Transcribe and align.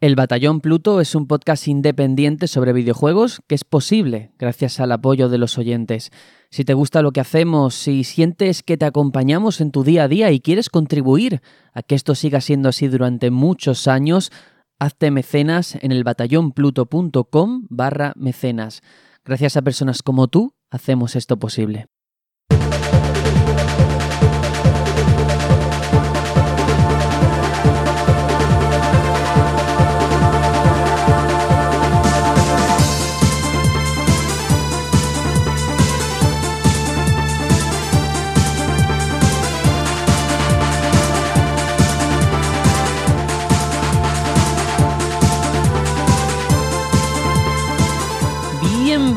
El 0.00 0.14
Batallón 0.14 0.62
Pluto 0.62 1.02
es 1.02 1.14
un 1.14 1.26
podcast 1.26 1.68
independiente 1.68 2.48
sobre 2.48 2.72
videojuegos 2.72 3.42
que 3.46 3.54
es 3.54 3.64
posible 3.64 4.32
gracias 4.38 4.80
al 4.80 4.92
apoyo 4.92 5.28
de 5.28 5.36
los 5.36 5.58
oyentes. 5.58 6.10
Si 6.48 6.64
te 6.64 6.72
gusta 6.72 7.02
lo 7.02 7.12
que 7.12 7.20
hacemos, 7.20 7.74
si 7.74 8.02
sientes 8.04 8.62
que 8.62 8.78
te 8.78 8.86
acompañamos 8.86 9.60
en 9.60 9.72
tu 9.72 9.84
día 9.84 10.04
a 10.04 10.08
día 10.08 10.30
y 10.32 10.40
quieres 10.40 10.70
contribuir 10.70 11.42
a 11.74 11.82
que 11.82 11.96
esto 11.96 12.14
siga 12.14 12.40
siendo 12.40 12.70
así 12.70 12.88
durante 12.88 13.30
muchos 13.30 13.88
años, 13.88 14.32
hazte 14.78 15.10
mecenas 15.10 15.76
en 15.82 15.92
el 15.92 16.02
batallonpluto.com 16.02 17.66
barra 17.68 18.14
mecenas. 18.16 18.80
Gracias 19.22 19.58
a 19.58 19.62
personas 19.62 20.02
como 20.02 20.28
tú, 20.28 20.54
hacemos 20.70 21.14
esto 21.14 21.38
posible. 21.38 21.88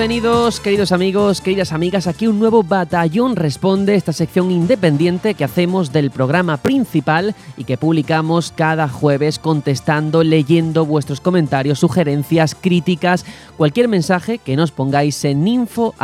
Bienvenidos, 0.04 0.60
queridos 0.60 0.92
amigos, 0.92 1.40
queridas 1.40 1.72
amigas, 1.72 2.08
aquí 2.08 2.28
un 2.28 2.38
nuevo 2.38 2.62
Batallón 2.62 3.38
Responde, 3.38 3.96
esta 3.96 4.12
sección 4.12 4.52
independiente 4.52 5.34
que 5.34 5.46
hacemos 5.46 5.94
del 5.94 6.12
programa 6.12 6.58
principal 6.58 7.34
y 7.56 7.64
que 7.64 7.78
publicamos 7.78 8.52
cada 8.52 8.90
jueves 8.90 9.40
contestando, 9.40 10.22
leyendo 10.22 10.86
vuestros 10.86 11.22
comentarios, 11.22 11.80
sugerencias, 11.80 12.54
críticas, 12.54 13.26
cualquier 13.56 13.88
mensaje 13.88 14.40
que 14.40 14.58
nos 14.58 14.72
pongáis 14.72 15.24
en 15.24 15.48
info 15.48 15.96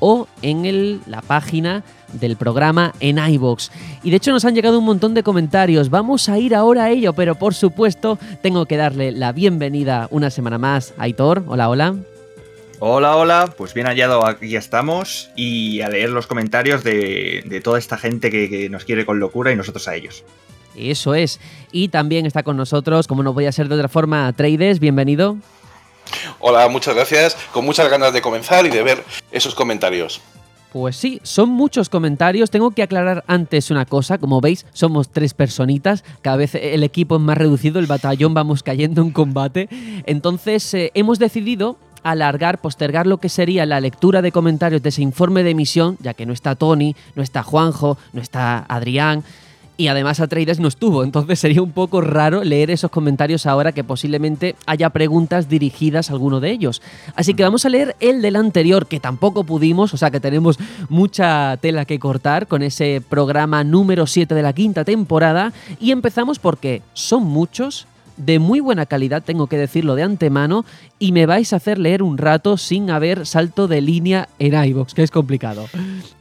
o 0.00 0.26
en 0.42 0.64
el, 0.64 1.00
la 1.06 1.22
página 1.22 1.82
del 2.12 2.36
programa 2.36 2.94
en 3.00 3.18
iBox. 3.18 3.70
Y 4.02 4.10
de 4.10 4.16
hecho 4.16 4.32
nos 4.32 4.44
han 4.44 4.54
llegado 4.54 4.78
un 4.78 4.84
montón 4.84 5.14
de 5.14 5.22
comentarios. 5.22 5.90
Vamos 5.90 6.28
a 6.28 6.38
ir 6.38 6.54
ahora 6.54 6.84
a 6.84 6.90
ello, 6.90 7.12
pero 7.12 7.34
por 7.34 7.54
supuesto 7.54 8.18
tengo 8.42 8.66
que 8.66 8.76
darle 8.76 9.12
la 9.12 9.32
bienvenida 9.32 10.08
una 10.10 10.30
semana 10.30 10.58
más 10.58 10.94
a 10.98 11.04
Aitor. 11.04 11.44
Hola, 11.46 11.68
hola. 11.68 11.96
Hola, 12.80 13.16
hola, 13.16 13.54
pues 13.58 13.74
bien 13.74 13.88
hallado, 13.88 14.24
aquí 14.24 14.54
estamos 14.54 15.30
y 15.34 15.80
a 15.80 15.88
leer 15.88 16.10
los 16.10 16.28
comentarios 16.28 16.84
de, 16.84 17.60
toda 17.64 17.76
esta 17.76 17.98
gente 17.98 18.30
que, 18.30 18.48
que, 18.48 18.68
nos 18.68 18.84
quiere 18.84 19.04
con 19.04 19.18
locura 19.18 19.50
y 19.50 19.56
nosotros 19.56 19.88
a 19.88 19.96
ellos. 19.96 20.22
Eso 20.76 21.16
es. 21.16 21.40
Y 21.72 21.88
también 21.88 22.24
está 22.24 22.44
con 22.44 22.56
nosotros, 22.56 23.08
como 23.08 23.24
no 23.24 23.32
voy 23.32 23.46
a 23.46 23.52
ser 23.52 23.68
de 23.68 23.74
otra 23.74 23.88
forma, 23.88 24.32
Trades, 24.32 24.78
bienvenido. 24.78 25.38
Hola, 26.38 26.68
muchas 26.68 26.94
gracias. 26.94 27.36
Con 27.52 27.64
muchas 27.64 27.90
ganas 27.90 28.12
de 28.12 28.22
comenzar 28.22 28.66
y 28.66 28.70
de 28.70 28.82
ver 28.82 29.04
esos 29.30 29.54
comentarios. 29.54 30.20
Pues 30.72 30.96
sí, 30.96 31.20
son 31.22 31.48
muchos 31.48 31.88
comentarios. 31.88 32.50
Tengo 32.50 32.70
que 32.72 32.82
aclarar 32.82 33.24
antes 33.26 33.70
una 33.70 33.86
cosa. 33.86 34.18
Como 34.18 34.40
veis, 34.40 34.66
somos 34.72 35.08
tres 35.08 35.32
personitas. 35.32 36.04
Cada 36.20 36.36
vez 36.36 36.54
el 36.54 36.82
equipo 36.82 37.16
es 37.16 37.22
más 37.22 37.38
reducido, 37.38 37.78
el 37.78 37.86
batallón 37.86 38.34
vamos 38.34 38.62
cayendo 38.62 39.00
en 39.00 39.10
combate. 39.10 39.68
Entonces, 40.04 40.74
eh, 40.74 40.90
hemos 40.94 41.18
decidido 41.18 41.78
alargar, 42.02 42.60
postergar 42.60 43.06
lo 43.06 43.18
que 43.18 43.28
sería 43.28 43.66
la 43.66 43.80
lectura 43.80 44.22
de 44.22 44.30
comentarios 44.30 44.82
de 44.82 44.90
ese 44.90 45.02
informe 45.02 45.42
de 45.42 45.50
emisión, 45.50 45.96
ya 46.00 46.14
que 46.14 46.26
no 46.26 46.32
está 46.32 46.54
Tony, 46.54 46.94
no 47.14 47.22
está 47.22 47.42
Juanjo, 47.42 47.98
no 48.12 48.20
está 48.20 48.64
Adrián 48.68 49.24
y 49.78 49.86
además 49.86 50.18
Atreides 50.18 50.58
no 50.58 50.66
estuvo, 50.66 51.04
entonces 51.04 51.38
sería 51.38 51.62
un 51.62 51.70
poco 51.70 52.00
raro 52.00 52.42
leer 52.42 52.70
esos 52.70 52.90
comentarios 52.90 53.46
ahora 53.46 53.70
que 53.70 53.84
posiblemente 53.84 54.56
haya 54.66 54.90
preguntas 54.90 55.48
dirigidas 55.48 56.10
a 56.10 56.14
alguno 56.14 56.40
de 56.40 56.50
ellos. 56.50 56.82
Así 57.14 57.32
que 57.32 57.44
vamos 57.44 57.64
a 57.64 57.68
leer 57.68 57.94
el 58.00 58.20
del 58.20 58.34
anterior, 58.34 58.88
que 58.88 58.98
tampoco 58.98 59.44
pudimos, 59.44 59.94
o 59.94 59.96
sea 59.96 60.10
que 60.10 60.18
tenemos 60.18 60.58
mucha 60.88 61.56
tela 61.58 61.84
que 61.84 62.00
cortar 62.00 62.48
con 62.48 62.62
ese 62.62 63.00
programa 63.08 63.62
número 63.62 64.08
7 64.08 64.34
de 64.34 64.42
la 64.42 64.52
quinta 64.52 64.84
temporada, 64.84 65.52
y 65.80 65.92
empezamos 65.92 66.40
porque 66.40 66.82
son 66.92 67.22
muchos 67.22 67.86
de 68.18 68.38
muy 68.38 68.60
buena 68.60 68.86
calidad, 68.86 69.22
tengo 69.24 69.46
que 69.46 69.56
decirlo 69.56 69.94
de 69.94 70.02
antemano, 70.02 70.64
y 70.98 71.12
me 71.12 71.26
vais 71.26 71.52
a 71.52 71.56
hacer 71.56 71.78
leer 71.78 72.02
un 72.02 72.18
rato 72.18 72.56
sin 72.56 72.90
haber 72.90 73.26
salto 73.26 73.68
de 73.68 73.80
línea 73.80 74.28
en 74.38 74.54
iVoox, 74.54 74.94
que 74.94 75.02
es 75.02 75.10
complicado. 75.10 75.66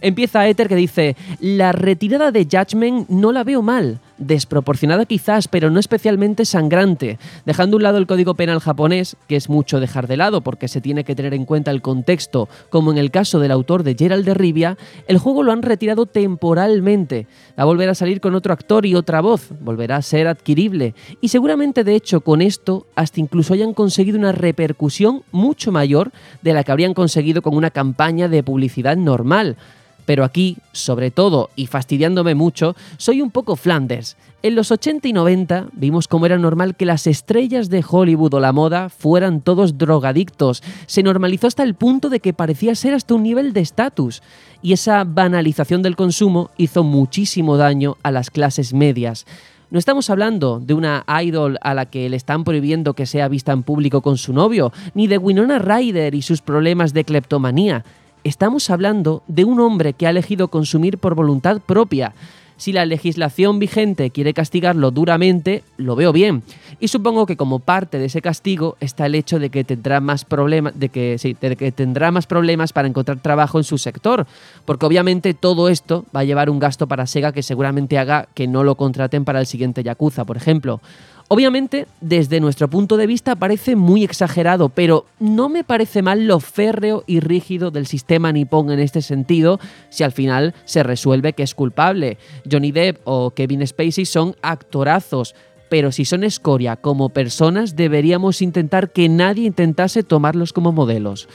Empieza 0.01 0.47
Ether 0.47 0.67
que 0.67 0.75
dice, 0.75 1.15
la 1.39 1.71
retirada 1.71 2.31
de 2.31 2.45
Judgment 2.45 3.09
no 3.09 3.31
la 3.31 3.43
veo 3.43 3.61
mal, 3.61 3.99
desproporcionada 4.17 5.05
quizás, 5.05 5.47
pero 5.47 5.69
no 5.69 5.79
especialmente 5.79 6.45
sangrante, 6.45 7.19
dejando 7.45 7.77
un 7.77 7.83
lado 7.83 7.97
el 7.97 8.07
código 8.07 8.35
penal 8.35 8.59
japonés, 8.59 9.15
que 9.27 9.35
es 9.35 9.49
mucho 9.49 9.79
dejar 9.79 10.07
de 10.07 10.17
lado 10.17 10.41
porque 10.41 10.67
se 10.67 10.81
tiene 10.81 11.03
que 11.03 11.15
tener 11.15 11.33
en 11.33 11.45
cuenta 11.45 11.71
el 11.71 11.81
contexto, 11.81 12.49
como 12.69 12.91
en 12.91 12.97
el 12.97 13.11
caso 13.11 13.39
del 13.39 13.51
autor 13.51 13.83
de 13.83 13.95
Gerald 13.95 14.25
de 14.25 14.33
Rivia, 14.33 14.77
el 15.07 15.17
juego 15.17 15.43
lo 15.43 15.51
han 15.51 15.61
retirado 15.61 16.05
temporalmente. 16.05 17.27
Va 17.57 17.63
a 17.63 17.65
volver 17.65 17.89
a 17.89 17.95
salir 17.95 18.21
con 18.21 18.35
otro 18.35 18.53
actor 18.53 18.85
y 18.85 18.95
otra 18.95 19.21
voz, 19.21 19.49
volverá 19.59 19.97
a 19.97 20.01
ser 20.01 20.27
adquirible, 20.27 20.93
y 21.21 21.29
seguramente 21.29 21.83
de 21.83 21.95
hecho 21.95 22.21
con 22.21 22.41
esto 22.41 22.87
hasta 22.95 23.19
incluso 23.19 23.53
hayan 23.53 23.73
conseguido 23.73 24.17
una 24.17 24.31
repercusión 24.31 25.23
mucho 25.31 25.71
mayor 25.71 26.11
de 26.41 26.53
la 26.53 26.63
que 26.63 26.71
habrían 26.71 26.93
conseguido 26.93 27.41
con 27.41 27.55
una 27.55 27.71
campaña 27.71 28.27
de 28.27 28.43
publicidad 28.43 28.97
normal 28.97 29.57
pero 30.07 30.23
aquí, 30.23 30.57
sobre 30.71 31.11
todo, 31.11 31.49
y 31.57 31.67
fastidiándome 31.67 32.33
mucho, 32.33 32.77
soy 32.95 33.21
un 33.21 33.29
poco 33.29 33.57
Flanders. 33.57 34.15
En 34.41 34.55
los 34.55 34.71
80 34.71 35.09
y 35.09 35.11
90 35.11 35.67
vimos 35.73 36.07
cómo 36.07 36.25
era 36.25 36.37
normal 36.37 36.77
que 36.77 36.85
las 36.85 37.07
estrellas 37.07 37.69
de 37.69 37.83
Hollywood 37.85 38.35
o 38.35 38.39
la 38.39 38.53
moda 38.53 38.87
fueran 38.87 39.41
todos 39.41 39.77
drogadictos. 39.77 40.63
Se 40.85 41.03
normalizó 41.03 41.47
hasta 41.47 41.63
el 41.63 41.75
punto 41.75 42.07
de 42.07 42.21
que 42.21 42.31
parecía 42.31 42.73
ser 42.75 42.93
hasta 42.93 43.15
un 43.15 43.23
nivel 43.23 43.51
de 43.51 43.59
estatus. 43.59 44.23
Y 44.61 44.71
esa 44.71 45.03
banalización 45.03 45.81
del 45.81 45.97
consumo 45.97 46.51
hizo 46.55 46.85
muchísimo 46.85 47.57
daño 47.57 47.97
a 48.01 48.11
las 48.11 48.29
clases 48.31 48.73
medias. 48.73 49.25
No 49.71 49.77
estamos 49.77 50.09
hablando 50.09 50.61
de 50.61 50.73
una 50.73 51.03
idol 51.21 51.57
a 51.61 51.73
la 51.73 51.87
que 51.87 52.07
le 52.07 52.15
están 52.15 52.45
prohibiendo 52.45 52.93
que 52.93 53.05
sea 53.05 53.27
vista 53.27 53.51
en 53.51 53.63
público 53.63 54.01
con 54.01 54.17
su 54.17 54.31
novio, 54.31 54.71
ni 54.93 55.07
de 55.07 55.17
Winona 55.17 55.59
Ryder 55.59 56.15
y 56.15 56.21
sus 56.21 56.41
problemas 56.41 56.93
de 56.93 57.03
cleptomanía. 57.03 57.83
Estamos 58.27 58.69
hablando 58.69 59.23
de 59.29 59.45
un 59.45 59.61
hombre 59.61 59.93
que 59.93 60.05
ha 60.05 60.09
elegido 60.09 60.49
consumir 60.49 60.97
por 60.97 61.15
voluntad 61.15 61.61
propia. 61.61 62.13
Si 62.57 62.73
la 62.73 62.85
legislación 62.85 63.57
vigente 63.57 64.09
quiere 64.09 64.33
castigarlo 64.33 64.91
duramente, 64.91 65.63
lo 65.77 65.95
veo 65.95 66.11
bien. 66.11 66.43
Y 66.81 66.89
supongo 66.89 67.25
que 67.25 67.37
como 67.37 67.59
parte 67.59 67.99
de 67.99 68.07
ese 68.07 68.21
castigo 68.21 68.75
está 68.81 69.05
el 69.05 69.15
hecho 69.15 69.39
de 69.39 69.49
que 69.49 69.63
tendrá 69.63 70.01
más 70.01 70.25
problemas, 70.25 70.77
de 70.77 70.89
que 70.89 71.17
sí, 71.17 71.37
de 71.39 71.55
que 71.55 71.71
tendrá 71.71 72.11
más 72.11 72.27
problemas 72.27 72.73
para 72.73 72.89
encontrar 72.89 73.21
trabajo 73.21 73.59
en 73.59 73.63
su 73.63 73.77
sector, 73.77 74.27
porque 74.65 74.85
obviamente 74.85 75.33
todo 75.33 75.69
esto 75.69 76.03
va 76.13 76.19
a 76.19 76.25
llevar 76.25 76.49
un 76.49 76.59
gasto 76.59 76.85
para 76.85 77.07
Sega 77.07 77.31
que 77.31 77.43
seguramente 77.43 77.97
haga 77.97 78.27
que 78.33 78.45
no 78.45 78.65
lo 78.65 78.75
contraten 78.75 79.23
para 79.23 79.39
el 79.39 79.45
siguiente 79.45 79.83
Yakuza, 79.83 80.25
por 80.25 80.35
ejemplo. 80.35 80.81
Obviamente, 81.29 81.87
desde 81.99 82.39
nuestro 82.39 82.69
punto 82.69 82.95
de 82.95 83.05
vista 83.05 83.35
parece 83.35 83.75
muy 83.75 84.05
exagerado, 84.05 84.69
pero 84.69 85.05
no 85.19 85.49
me 85.49 85.65
parece 85.65 86.01
mal 86.01 86.25
lo 86.25 86.39
férreo 86.39 87.03
y 87.05 87.19
rígido 87.19 87.69
del 87.69 87.85
sistema 87.85 88.31
nipón 88.31 88.71
en 88.71 88.79
este 88.79 89.01
sentido, 89.01 89.59
si 89.89 90.05
al 90.05 90.13
final 90.13 90.55
se 90.63 90.83
resuelve 90.83 91.33
que 91.33 91.43
es 91.43 91.53
culpable. 91.53 92.17
Johnny 92.49 92.71
Depp 92.71 93.01
o 93.03 93.31
Kevin 93.31 93.67
Spacey 93.67 94.05
son 94.05 94.37
actorazos, 94.41 95.35
pero 95.69 95.91
si 95.91 96.05
son 96.05 96.23
escoria 96.23 96.77
como 96.77 97.09
personas, 97.09 97.75
deberíamos 97.75 98.41
intentar 98.41 98.91
que 98.91 99.09
nadie 99.09 99.47
intentase 99.47 100.03
tomarlos 100.03 100.53
como 100.53 100.71
modelos. 100.71 101.27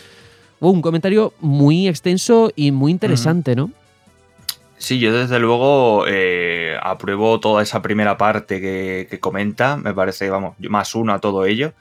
un 0.59 0.81
comentario 0.81 1.35
muy 1.41 1.87
extenso 1.87 2.51
y 2.57 2.71
muy 2.71 2.93
interesante, 2.93 3.57
¿no? 3.57 3.73
Sí, 4.83 4.99
yo 4.99 5.17
desde 5.17 5.39
luego 5.39 6.07
eh, 6.09 6.77
apruebo 6.83 7.39
toda 7.39 7.63
esa 7.63 7.83
primera 7.83 8.17
parte 8.19 8.61
que, 8.61 9.19
comenta, 9.21 9.77
me 9.77 9.95
parece, 9.95 10.29
vamos, 10.29 10.57
más 10.59 10.97
uno 10.97 11.15
a 11.15 11.21
todo 11.21 11.47
ello. 11.47 11.73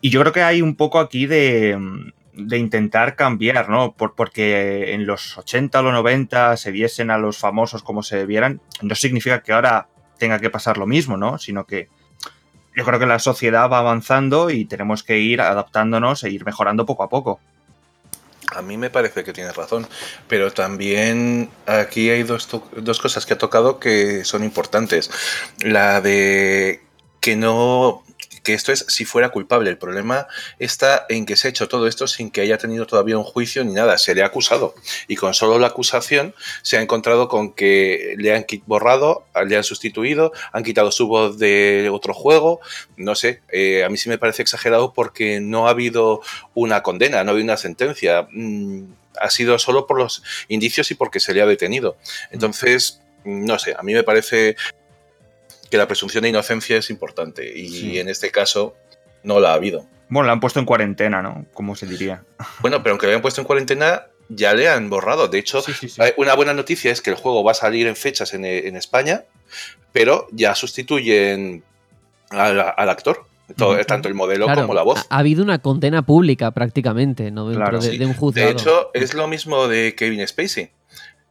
Y 0.00 0.08
yo 0.08 0.20
creo 0.22 0.32
que 0.32 0.42
hay 0.42 0.62
un 0.62 0.74
poco 0.74 1.00
aquí 1.00 1.26
de, 1.26 1.78
intentar 2.32 3.14
cambiar, 3.14 3.68
¿no? 3.68 3.92
porque 3.92 4.94
en 4.94 5.06
los 5.06 5.36
80 5.36 5.80
o 5.80 5.82
los 5.82 5.92
90 5.92 6.56
se 6.56 6.70
viesen 6.70 7.10
a 7.10 7.18
los 7.18 7.36
famosos 7.36 7.82
como 7.82 8.02
se 8.02 8.24
vieran, 8.24 8.62
no 8.80 8.94
significa 8.94 9.42
que 9.42 9.52
ahora 9.52 9.88
tenga 10.18 10.38
que 10.38 10.48
pasar 10.48 10.78
lo 10.78 10.86
mismo, 10.86 11.18
¿no? 11.18 11.36
Sino 11.36 11.66
que 11.66 11.90
yo 12.74 12.86
creo 12.86 12.98
que 12.98 13.04
la 13.04 13.18
sociedad 13.18 13.70
va 13.70 13.80
avanzando 13.80 14.48
y 14.48 14.64
tenemos 14.64 15.02
que 15.02 15.18
ir 15.18 15.42
adaptándonos 15.42 16.24
e 16.24 16.30
ir 16.30 16.46
mejorando 16.46 16.86
poco 16.86 17.02
a 17.02 17.10
poco. 17.10 17.38
A 18.50 18.62
mí 18.62 18.76
me 18.76 18.90
parece 18.90 19.24
que 19.24 19.32
tienes 19.32 19.56
razón, 19.56 19.86
pero 20.28 20.52
también 20.52 21.50
aquí 21.66 22.10
hay 22.10 22.22
dos, 22.22 22.48
dos 22.76 23.00
cosas 23.00 23.26
que 23.26 23.34
ha 23.34 23.38
tocado 23.38 23.78
que 23.78 24.24
son 24.24 24.44
importantes. 24.44 25.10
La 25.60 26.00
de 26.00 26.82
que 27.20 27.36
no 27.36 28.02
que 28.42 28.54
esto 28.54 28.72
es 28.72 28.84
si 28.88 29.04
fuera 29.04 29.30
culpable. 29.30 29.70
El 29.70 29.78
problema 29.78 30.26
está 30.58 31.06
en 31.08 31.26
que 31.26 31.36
se 31.36 31.48
ha 31.48 31.50
hecho 31.50 31.68
todo 31.68 31.86
esto 31.86 32.06
sin 32.06 32.30
que 32.30 32.40
haya 32.40 32.58
tenido 32.58 32.86
todavía 32.86 33.18
un 33.18 33.24
juicio 33.24 33.64
ni 33.64 33.72
nada. 33.72 33.98
Se 33.98 34.14
le 34.14 34.22
ha 34.22 34.26
acusado. 34.26 34.74
Y 35.08 35.16
con 35.16 35.34
solo 35.34 35.58
la 35.58 35.68
acusación 35.68 36.34
se 36.62 36.78
ha 36.78 36.82
encontrado 36.82 37.28
con 37.28 37.52
que 37.52 38.14
le 38.18 38.34
han 38.34 38.46
borrado, 38.66 39.26
le 39.46 39.56
han 39.56 39.64
sustituido, 39.64 40.32
han 40.52 40.62
quitado 40.62 40.92
su 40.92 41.06
voz 41.06 41.38
de 41.38 41.90
otro 41.92 42.14
juego. 42.14 42.60
No 42.96 43.14
sé, 43.14 43.42
eh, 43.50 43.84
a 43.84 43.88
mí 43.88 43.96
sí 43.96 44.08
me 44.08 44.18
parece 44.18 44.42
exagerado 44.42 44.92
porque 44.92 45.40
no 45.40 45.66
ha 45.66 45.70
habido 45.70 46.20
una 46.54 46.82
condena, 46.82 47.22
no 47.24 47.30
ha 47.30 47.32
habido 47.32 47.44
una 47.44 47.56
sentencia. 47.56 48.26
Mm, 48.30 48.84
ha 49.20 49.30
sido 49.30 49.58
solo 49.58 49.86
por 49.86 49.98
los 49.98 50.22
indicios 50.48 50.90
y 50.90 50.94
porque 50.94 51.20
se 51.20 51.34
le 51.34 51.42
ha 51.42 51.46
detenido. 51.46 51.96
Entonces, 52.30 53.00
no 53.24 53.58
sé, 53.58 53.74
a 53.78 53.82
mí 53.82 53.92
me 53.92 54.02
parece 54.02 54.56
que 55.70 55.76
la 55.76 55.86
presunción 55.86 56.22
de 56.22 56.30
inocencia 56.30 56.76
es 56.76 56.90
importante 56.90 57.50
y 57.56 57.98
en 57.98 58.08
este 58.08 58.30
caso 58.30 58.74
no 59.22 59.40
la 59.40 59.50
ha 59.50 59.54
habido. 59.54 59.86
Bueno, 60.08 60.26
la 60.26 60.32
han 60.32 60.40
puesto 60.40 60.58
en 60.58 60.66
cuarentena, 60.66 61.22
¿no? 61.22 61.46
¿Cómo 61.54 61.76
se 61.76 61.86
diría? 61.86 62.24
Bueno, 62.60 62.82
pero 62.82 62.94
aunque 62.94 63.06
la 63.06 63.12
hayan 63.12 63.22
puesto 63.22 63.40
en 63.40 63.46
cuarentena, 63.46 64.08
ya 64.28 64.54
le 64.54 64.68
han 64.68 64.90
borrado. 64.90 65.28
De 65.28 65.38
hecho, 65.38 65.62
una 66.16 66.34
buena 66.34 66.52
noticia 66.52 66.90
es 66.90 67.00
que 67.00 67.10
el 67.10 67.16
juego 67.16 67.44
va 67.44 67.52
a 67.52 67.54
salir 67.54 67.86
en 67.86 67.94
fechas 67.94 68.34
en, 68.34 68.44
España, 68.44 69.24
pero 69.92 70.26
ya 70.32 70.56
sustituyen 70.56 71.62
al, 72.30 72.58
actor. 72.88 73.26
tanto 73.86 74.08
el 74.08 74.14
modelo 74.14 74.46
como 74.52 74.74
la 74.74 74.82
voz. 74.82 75.06
Ha, 75.08 75.18
habido 75.18 75.44
una 75.44 75.60
condena 75.60 76.02
pública 76.02 76.50
prácticamente, 76.50 77.30
¿no? 77.30 77.48
Dentro 77.48 77.78
de, 77.78 78.04
un 78.04 78.14
juzgado. 78.14 78.48
De 78.48 78.52
hecho, 78.52 78.90
es 78.94 79.14
lo 79.14 79.28
mismo 79.28 79.68
de 79.68 79.94
Kevin 79.94 80.26
Spacey 80.26 80.70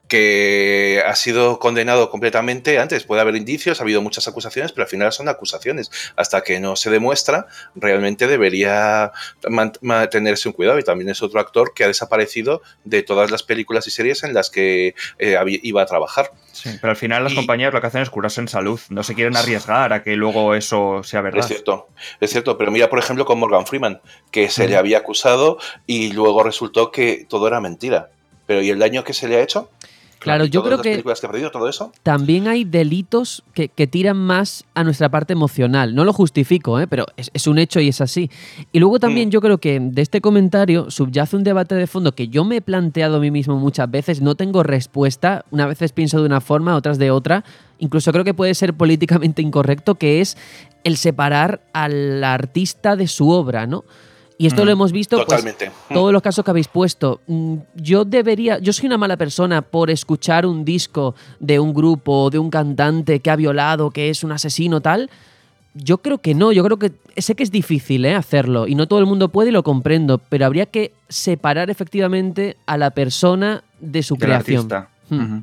que 0.09 1.03
ha 1.05 1.15
sido 1.15 1.59
condenado 1.59 2.09
completamente 2.09 2.79
antes. 2.79 3.03
Puede 3.03 3.21
haber 3.21 3.35
indicios, 3.35 3.79
ha 3.79 3.83
habido 3.83 4.01
muchas 4.01 4.27
acusaciones, 4.27 4.71
pero 4.71 4.83
al 4.83 4.89
final 4.89 5.13
son 5.13 5.29
acusaciones. 5.29 5.91
Hasta 6.15 6.41
que 6.41 6.59
no 6.59 6.75
se 6.75 6.89
demuestra, 6.89 7.45
realmente 7.75 8.27
debería 8.27 9.11
mantenerse 9.79 10.49
un 10.49 10.53
cuidado. 10.53 10.79
Y 10.79 10.83
también 10.83 11.09
es 11.11 11.21
otro 11.21 11.39
actor 11.39 11.73
que 11.75 11.83
ha 11.83 11.87
desaparecido 11.87 12.63
de 12.83 13.03
todas 13.03 13.29
las 13.29 13.43
películas 13.43 13.85
y 13.85 13.91
series 13.91 14.23
en 14.23 14.33
las 14.33 14.49
que 14.49 14.95
eh, 15.19 15.37
iba 15.61 15.83
a 15.83 15.85
trabajar. 15.85 16.31
Sí, 16.51 16.71
pero 16.81 16.89
al 16.89 16.97
final 16.97 17.23
las 17.23 17.35
compañías 17.35 17.71
lo 17.71 17.79
que 17.79 17.87
hacen 17.87 18.01
es 18.01 18.09
curarse 18.09 18.41
en 18.41 18.47
salud. 18.47 18.79
No 18.89 19.03
se 19.03 19.13
quieren 19.13 19.37
arriesgar 19.37 19.93
a 19.93 20.01
que 20.01 20.15
luego 20.15 20.55
eso 20.55 21.03
sea 21.03 21.21
verdad. 21.21 21.41
Es 21.41 21.47
cierto, 21.47 21.87
es 22.19 22.31
cierto. 22.31 22.57
Pero 22.57 22.71
mira, 22.71 22.89
por 22.89 22.97
ejemplo, 22.97 23.25
con 23.25 23.37
Morgan 23.37 23.67
Freeman, 23.67 24.01
que 24.31 24.49
se 24.49 24.67
le 24.67 24.75
había 24.75 24.97
acusado 24.97 25.59
y 25.85 26.13
luego 26.13 26.41
resultó 26.41 26.91
que 26.91 27.27
todo 27.29 27.47
era 27.47 27.61
mentira. 27.61 28.09
Pero 28.49 28.63
¿y 28.63 28.71
el 28.71 28.79
daño 28.79 29.03
que 29.03 29.13
se 29.13 29.27
le 29.27 29.35
ha 29.35 29.43
hecho? 29.43 29.69
Claro, 30.19 30.43
yo 30.43 30.61
creo 30.63 30.81
que, 30.81 31.01
todo 31.51 31.69
eso. 31.69 31.93
también 32.03 32.49
hay 32.49 32.65
delitos 32.65 33.41
que, 33.53 33.69
tiran 33.87 34.17
más 34.17 34.65
a 34.73 34.83
nuestra 34.83 35.07
parte 35.07 35.31
emocional. 35.31 35.95
No 35.95 36.03
lo 36.03 36.11
justifico, 36.11 36.77
¿eh? 36.79 36.87
pero 36.87 37.05
es, 37.15 37.47
un 37.47 37.57
hecho 37.57 37.79
y 37.79 37.87
es 37.87 38.01
así. 38.01 38.29
Y 38.73 38.79
luego 38.79 38.99
también 38.99 39.29
mm. 39.29 39.31
yo 39.31 39.41
creo 39.41 39.59
que 39.59 39.79
de 39.79 40.01
este 40.01 40.19
comentario 40.19 40.91
subyace 40.91 41.37
un 41.37 41.45
debate 41.45 41.75
de 41.75 41.87
fondo 41.87 42.11
que 42.11 42.27
yo 42.27 42.43
me 42.43 42.57
he 42.57 42.61
planteado 42.61 43.15
a 43.15 43.19
mí 43.21 43.31
mismo 43.31 43.57
muchas 43.57 43.89
veces, 43.89 44.21
no 44.21 44.35
tengo 44.35 44.61
respuesta, 44.61 45.45
una 45.51 45.67
veces 45.67 45.93
pienso 45.93 46.19
de 46.19 46.25
una 46.25 46.41
forma, 46.41 46.75
otras 46.75 46.97
de 46.97 47.11
otra. 47.11 47.45
Incluso 47.77 48.11
creo 48.11 48.25
que 48.25 48.33
puede 48.33 48.53
ser 48.55 48.73
políticamente 48.73 49.41
incorrecto, 49.41 49.95
que 49.95 50.19
es 50.19 50.35
el 50.83 50.97
separar 50.97 51.61
al 51.71 52.21
artista 52.25 52.97
de 52.97 53.07
su 53.07 53.29
obra, 53.29 53.67
¿no? 53.67 53.85
Y 54.41 54.47
esto 54.47 54.63
lo 54.63 54.71
mm, 54.71 54.73
hemos 54.73 54.91
visto 54.93 55.17
pues, 55.17 55.27
Totalmente. 55.27 55.69
todos 55.93 56.13
los 56.13 56.21
casos 56.21 56.45
que 56.45 56.51
habéis 56.51 56.69
puesto. 56.69 57.19
Mm, 57.27 57.55
yo 57.75 58.05
debería, 58.05 58.57
yo 58.59 58.71
soy 58.71 58.85
una 58.87 58.97
mala 58.97 59.17
persona 59.17 59.61
por 59.61 59.91
escuchar 59.91 60.45
un 60.45 60.63
disco 60.63 61.13
de 61.41 61.59
un 61.59 61.73
grupo, 61.73 62.29
de 62.29 62.39
un 62.39 62.49
cantante 62.49 63.19
que 63.19 63.29
ha 63.29 63.35
violado, 63.35 63.91
que 63.91 64.09
es 64.09 64.23
un 64.23 64.31
asesino 64.31 64.79
tal. 64.79 65.09
Yo 65.73 65.97
creo 65.97 66.19
que 66.19 66.35
no, 66.35 66.53
yo 66.53 66.63
creo 66.63 66.79
que 66.79 66.93
sé 67.17 67.35
que 67.35 67.43
es 67.43 67.51
difícil 67.51 68.05
¿eh? 68.05 68.15
hacerlo 68.15 68.65
y 68.65 68.75
no 68.75 68.87
todo 68.87 68.99
el 68.99 69.05
mundo 69.05 69.27
puede 69.27 69.49
y 69.49 69.51
lo 69.51 69.61
comprendo, 69.61 70.19
pero 70.19 70.45
habría 70.45 70.67
que 70.67 70.93
separar 71.09 71.69
efectivamente 71.69 72.55
a 72.65 72.77
la 72.77 72.91
persona 72.91 73.65
de 73.81 74.03
su 74.03 74.15
creación. 74.15 74.69
Hmm 75.09 75.39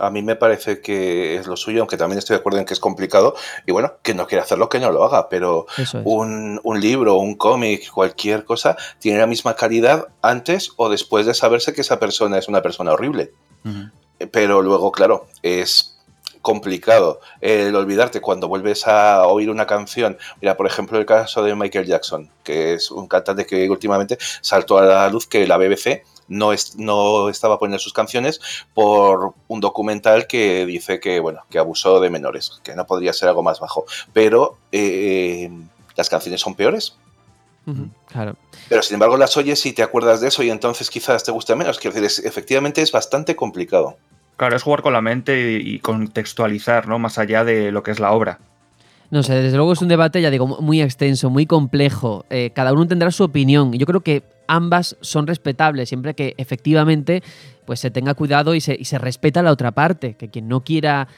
a 0.00 0.10
mí 0.10 0.22
me 0.22 0.36
parece 0.36 0.80
que 0.80 1.36
es 1.36 1.46
lo 1.46 1.56
suyo, 1.56 1.80
aunque 1.80 1.96
también 1.96 2.18
estoy 2.18 2.34
de 2.34 2.40
acuerdo 2.40 2.58
en 2.58 2.64
que 2.64 2.74
es 2.74 2.80
complicado. 2.80 3.34
Y 3.66 3.72
bueno, 3.72 3.94
que 4.02 4.14
no 4.14 4.26
quiere 4.26 4.42
hacerlo, 4.42 4.68
que 4.68 4.80
no 4.80 4.90
lo 4.90 5.04
haga. 5.04 5.28
Pero 5.28 5.66
un, 6.04 6.60
libro, 6.80 7.16
un 7.16 7.34
cómic, 7.34 7.90
cualquier 7.90 8.44
cosa, 8.44 8.76
tiene 8.98 9.18
la 9.18 9.26
misma 9.26 9.54
calidad 9.54 10.08
antes 10.22 10.72
o 10.76 10.88
después 10.88 11.26
de 11.26 11.34
saberse 11.34 11.72
que 11.72 11.82
esa 11.82 12.00
persona 12.00 12.38
es 12.38 12.48
una 12.48 12.62
persona 12.62 12.92
horrible. 12.92 13.32
Pero 14.32 14.62
luego, 14.62 14.90
claro, 14.92 15.26
es 15.42 15.98
complicado 16.42 17.20
el 17.40 17.74
olvidarte 17.76 18.20
cuando 18.20 18.48
vuelves 18.48 18.86
a 18.86 19.26
oír 19.26 19.50
una 19.50 19.66
canción. 19.66 20.18
Mira, 20.40 20.56
por 20.56 20.66
ejemplo, 20.66 20.98
el 20.98 21.06
caso 21.06 21.42
de 21.42 21.54
Michael 21.54 21.86
Jackson, 21.86 22.30
que 22.42 22.74
es 22.74 22.90
un 22.90 23.06
cantante 23.06 23.46
que 23.46 23.68
últimamente 23.68 24.18
saltó 24.40 24.78
a 24.78 24.84
la 24.84 25.08
luz 25.10 25.26
que 25.26 25.46
la 25.46 25.58
BBC 25.58 26.02
no, 26.30 26.52
no 26.76 27.28
estaba 27.28 27.58
poniendo 27.58 27.78
sus 27.78 27.92
canciones 27.92 28.40
por 28.72 29.34
un 29.48 29.60
documental 29.60 30.26
que 30.26 30.64
dice 30.64 31.00
que, 31.00 31.20
bueno, 31.20 31.42
que 31.50 31.58
abusó 31.58 32.00
de 32.00 32.08
menores, 32.08 32.60
que 32.62 32.74
no 32.74 32.86
podría 32.86 33.12
ser 33.12 33.28
algo 33.28 33.42
más 33.42 33.60
bajo. 33.60 33.84
Pero 34.14 34.56
eh, 34.72 35.50
las 35.96 36.08
canciones 36.08 36.40
son 36.40 36.54
peores. 36.54 36.96
claro. 38.06 38.36
Pero 38.68 38.82
sin 38.82 38.94
embargo 38.94 39.16
las 39.16 39.36
oyes 39.36 39.66
y 39.66 39.72
te 39.72 39.82
acuerdas 39.82 40.20
de 40.20 40.28
eso 40.28 40.42
y 40.42 40.50
entonces 40.50 40.88
quizás 40.88 41.24
te 41.24 41.32
guste 41.32 41.54
menos. 41.56 41.78
Quiero 41.78 42.00
decir, 42.00 42.24
efectivamente 42.24 42.80
es 42.80 42.92
bastante 42.92 43.36
complicado. 43.36 43.96
Claro, 44.36 44.56
es 44.56 44.62
jugar 44.62 44.80
con 44.80 44.94
la 44.94 45.02
mente 45.02 45.58
y 45.60 45.80
contextualizar, 45.80 46.88
¿no? 46.88 46.98
Más 46.98 47.18
allá 47.18 47.44
de 47.44 47.72
lo 47.72 47.82
que 47.82 47.90
es 47.90 48.00
la 48.00 48.12
obra. 48.12 48.38
No 49.10 49.24
sé, 49.24 49.34
desde 49.34 49.56
luego 49.56 49.72
es 49.72 49.82
un 49.82 49.88
debate, 49.88 50.22
ya 50.22 50.30
digo, 50.30 50.46
muy 50.46 50.80
extenso, 50.80 51.30
muy 51.30 51.44
complejo. 51.44 52.24
Eh, 52.30 52.50
cada 52.54 52.72
uno 52.72 52.86
tendrá 52.86 53.10
su 53.10 53.24
opinión. 53.24 53.72
Yo 53.72 53.84
creo 53.84 54.02
que 54.02 54.22
ambas 54.46 54.96
son 55.00 55.26
respetables, 55.26 55.88
siempre 55.88 56.14
que 56.14 56.34
efectivamente 56.36 57.22
pues 57.64 57.80
se 57.80 57.90
tenga 57.90 58.14
cuidado 58.14 58.54
y 58.54 58.60
se, 58.60 58.76
y 58.78 58.84
se 58.84 58.98
respeta 58.98 59.42
la 59.42 59.52
otra 59.52 59.72
parte, 59.72 60.14
que 60.14 60.28
quien 60.28 60.48
no 60.48 60.62
quiera 60.62 61.08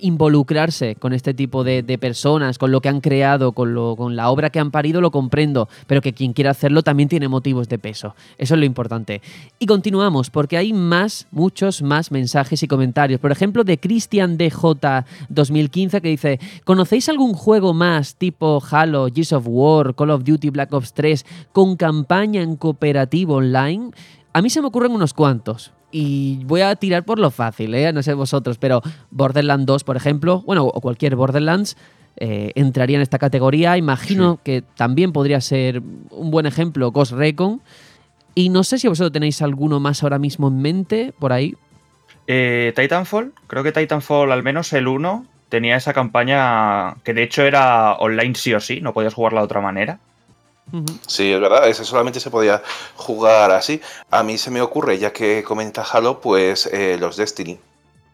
involucrarse 0.00 0.94
con 0.96 1.12
este 1.12 1.34
tipo 1.34 1.64
de, 1.64 1.82
personas, 1.98 2.58
con 2.58 2.70
lo 2.70 2.80
que 2.80 2.88
han 2.88 3.00
creado, 3.00 3.52
con, 3.52 3.74
con 3.96 4.16
la 4.16 4.30
obra 4.30 4.50
que 4.50 4.60
han 4.60 4.70
parido, 4.70 5.00
lo 5.00 5.10
comprendo, 5.10 5.68
pero 5.86 6.00
que 6.00 6.12
quien 6.12 6.32
quiera 6.32 6.50
hacerlo 6.50 6.82
también 6.82 7.08
tiene 7.08 7.28
motivos 7.28 7.68
de 7.68 7.78
peso. 7.78 8.14
Eso 8.36 8.54
es 8.54 8.60
lo 8.60 8.66
importante. 8.66 9.22
Y 9.58 9.66
continuamos, 9.66 10.30
porque 10.30 10.56
hay 10.56 10.72
más, 10.72 11.26
muchos 11.30 11.82
más 11.82 12.10
mensajes 12.10 12.62
y 12.62 12.68
comentarios. 12.68 13.20
Por 13.20 13.32
ejemplo, 13.32 13.64
de 13.64 13.78
Christian 13.78 14.36
DJ 14.36 15.04
2015 15.28 16.00
que 16.00 16.08
dice, 16.08 16.40
¿conocéis 16.64 17.08
algún 17.08 17.34
juego 17.34 17.74
más 17.74 18.14
tipo 18.16 18.62
Halo, 18.70 19.08
Gears 19.12 19.32
of 19.32 19.44
War, 19.46 19.94
Call 19.94 20.10
of 20.10 20.24
Duty, 20.24 20.50
Black 20.50 20.72
Ops 20.72 20.92
3 20.92 21.26
con 21.52 21.76
campaña 21.76 22.42
en 22.42 22.56
cooperativo 22.56 23.36
online? 23.36 23.90
A 24.32 24.42
mí 24.42 24.50
se 24.50 24.60
me 24.60 24.68
ocurren 24.68 24.92
unos 24.92 25.14
cuantos, 25.14 25.72
y 25.90 26.44
voy 26.44 26.60
a 26.60 26.76
tirar 26.76 27.04
por 27.04 27.18
lo 27.18 27.30
fácil, 27.30 27.74
¿eh? 27.74 27.92
no 27.92 28.02
sé 28.02 28.14
vosotros, 28.14 28.58
pero 28.58 28.82
Borderlands 29.10 29.66
2, 29.66 29.84
por 29.84 29.96
ejemplo, 29.96 30.42
bueno, 30.42 30.64
o 30.64 30.80
cualquier 30.80 31.16
Borderlands, 31.16 31.76
eh, 32.20 32.52
entraría 32.56 32.96
en 32.96 33.02
esta 33.02 33.18
categoría. 33.18 33.76
Imagino 33.76 34.40
que 34.42 34.62
también 34.76 35.12
podría 35.12 35.40
ser 35.40 35.80
un 36.10 36.30
buen 36.30 36.46
ejemplo 36.46 36.90
Ghost 36.90 37.12
Recon. 37.12 37.62
Y 38.34 38.50
no 38.50 38.64
sé 38.64 38.78
si 38.78 38.88
vosotros 38.88 39.12
tenéis 39.12 39.40
alguno 39.40 39.80
más 39.80 40.02
ahora 40.02 40.18
mismo 40.18 40.48
en 40.48 40.60
mente 40.60 41.12
por 41.18 41.32
ahí. 41.32 41.56
Eh, 42.26 42.72
Titanfall, 42.76 43.32
creo 43.46 43.62
que 43.62 43.72
Titanfall, 43.72 44.32
al 44.32 44.42
menos 44.42 44.72
el 44.72 44.88
1, 44.88 45.26
tenía 45.48 45.76
esa 45.76 45.92
campaña 45.92 46.96
que 47.04 47.14
de 47.14 47.22
hecho 47.22 47.42
era 47.42 47.94
online 47.94 48.34
sí 48.34 48.52
o 48.52 48.60
sí, 48.60 48.80
no 48.80 48.92
podías 48.92 49.14
jugarla 49.14 49.40
de 49.40 49.44
otra 49.44 49.60
manera. 49.60 49.98
Sí, 51.06 51.32
es 51.32 51.40
verdad, 51.40 51.68
ese 51.68 51.84
solamente 51.84 52.20
se 52.20 52.30
podía 52.30 52.62
jugar 52.96 53.50
así. 53.50 53.80
A 54.10 54.22
mí 54.22 54.38
se 54.38 54.50
me 54.50 54.60
ocurre, 54.60 54.98
ya 54.98 55.12
que 55.12 55.42
comenta 55.42 55.82
Halo, 55.82 56.20
pues 56.20 56.66
eh, 56.66 56.96
los 57.00 57.16
Destiny, 57.16 57.58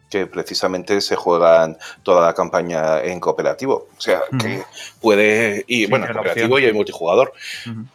que 0.09 0.27
precisamente 0.27 1.01
se 1.01 1.15
juegan 1.15 1.77
toda 2.03 2.25
la 2.25 2.33
campaña 2.33 3.01
en 3.01 3.19
cooperativo. 3.19 3.87
O 3.97 4.01
sea, 4.01 4.21
que 4.39 4.63
puede. 5.01 5.65
Y 5.67 5.87
bueno, 5.87 6.07
cooperativo 6.11 6.59
y 6.59 6.65
hay 6.65 6.73
multijugador. 6.73 7.33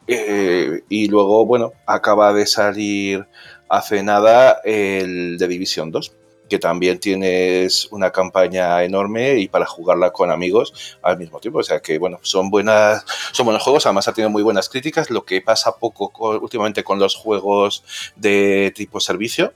Eh, 0.06 0.82
y 0.88 1.08
luego, 1.08 1.46
bueno, 1.46 1.72
acaba 1.86 2.32
de 2.32 2.46
salir 2.46 3.26
hace 3.68 4.02
nada 4.02 4.60
el 4.64 5.38
de 5.38 5.46
Division 5.46 5.90
2 5.90 6.19
que 6.50 6.59
también 6.59 6.99
tienes 6.99 7.87
una 7.92 8.11
campaña 8.11 8.83
enorme 8.83 9.38
y 9.38 9.49
para 9.49 9.64
jugarla 9.64 10.12
con 10.12 10.30
amigos 10.30 10.99
al 11.00 11.16
mismo 11.16 11.38
tiempo. 11.38 11.61
O 11.61 11.62
sea 11.62 11.80
que, 11.80 11.97
bueno, 11.99 12.19
son, 12.23 12.50
buenas, 12.50 13.04
son 13.33 13.47
buenos 13.47 13.62
juegos, 13.62 13.87
además 13.87 14.09
ha 14.09 14.12
tenido 14.12 14.28
muy 14.28 14.42
buenas 14.42 14.69
críticas, 14.69 15.09
lo 15.11 15.25
que 15.25 15.40
pasa 15.40 15.76
poco 15.78 16.11
últimamente 16.38 16.85
con 16.85 16.99
los 16.99 17.14
juegos 17.14 17.85
de 18.16 18.73
tipo 18.75 19.00
servicio. 19.00 19.54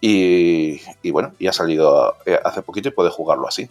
Y, 0.00 0.80
bueno, 1.10 1.34
y 1.38 1.46
ha 1.46 1.52
salido 1.52 2.16
eh, 2.26 2.38
hace 2.44 2.60
poquito 2.60 2.88
y 2.88 2.92
puede 2.92 3.10
jugarlo 3.10 3.48
así. 3.48 3.70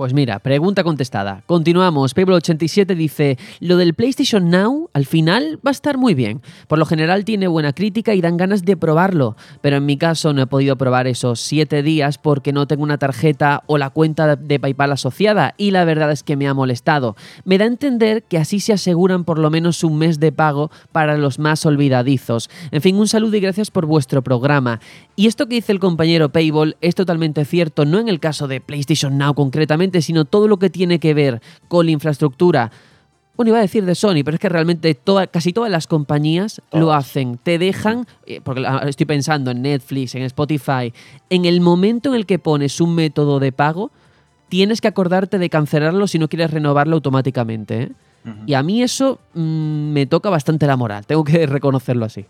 Pues 0.00 0.14
mira, 0.14 0.38
pregunta 0.38 0.82
contestada. 0.82 1.42
Continuamos. 1.44 2.16
Pablo87 2.16 2.94
dice, 2.94 3.36
lo 3.60 3.76
del 3.76 3.92
PlayStation 3.92 4.48
Now 4.48 4.88
al 4.94 5.04
final 5.04 5.58
va 5.58 5.68
a 5.68 5.72
estar 5.72 5.98
muy 5.98 6.14
bien. 6.14 6.40
Por 6.68 6.78
lo 6.78 6.86
general 6.86 7.26
tiene 7.26 7.48
buena 7.48 7.74
crítica 7.74 8.14
y 8.14 8.22
dan 8.22 8.38
ganas 8.38 8.64
de 8.64 8.78
probarlo, 8.78 9.36
pero 9.60 9.76
en 9.76 9.84
mi 9.84 9.98
caso 9.98 10.32
no 10.32 10.40
he 10.40 10.46
podido 10.46 10.76
probar 10.76 11.06
esos 11.06 11.40
7 11.40 11.82
días 11.82 12.16
porque 12.16 12.54
no 12.54 12.66
tengo 12.66 12.82
una 12.82 12.96
tarjeta 12.96 13.62
o 13.66 13.76
la 13.76 13.90
cuenta 13.90 14.36
de 14.36 14.58
PayPal 14.58 14.92
asociada 14.92 15.52
y 15.58 15.70
la 15.70 15.84
verdad 15.84 16.10
es 16.12 16.22
que 16.22 16.34
me 16.34 16.48
ha 16.48 16.54
molestado. 16.54 17.14
Me 17.44 17.58
da 17.58 17.66
a 17.66 17.68
entender 17.68 18.22
que 18.22 18.38
así 18.38 18.58
se 18.58 18.72
aseguran 18.72 19.24
por 19.24 19.38
lo 19.38 19.50
menos 19.50 19.84
un 19.84 19.98
mes 19.98 20.18
de 20.18 20.32
pago 20.32 20.70
para 20.92 21.18
los 21.18 21.38
más 21.38 21.66
olvidadizos. 21.66 22.48
En 22.70 22.80
fin, 22.80 22.96
un 22.96 23.06
saludo 23.06 23.36
y 23.36 23.40
gracias 23.40 23.70
por 23.70 23.84
vuestro 23.84 24.22
programa. 24.22 24.80
Y 25.14 25.26
esto 25.26 25.46
que 25.46 25.56
dice 25.56 25.72
el 25.72 25.78
compañero 25.78 26.32
Payball 26.32 26.78
es 26.80 26.94
totalmente 26.94 27.44
cierto, 27.44 27.84
no 27.84 27.98
en 27.98 28.08
el 28.08 28.18
caso 28.18 28.48
de 28.48 28.62
PlayStation 28.62 29.18
Now 29.18 29.34
concretamente, 29.34 29.89
sino 30.00 30.24
todo 30.24 30.48
lo 30.48 30.58
que 30.58 30.70
tiene 30.70 30.98
que 30.98 31.14
ver 31.14 31.40
con 31.68 31.86
la 31.86 31.92
infraestructura. 31.92 32.70
Bueno, 33.36 33.50
iba 33.50 33.58
a 33.58 33.62
decir 33.62 33.84
de 33.86 33.94
Sony, 33.94 34.22
pero 34.24 34.34
es 34.34 34.40
que 34.40 34.48
realmente 34.50 34.98
casi 35.30 35.52
todas 35.52 35.70
las 35.70 35.86
compañías 35.86 36.60
lo 36.72 36.92
hacen. 36.92 37.38
Te 37.42 37.58
dejan, 37.58 38.06
eh, 38.26 38.40
porque 38.44 38.64
estoy 38.86 39.06
pensando 39.06 39.50
en 39.50 39.62
Netflix, 39.62 40.14
en 40.14 40.22
Spotify, 40.22 40.92
en 41.30 41.46
el 41.46 41.60
momento 41.60 42.10
en 42.10 42.16
el 42.16 42.26
que 42.26 42.38
pones 42.38 42.80
un 42.80 42.94
método 42.94 43.40
de 43.40 43.50
pago, 43.50 43.90
tienes 44.50 44.82
que 44.82 44.88
acordarte 44.88 45.38
de 45.38 45.48
cancelarlo 45.48 46.06
si 46.06 46.18
no 46.18 46.28
quieres 46.28 46.50
renovarlo 46.50 46.96
automáticamente. 46.96 47.82
¿eh? 47.84 47.92
Y 48.46 48.54
a 48.54 48.62
mí 48.62 48.82
eso 48.82 49.20
mm, 49.32 49.92
me 49.92 50.06
toca 50.06 50.28
bastante 50.28 50.66
la 50.66 50.76
moral, 50.76 51.06
tengo 51.06 51.24
que 51.24 51.46
reconocerlo 51.46 52.04
así. 52.04 52.26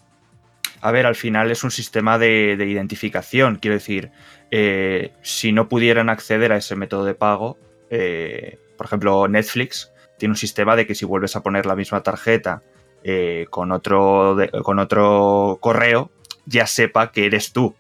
A 0.81 0.91
ver, 0.93 1.07
al 1.07 1.17
final 1.17 1.51
es 1.51 1.63
un 1.65 1.71
sistema 1.71 2.19
de, 2.19 2.57
de 2.57 2.67
identificación, 2.67 3.57
quiero 3.57 3.75
decir, 3.75 4.11
eh, 4.51 5.13
si 5.23 5.53
no 5.53 5.69
pudieran 5.69 6.09
acceder 6.09 6.53
a 6.53 6.57
ese 6.57 6.75
método 6.75 7.05
de 7.05 7.15
pago, 7.15 7.57
eh, 7.91 8.59
por 8.77 8.87
ejemplo, 8.87 9.29
Netflix 9.29 9.93
tiene 10.19 10.33
un 10.33 10.37
sistema 10.37 10.75
de 10.77 10.87
que 10.87 10.95
si 10.95 11.05
vuelves 11.05 11.37
a 11.37 11.43
poner 11.43 11.67
la 11.67 11.77
misma 11.77 12.03
tarjeta 12.03 12.63
eh, 13.05 13.47
con, 13.51 13.73
otro 13.73 14.37
con 14.63 14.79
otro 14.79 15.59
correo, 15.61 16.11
ya 16.47 16.67
sepa 16.67 17.13
que 17.13 17.27
eres 17.27 17.53
tú 17.53 17.75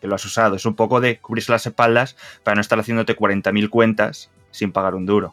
que 0.00 0.08
lo 0.08 0.16
has 0.16 0.24
usado. 0.24 0.56
Es 0.56 0.66
un 0.66 0.74
poco 0.74 1.00
de 1.00 1.18
cubrirse 1.18 1.52
las 1.52 1.66
espaldas 1.66 2.16
para 2.42 2.56
no 2.56 2.60
estar 2.60 2.78
haciéndote 2.78 3.16
40.000 3.16 3.70
cuentas 3.70 4.30
sin 4.50 4.72
pagar 4.72 4.94
un 4.94 5.06
duro. 5.06 5.32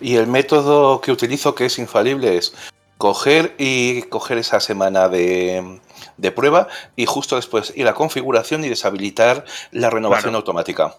Y 0.00 0.16
el 0.16 0.26
método 0.26 1.00
que 1.00 1.12
utilizo, 1.12 1.54
que 1.54 1.66
es 1.66 1.78
infalible, 1.78 2.36
es 2.36 2.54
coger 2.98 3.54
y 3.58 4.02
coger 4.02 4.38
esa 4.38 4.60
semana 4.60 5.08
de, 5.08 5.80
de 6.16 6.32
prueba 6.32 6.68
y 6.96 7.06
justo 7.06 7.36
después 7.36 7.72
ir 7.76 7.86
a 7.88 7.94
configuración 7.94 8.64
y 8.64 8.68
deshabilitar 8.68 9.44
la 9.70 9.90
renovación 9.90 10.34
automática. 10.34 10.96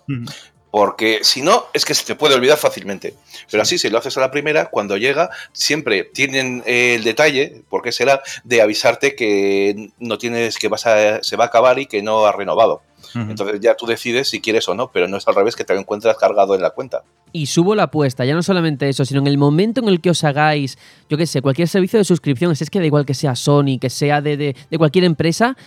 Porque 0.72 1.20
si 1.22 1.44
no, 1.44 1.68
es 1.74 1.86
que 1.86 1.94
se 1.94 2.04
te 2.04 2.16
puede 2.16 2.34
olvidar 2.34 2.58
fácilmente. 2.58 3.14
Pero 3.52 3.62
así, 3.62 3.78
si 3.78 3.92
lo 3.92 4.00
haces 4.00 4.18
a 4.18 4.22
la 4.22 4.32
primera, 4.32 4.72
cuando 4.72 4.98
llega, 4.98 5.30
siempre 5.52 6.04
tienen 6.04 6.64
el 6.66 7.04
detalle, 7.04 7.62
porque 7.70 7.92
será, 7.92 8.24
de 8.44 8.60
avisarte 8.60 9.16
que 9.16 9.92
no 10.00 10.18
tienes, 10.18 10.58
que 10.58 10.70
vas 10.70 10.88
a, 10.88 11.22
se 11.22 11.36
va 11.36 11.44
a 11.44 11.48
acabar 11.48 11.78
y 11.78 11.86
que 11.86 12.02
no 12.02 12.26
ha 12.26 12.32
renovado. 12.32 12.82
Entonces 13.16 13.60
ya 13.62 13.76
tú 13.76 13.86
decides 13.86 14.30
si 14.30 14.42
quieres 14.42 14.68
o 14.68 14.76
no, 14.76 14.92
pero 14.92 15.08
no 15.08 15.18
es 15.18 15.28
al 15.28 15.36
revés 15.36 15.56
que 15.56 15.64
te 15.64 15.74
lo 15.74 15.80
encuentras 15.80 16.18
cargado 16.18 16.56
en 16.56 16.62
la 16.62 16.72
cuenta. 16.72 17.04
Y 17.32 17.48
subo 17.48 17.76
la 17.76 17.84
apuesta, 17.84 18.26
ya 18.26 18.36
no 18.36 18.44
solamente 18.44 18.90
eso, 18.90 19.06
sino 19.06 19.20
en 19.22 19.28
el 19.28 19.38
momento 19.38 19.82
en 19.82 19.88
el 19.88 20.02
que 20.02 20.10
os 20.10 20.24
hagáis, 20.24 20.78
yo 21.10 21.18
qué 21.18 21.26
sé, 21.26 21.42
cualquier 21.42 21.68
servicio 21.68 22.00
de 22.00 22.06
suscripción, 22.06 22.52
es 22.52 22.70
que 22.70 22.80
da 22.80 22.86
igual 22.86 23.06
que 23.06 23.14
sea 23.14 23.36
Sony, 23.36 23.80
que 23.80 23.90
sea 23.90 24.22
de, 24.22 24.38
de 24.38 24.78
cualquier 24.78 25.06
empresa, 25.06 25.58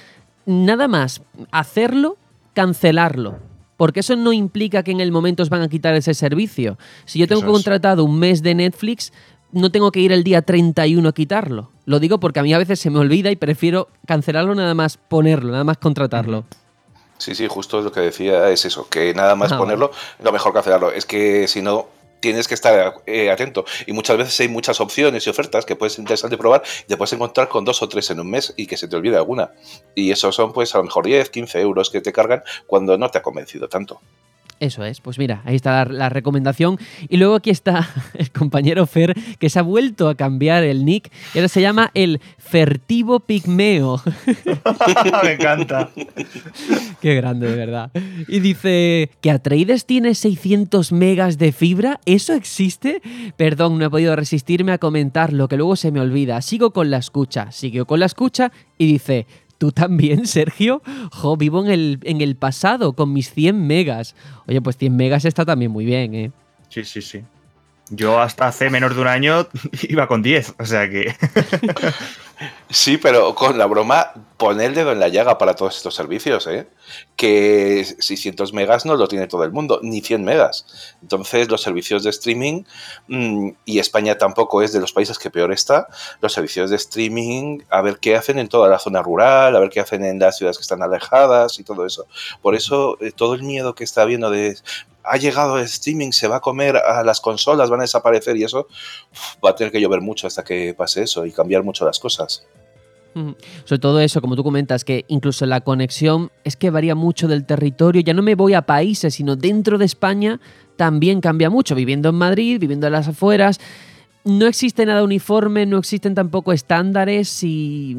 nada 0.44 0.88
más 0.88 1.22
hacerlo, 1.50 2.16
cancelarlo 2.54 3.38
porque 3.76 4.00
eso 4.00 4.16
no 4.16 4.32
implica 4.32 4.82
que 4.82 4.90
en 4.90 5.00
el 5.00 5.12
momento 5.12 5.42
os 5.42 5.50
van 5.50 5.62
a 5.62 5.68
quitar 5.68 5.94
ese 5.94 6.14
servicio. 6.14 6.78
Si 7.04 7.18
yo 7.18 7.26
tengo 7.26 7.44
contratado 7.44 8.04
un 8.04 8.18
mes 8.18 8.42
de 8.42 8.54
Netflix, 8.54 9.12
no 9.52 9.70
tengo 9.70 9.92
que 9.92 10.00
ir 10.00 10.12
el 10.12 10.24
día 10.24 10.42
31 10.42 11.08
a 11.08 11.12
quitarlo. 11.12 11.70
Lo 11.84 12.00
digo 12.00 12.18
porque 12.18 12.40
a 12.40 12.42
mí 12.42 12.52
a 12.52 12.58
veces 12.58 12.80
se 12.80 12.90
me 12.90 12.98
olvida 12.98 13.30
y 13.30 13.36
prefiero 13.36 13.88
cancelarlo 14.06 14.54
nada 14.54 14.74
más 14.74 14.96
ponerlo, 14.96 15.52
nada 15.52 15.64
más 15.64 15.78
contratarlo. 15.78 16.44
Sí, 17.18 17.34
sí, 17.34 17.46
justo 17.48 17.80
lo 17.80 17.92
que 17.92 18.00
decía 18.00 18.50
es 18.50 18.64
eso, 18.64 18.88
que 18.88 19.14
nada 19.14 19.34
más 19.36 19.52
ah, 19.52 19.58
ponerlo, 19.58 19.90
lo 20.20 20.32
mejor 20.32 20.52
que 20.52 20.58
hacerlo. 20.58 20.90
Es 20.90 21.06
que 21.06 21.48
si 21.48 21.62
no, 21.62 21.88
tienes 22.20 22.48
que 22.48 22.54
estar 22.54 22.94
eh, 23.06 23.30
atento. 23.30 23.64
Y 23.86 23.92
muchas 23.92 24.16
veces 24.16 24.38
hay 24.40 24.48
muchas 24.48 24.80
opciones 24.80 25.26
y 25.26 25.30
ofertas 25.30 25.64
que 25.64 25.76
puedes 25.76 25.98
interesante 25.98 26.36
probar 26.36 26.62
y 26.84 26.88
te 26.88 26.96
puedes 26.96 27.12
encontrar 27.12 27.48
con 27.48 27.64
dos 27.64 27.82
o 27.82 27.88
tres 27.88 28.10
en 28.10 28.20
un 28.20 28.30
mes 28.30 28.52
y 28.56 28.66
que 28.66 28.76
se 28.76 28.88
te 28.88 28.96
olvide 28.96 29.16
alguna. 29.16 29.52
Y 29.94 30.10
esos 30.10 30.34
son 30.34 30.52
pues 30.52 30.74
a 30.74 30.78
lo 30.78 30.84
mejor 30.84 31.06
10, 31.06 31.30
15 31.30 31.60
euros 31.60 31.90
que 31.90 32.00
te 32.00 32.12
cargan 32.12 32.42
cuando 32.66 32.98
no 32.98 33.10
te 33.10 33.18
ha 33.18 33.22
convencido 33.22 33.68
tanto. 33.68 34.00
Eso 34.58 34.84
es, 34.84 35.00
pues 35.00 35.18
mira, 35.18 35.42
ahí 35.44 35.54
está 35.54 35.84
la, 35.84 36.08
recomendación. 36.08 36.78
Y 37.08 37.18
luego 37.18 37.34
aquí 37.34 37.50
está 37.50 37.88
el 38.14 38.30
compañero 38.30 38.86
Fer, 38.86 39.14
que 39.38 39.50
se 39.50 39.58
ha 39.58 39.62
vuelto 39.62 40.08
a 40.08 40.14
cambiar 40.14 40.64
el 40.64 40.84
nick 40.84 41.10
y 41.34 41.38
ahora 41.38 41.48
se 41.48 41.60
llama 41.60 41.90
el 41.92 42.20
Fertivo 42.38 43.20
Pigmeo. 43.20 44.00
Me 45.24 45.32
encanta. 45.32 45.90
Qué 47.02 47.14
grande, 47.14 47.50
de 47.50 47.56
verdad. 47.56 47.90
Y 48.28 48.40
dice 48.40 49.10
que 49.20 49.30
Atreides 49.30 49.84
tiene 49.84 50.14
600 50.14 50.92
megas 50.92 51.36
de 51.36 51.52
fibra. 51.52 52.00
¿Eso 52.06 52.32
existe? 52.32 53.02
Perdón, 53.36 53.78
no 53.78 53.86
he 53.86 53.90
podido 53.90 54.16
resistirme 54.16 54.72
a 54.72 54.78
comentarlo, 54.78 55.48
que 55.48 55.56
luego 55.56 55.76
se 55.76 55.92
me 55.92 56.00
olvida. 56.00 56.40
Sigo 56.40 56.70
con 56.70 56.90
la 56.90 56.96
escucha. 56.96 57.52
Siguió 57.52 57.86
con 57.86 58.00
la 58.00 58.06
escucha 58.06 58.52
y 58.78 58.86
dice, 58.86 59.26
¿Tú 59.58 59.72
también, 59.72 60.26
Sergio? 60.26 60.82
Jo, 61.12 61.36
vivo 61.36 61.64
en 61.64 61.70
el, 61.70 61.98
en 62.02 62.20
el 62.20 62.36
pasado 62.36 62.94
con 62.94 63.12
mis 63.12 63.30
100 63.32 63.66
megas. 63.66 64.14
Oye, 64.46 64.60
pues 64.60 64.76
100 64.76 64.96
megas 64.96 65.24
está 65.24 65.44
también 65.44 65.70
muy 65.70 65.84
bien, 65.84 66.14
¿eh? 66.14 66.32
Sí, 66.68 66.84
sí, 66.84 67.00
sí. 67.00 67.22
Yo 67.90 68.20
hasta 68.20 68.48
hace 68.48 68.68
menos 68.68 68.94
de 68.94 69.00
un 69.00 69.08
año 69.08 69.46
iba 69.88 70.08
con 70.08 70.22
10, 70.22 70.54
o 70.58 70.66
sea 70.66 70.88
que... 70.88 71.14
Sí, 72.68 72.98
pero 72.98 73.34
con 73.34 73.56
la 73.56 73.64
broma, 73.64 74.12
pon 74.36 74.60
el 74.60 74.74
dedo 74.74 74.92
en 74.92 75.00
la 75.00 75.08
llaga 75.08 75.38
para 75.38 75.54
todos 75.54 75.76
estos 75.76 75.94
servicios, 75.94 76.46
¿eh? 76.46 76.68
Que 77.16 77.82
600 77.98 78.52
megas 78.52 78.84
no 78.84 78.94
lo 78.96 79.08
tiene 79.08 79.26
todo 79.26 79.44
el 79.44 79.52
mundo, 79.52 79.80
ni 79.82 80.02
100 80.02 80.22
megas. 80.22 80.66
Entonces, 81.00 81.48
los 81.48 81.62
servicios 81.62 82.02
de 82.02 82.10
streaming, 82.10 82.64
mm, 83.08 83.50
y 83.64 83.78
España 83.78 84.18
tampoco 84.18 84.60
es 84.62 84.72
de 84.72 84.80
los 84.80 84.92
países 84.92 85.18
que 85.18 85.30
peor 85.30 85.52
está, 85.52 85.86
los 86.20 86.32
servicios 86.32 86.68
de 86.68 86.76
streaming, 86.76 87.60
a 87.70 87.80
ver 87.80 87.98
qué 88.00 88.16
hacen 88.16 88.38
en 88.38 88.48
toda 88.48 88.68
la 88.68 88.78
zona 88.80 89.00
rural, 89.02 89.56
a 89.56 89.60
ver 89.60 89.70
qué 89.70 89.80
hacen 89.80 90.04
en 90.04 90.18
las 90.18 90.36
ciudades 90.36 90.58
que 90.58 90.62
están 90.62 90.82
alejadas 90.82 91.58
y 91.58 91.64
todo 91.64 91.86
eso. 91.86 92.06
Por 92.42 92.54
eso, 92.54 92.98
eh, 93.00 93.12
todo 93.12 93.34
el 93.34 93.44
miedo 93.44 93.74
que 93.74 93.84
está 93.84 94.02
habiendo 94.02 94.30
de 94.30 94.58
ha 95.06 95.16
llegado 95.16 95.58
el 95.58 95.64
streaming, 95.64 96.10
se 96.10 96.28
va 96.28 96.36
a 96.36 96.40
comer 96.40 96.76
a 96.76 97.02
las 97.02 97.20
consolas, 97.20 97.70
van 97.70 97.80
a 97.80 97.84
desaparecer 97.84 98.36
y 98.36 98.44
eso 98.44 98.68
va 99.44 99.50
a 99.50 99.54
tener 99.54 99.72
que 99.72 99.80
llover 99.80 100.00
mucho 100.00 100.26
hasta 100.26 100.42
que 100.42 100.74
pase 100.74 101.04
eso 101.04 101.24
y 101.24 101.32
cambiar 101.32 101.62
mucho 101.62 101.84
las 101.84 101.98
cosas. 101.98 102.46
Sobre 103.64 103.80
todo 103.80 104.00
eso, 104.00 104.20
como 104.20 104.36
tú 104.36 104.44
comentas, 104.44 104.84
que 104.84 105.06
incluso 105.08 105.46
la 105.46 105.62
conexión 105.62 106.30
es 106.44 106.54
que 106.54 106.68
varía 106.68 106.94
mucho 106.94 107.28
del 107.28 107.46
territorio. 107.46 108.02
Ya 108.02 108.12
no 108.12 108.20
me 108.20 108.34
voy 108.34 108.52
a 108.52 108.62
países, 108.62 109.14
sino 109.14 109.36
dentro 109.36 109.78
de 109.78 109.86
España 109.86 110.38
también 110.76 111.22
cambia 111.22 111.48
mucho. 111.48 111.74
Viviendo 111.74 112.10
en 112.10 112.16
Madrid, 112.16 112.60
viviendo 112.60 112.86
en 112.86 112.92
las 112.92 113.08
afueras, 113.08 113.58
no 114.26 114.46
existe 114.46 114.84
nada 114.84 115.04
uniforme, 115.04 115.66
no 115.66 115.78
existen 115.78 116.14
tampoco 116.14 116.52
estándares 116.52 117.42
y, 117.42 117.96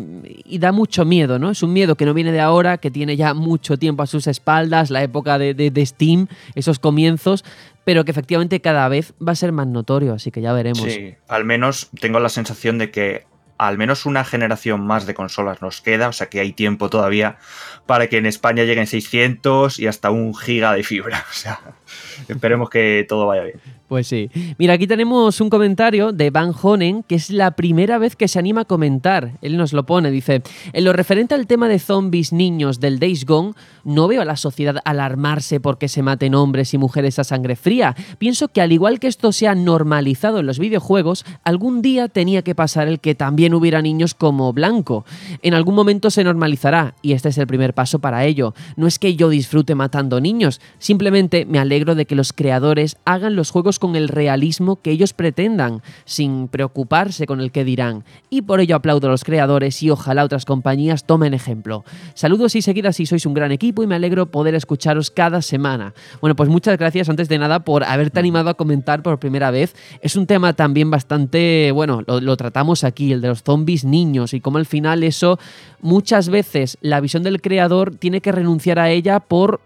da 0.60 0.74
mucho 0.74 1.06
miedo, 1.06 1.40
¿no? 1.40 1.52
Es 1.52 1.64
un 1.64 1.72
miedo 1.72 1.96
que 1.96 2.06
no 2.06 2.14
viene 2.14 2.34
de 2.34 2.42
ahora, 2.42 2.78
que 2.78 2.92
tiene 2.92 3.16
ya 3.16 3.34
mucho 3.34 3.78
tiempo 3.78 4.04
a 4.04 4.08
sus 4.08 4.28
espaldas, 4.28 4.92
la 4.92 5.02
época 5.02 5.40
de, 5.40 5.54
de 5.54 5.86
Steam, 5.86 6.28
esos 6.54 6.80
comienzos, 6.80 7.46
pero 7.86 8.04
que 8.04 8.12
efectivamente 8.12 8.60
cada 8.60 8.90
vez 8.90 9.14
va 9.26 9.32
a 9.32 9.36
ser 9.36 9.54
más 9.54 9.68
notorio, 9.68 10.14
así 10.14 10.30
que 10.30 10.42
ya 10.42 10.52
veremos. 10.52 10.84
Sí, 10.84 11.16
al 11.30 11.46
menos 11.46 11.90
tengo 12.02 12.20
la 12.20 12.30
sensación 12.30 12.78
de 12.78 12.92
que 12.92 13.26
al 13.58 13.78
menos 13.78 14.06
una 14.06 14.24
generación 14.24 14.86
más 14.86 15.06
de 15.06 15.14
consolas 15.14 15.62
nos 15.62 15.82
queda, 15.82 16.10
o 16.10 16.14
sea 16.14 16.28
que 16.28 16.40
hay 16.40 16.54
tiempo 16.54 16.90
todavía 16.90 17.38
para 17.86 18.08
que 18.08 18.18
en 18.18 18.26
España 18.26 18.64
lleguen 18.64 18.88
600 18.88 19.80
y 19.80 19.88
hasta 19.88 20.12
un 20.12 20.36
giga 20.36 20.74
de 20.74 20.84
fibra. 20.84 21.26
O 21.38 21.40
sea, 21.40 21.60
esperemos 22.28 22.70
que 22.70 23.06
todo 23.08 23.28
vaya 23.28 23.44
bien. 23.44 23.60
Pues 23.88 24.08
sí. 24.08 24.30
Mira, 24.58 24.74
aquí 24.74 24.86
tenemos 24.86 25.40
un 25.40 25.50
comentario 25.50 26.12
de 26.12 26.30
Van 26.30 26.52
Honen, 26.62 27.04
que 27.04 27.16
es 27.16 27.30
la 27.30 27.52
primera 27.52 27.98
vez 27.98 28.18
que 28.18 28.28
se 28.28 28.38
anima 28.38 28.62
a 28.62 28.66
comentar. 28.66 29.38
Él 29.42 29.56
nos 29.56 29.72
lo 29.72 29.86
pone, 29.86 30.12
dice, 30.12 30.42
en 30.74 30.84
lo 30.84 30.92
referente 30.92 31.36
al 31.36 31.48
tema 31.48 31.70
de 31.70 31.80
zombies 31.80 32.34
niños 32.34 32.82
del 32.82 33.00
Days 33.00 33.26
Gone, 33.26 33.54
no 33.86 34.10
veo 34.10 34.22
a 34.22 34.26
la 34.26 34.36
sociedad 34.36 34.82
alarmarse 34.84 35.62
porque 35.62 35.88
se 35.88 36.04
maten 36.04 36.36
hombres 36.36 36.74
y 36.74 36.78
mujeres 36.78 37.18
a 37.20 37.24
sangre 37.24 37.56
fría. 37.56 37.96
Pienso 38.18 38.50
que 38.50 38.60
al 38.60 38.74
igual 38.74 39.00
que 39.00 39.08
esto 39.08 39.32
se 39.32 39.48
ha 39.48 39.56
normalizado 39.56 40.40
en 40.40 40.48
los 40.48 40.60
videojuegos, 40.60 41.26
algún 41.46 41.82
día 41.82 42.10
tenía 42.10 42.42
que 42.42 42.56
pasar 42.56 42.90
el 42.90 43.00
que 43.00 43.16
también 43.16 43.54
hubiera 43.54 43.82
niños 43.82 44.14
como 44.16 44.52
Blanco. 44.52 45.06
En 45.42 45.54
algún 45.54 45.76
momento 45.76 46.10
se 46.10 46.26
normalizará, 46.26 46.96
y 47.02 47.14
este 47.14 47.30
es 47.30 47.38
el 47.38 47.48
primer 47.48 47.74
paso 47.74 48.00
para 48.00 48.26
ello. 48.26 48.54
No 48.76 48.86
es 48.86 49.00
que 49.00 49.16
yo 49.16 49.30
disfrute 49.30 49.76
matando 49.76 50.20
niños, 50.20 50.60
simplemente 50.78 51.46
me 51.46 51.60
alegro 51.60 51.77
de 51.86 52.06
que 52.06 52.16
los 52.16 52.34
creadores 52.34 52.98
hagan 53.06 53.36
los 53.36 53.52
juegos 53.52 53.80
con 53.80 53.96
el 53.96 54.08
realismo 54.08 54.82
que 54.82 54.92
ellos 54.92 55.14
pretendan, 55.14 55.82
sin 56.06 56.48
preocuparse 56.48 57.28
con 57.28 57.40
el 57.40 57.52
que 57.52 57.64
dirán. 57.64 58.04
Y 58.30 58.42
por 58.42 58.60
ello 58.60 58.76
aplaudo 58.76 59.08
a 59.08 59.12
los 59.12 59.24
creadores 59.24 59.82
y 59.84 59.90
ojalá 59.90 60.24
otras 60.24 60.46
compañías 60.46 61.06
tomen 61.06 61.34
ejemplo. 61.34 61.84
Saludos 62.14 62.56
y 62.56 62.62
seguid 62.62 62.86
así, 62.86 63.06
sois 63.06 63.26
un 63.26 63.34
gran 63.34 63.52
equipo 63.52 63.84
y 63.84 63.88
me 63.88 63.96
alegro 63.96 64.32
poder 64.32 64.56
escucharos 64.56 65.12
cada 65.12 65.42
semana. 65.42 65.94
Bueno, 66.22 66.36
pues 66.36 66.50
muchas 66.50 66.78
gracias 66.78 67.10
antes 67.10 67.30
de 67.30 67.38
nada 67.38 67.60
por 67.60 67.84
haberte 67.84 68.20
animado 68.20 68.50
a 68.50 68.56
comentar 68.56 69.04
por 69.04 69.20
primera 69.20 69.52
vez. 69.52 69.76
Es 70.02 70.16
un 70.16 70.26
tema 70.26 70.54
también 70.54 70.90
bastante, 70.90 71.72
bueno, 71.72 72.02
lo, 72.08 72.38
tratamos 72.38 72.84
aquí, 72.84 73.12
el 73.12 73.22
de 73.22 73.30
los 73.30 73.44
zombies 73.44 73.86
niños 73.86 74.34
y 74.34 74.42
cómo 74.42 74.58
al 74.58 74.66
final 74.66 75.04
eso 75.04 75.40
muchas 75.82 76.30
veces 76.30 76.78
la 76.82 77.00
visión 77.00 77.24
del 77.24 77.42
creador 77.42 77.96
tiene 77.96 78.22
que 78.22 78.32
renunciar 78.32 78.80
a 78.80 78.90
ella 78.90 79.20
por 79.20 79.62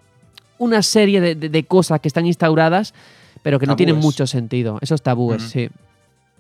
una 0.62 0.84
serie 0.84 1.20
de, 1.22 1.63
cosas 1.63 2.00
que 2.01 2.08
están 2.08 2.27
instauradas, 2.27 2.94
pero 3.41 3.58
que 3.60 3.65
no 3.65 3.75
tienen 3.75 3.96
mucho 3.96 4.27
sentido. 4.27 4.77
Esos 4.82 5.01
tabúes, 5.01 5.41
sí. 5.41 5.70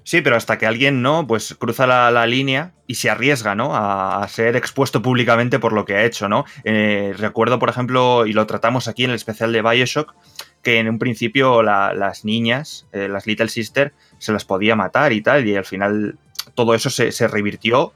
Sí, 0.03 0.21
pero 0.21 0.35
hasta 0.35 0.59
que 0.59 0.67
alguien 0.67 1.01
no, 1.01 1.25
pues 1.25 1.55
cruza 1.57 1.87
la, 1.87 2.25
línea 2.27 2.71
y 2.85 2.95
se 2.95 3.09
arriesga, 3.09 3.55
¿no? 3.55 3.71
A, 3.75 4.27
ser 4.27 4.55
expuesto 4.55 5.01
públicamente 5.01 5.57
por 5.57 5.73
lo 5.73 5.85
que 5.85 5.95
ha 5.95 6.03
hecho, 6.03 6.29
¿no? 6.29 6.45
Eh, 6.63 7.13
recuerdo, 7.17 7.57
por 7.57 7.69
ejemplo, 7.69 8.27
y 8.27 8.33
lo 8.33 8.45
tratamos 8.45 8.87
aquí 8.87 9.05
en 9.05 9.09
el 9.09 9.15
especial 9.15 9.51
de 9.51 9.63
Bioshock, 9.63 10.13
que 10.61 10.77
en 10.77 10.87
un 10.87 10.99
principio 10.99 11.63
las 11.63 12.23
niñas, 12.23 12.85
eh, 12.91 13.07
las 13.07 13.25
Little 13.25 13.49
Sister, 13.49 13.93
se 14.19 14.31
las 14.31 14.45
podía 14.45 14.75
matar 14.75 15.13
y 15.13 15.21
tal, 15.21 15.47
y 15.47 15.55
al 15.55 15.65
final 15.65 16.15
todo 16.53 16.75
eso 16.75 16.91
se, 16.91 17.27
revirtió 17.27 17.93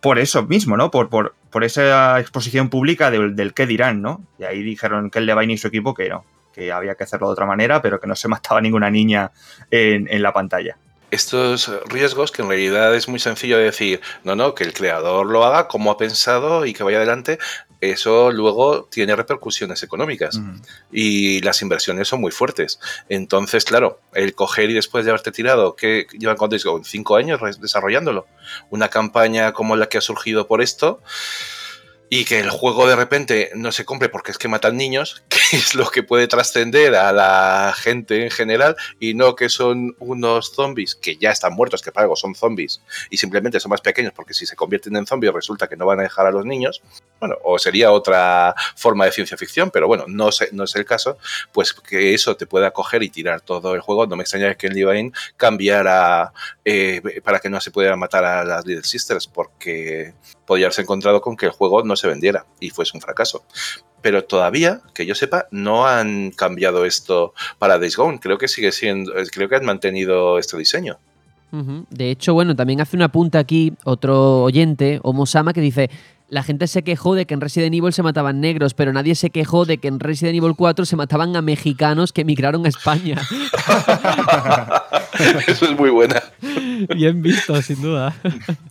por 0.00 0.18
eso 0.18 0.42
mismo, 0.42 0.76
¿no? 0.76 0.90
Por, 0.90 1.08
por, 1.08 1.34
por 1.50 1.64
esa 1.64 2.18
exposición 2.20 2.68
pública 2.68 3.10
del, 3.10 3.34
del 3.36 3.54
qué 3.54 3.66
dirán, 3.66 4.02
¿no? 4.02 4.24
Y 4.38 4.44
ahí 4.44 4.62
dijeron 4.62 5.10
que 5.10 5.18
el 5.18 5.26
Levine 5.26 5.52
y 5.52 5.58
su 5.58 5.68
equipo 5.68 5.94
que 5.94 6.08
no, 6.08 6.24
que 6.52 6.72
había 6.72 6.94
que 6.94 7.04
hacerlo 7.04 7.26
de 7.28 7.32
otra 7.32 7.46
manera, 7.46 7.82
pero 7.82 8.00
que 8.00 8.06
no 8.06 8.16
se 8.16 8.28
mataba 8.28 8.60
ninguna 8.60 8.90
niña 8.90 9.32
en 9.70 10.22
la 10.22 10.32
pantalla 10.32 10.76
estos 11.10 11.70
riesgos 11.86 12.32
que 12.32 12.42
en 12.42 12.48
realidad 12.48 12.94
es 12.94 13.08
muy 13.08 13.18
sencillo 13.18 13.56
de 13.56 13.64
decir, 13.64 14.00
no, 14.24 14.36
no, 14.36 14.54
que 14.54 14.64
el 14.64 14.72
creador 14.72 15.26
lo 15.26 15.44
haga 15.44 15.68
como 15.68 15.90
ha 15.90 15.96
pensado 15.96 16.66
y 16.66 16.74
que 16.74 16.82
vaya 16.82 16.98
adelante, 16.98 17.38
eso 17.80 18.30
luego 18.32 18.84
tiene 18.90 19.14
repercusiones 19.14 19.82
económicas. 19.82 20.40
Y 20.92 21.40
las 21.42 21.62
inversiones 21.62 22.08
son 22.08 22.20
muy 22.20 22.32
fuertes. 22.32 22.80
Entonces, 23.08 23.64
claro, 23.64 24.00
el 24.14 24.34
coger 24.34 24.70
y 24.70 24.74
después 24.74 25.04
de 25.04 25.10
haberte 25.12 25.32
tirado, 25.32 25.76
que 25.76 26.06
llevan 26.18 26.36
cuánto 26.36 26.56
cinco 26.84 27.16
años 27.16 27.40
desarrollándolo, 27.60 28.26
una 28.70 28.88
campaña 28.88 29.52
como 29.52 29.76
la 29.76 29.88
que 29.88 29.98
ha 29.98 30.02
surgido 30.02 30.46
por 30.46 30.60
esto, 30.60 31.00
y 32.10 32.24
que 32.24 32.40
el 32.40 32.50
juego 32.50 32.86
de 32.86 32.96
repente 32.96 33.50
no 33.54 33.72
se 33.72 33.84
compre 33.84 34.08
porque 34.08 34.30
es 34.30 34.38
que 34.38 34.48
matan 34.48 34.76
niños, 34.76 35.22
que 35.28 35.56
es 35.56 35.74
lo 35.74 35.90
que 35.90 36.02
puede 36.02 36.28
trascender 36.28 36.94
a 36.94 37.12
la 37.12 37.74
gente 37.76 38.24
en 38.24 38.30
general, 38.30 38.76
y 38.98 39.14
no 39.14 39.36
que 39.36 39.48
son 39.48 39.96
unos 39.98 40.52
zombies 40.54 40.94
que 40.94 41.16
ya 41.16 41.30
están 41.30 41.52
muertos, 41.54 41.82
que 41.82 41.92
para 41.92 42.04
algo 42.04 42.16
son 42.16 42.34
zombies, 42.34 42.80
y 43.10 43.16
simplemente 43.18 43.60
son 43.60 43.70
más 43.70 43.80
pequeños 43.80 44.12
porque 44.14 44.34
si 44.34 44.46
se 44.46 44.56
convierten 44.56 44.96
en 44.96 45.06
zombies 45.06 45.32
resulta 45.32 45.68
que 45.68 45.76
no 45.76 45.86
van 45.86 46.00
a 46.00 46.04
dejar 46.04 46.26
a 46.26 46.30
los 46.30 46.44
niños, 46.44 46.82
bueno, 47.20 47.36
o 47.42 47.58
sería 47.58 47.92
otra 47.92 48.54
forma 48.76 49.04
de 49.04 49.12
ciencia 49.12 49.36
ficción, 49.36 49.70
pero 49.70 49.86
bueno, 49.86 50.04
no, 50.08 50.30
no 50.52 50.64
es 50.64 50.74
el 50.76 50.84
caso, 50.84 51.18
pues 51.52 51.72
que 51.72 52.14
eso 52.14 52.36
te 52.36 52.46
pueda 52.46 52.70
coger 52.70 53.02
y 53.02 53.10
tirar 53.10 53.40
todo 53.40 53.74
el 53.74 53.80
juego, 53.80 54.06
no 54.06 54.16
me 54.16 54.22
extrañaría 54.22 54.56
que 54.56 54.68
el 54.68 54.74
Levine 54.74 55.12
cambiara 55.36 56.32
eh, 56.64 57.20
para 57.24 57.40
que 57.40 57.50
no 57.50 57.60
se 57.60 57.70
pudiera 57.70 57.96
matar 57.96 58.24
a 58.24 58.44
las 58.44 58.64
Little 58.64 58.84
Sisters, 58.84 59.26
porque 59.26 60.14
podría 60.48 60.66
haberse 60.66 60.80
encontrado 60.80 61.20
con 61.20 61.36
que 61.36 61.46
el 61.46 61.52
juego 61.52 61.84
no 61.84 61.94
se 61.94 62.08
vendiera 62.08 62.46
y 62.58 62.70
fuese 62.70 62.96
un 62.96 63.02
fracaso. 63.02 63.44
Pero 64.00 64.24
todavía, 64.24 64.80
que 64.94 65.04
yo 65.04 65.14
sepa, 65.14 65.46
no 65.50 65.86
han 65.86 66.30
cambiado 66.30 66.86
esto 66.86 67.34
para 67.58 67.78
Days 67.78 67.96
Gone. 67.96 68.18
Creo 68.18 68.38
que 68.38 68.48
sigue 68.48 68.72
siendo, 68.72 69.12
creo 69.30 69.50
que 69.50 69.56
han 69.56 69.66
mantenido 69.66 70.38
este 70.38 70.56
diseño. 70.56 70.98
De 71.50 72.10
hecho, 72.10 72.34
bueno, 72.34 72.56
también 72.56 72.80
hace 72.80 72.96
una 72.96 73.08
punta 73.10 73.38
aquí 73.38 73.74
otro 73.84 74.42
oyente, 74.42 75.00
Omosama, 75.02 75.52
que 75.52 75.62
dice, 75.62 75.90
la 76.28 76.42
gente 76.42 76.66
se 76.66 76.82
quejó 76.82 77.14
de 77.14 77.26
que 77.26 77.34
en 77.34 77.40
Resident 77.40 77.74
Evil 77.74 77.92
se 77.92 78.02
mataban 78.02 78.40
negros, 78.40 78.74
pero 78.74 78.92
nadie 78.92 79.14
se 79.14 79.30
quejó 79.30 79.64
de 79.64 79.78
que 79.78 79.88
en 79.88 79.98
Resident 79.98 80.36
Evil 80.36 80.54
4 80.56 80.84
se 80.84 80.96
mataban 80.96 81.36
a 81.36 81.42
mexicanos 81.42 82.12
que 82.12 82.20
emigraron 82.22 82.66
a 82.66 82.68
España. 82.68 83.20
Eso 85.46 85.64
es 85.64 85.78
muy 85.78 85.90
buena. 85.90 86.22
Bien 86.94 87.20
visto, 87.22 87.60
sin 87.62 87.80
duda. 87.80 88.14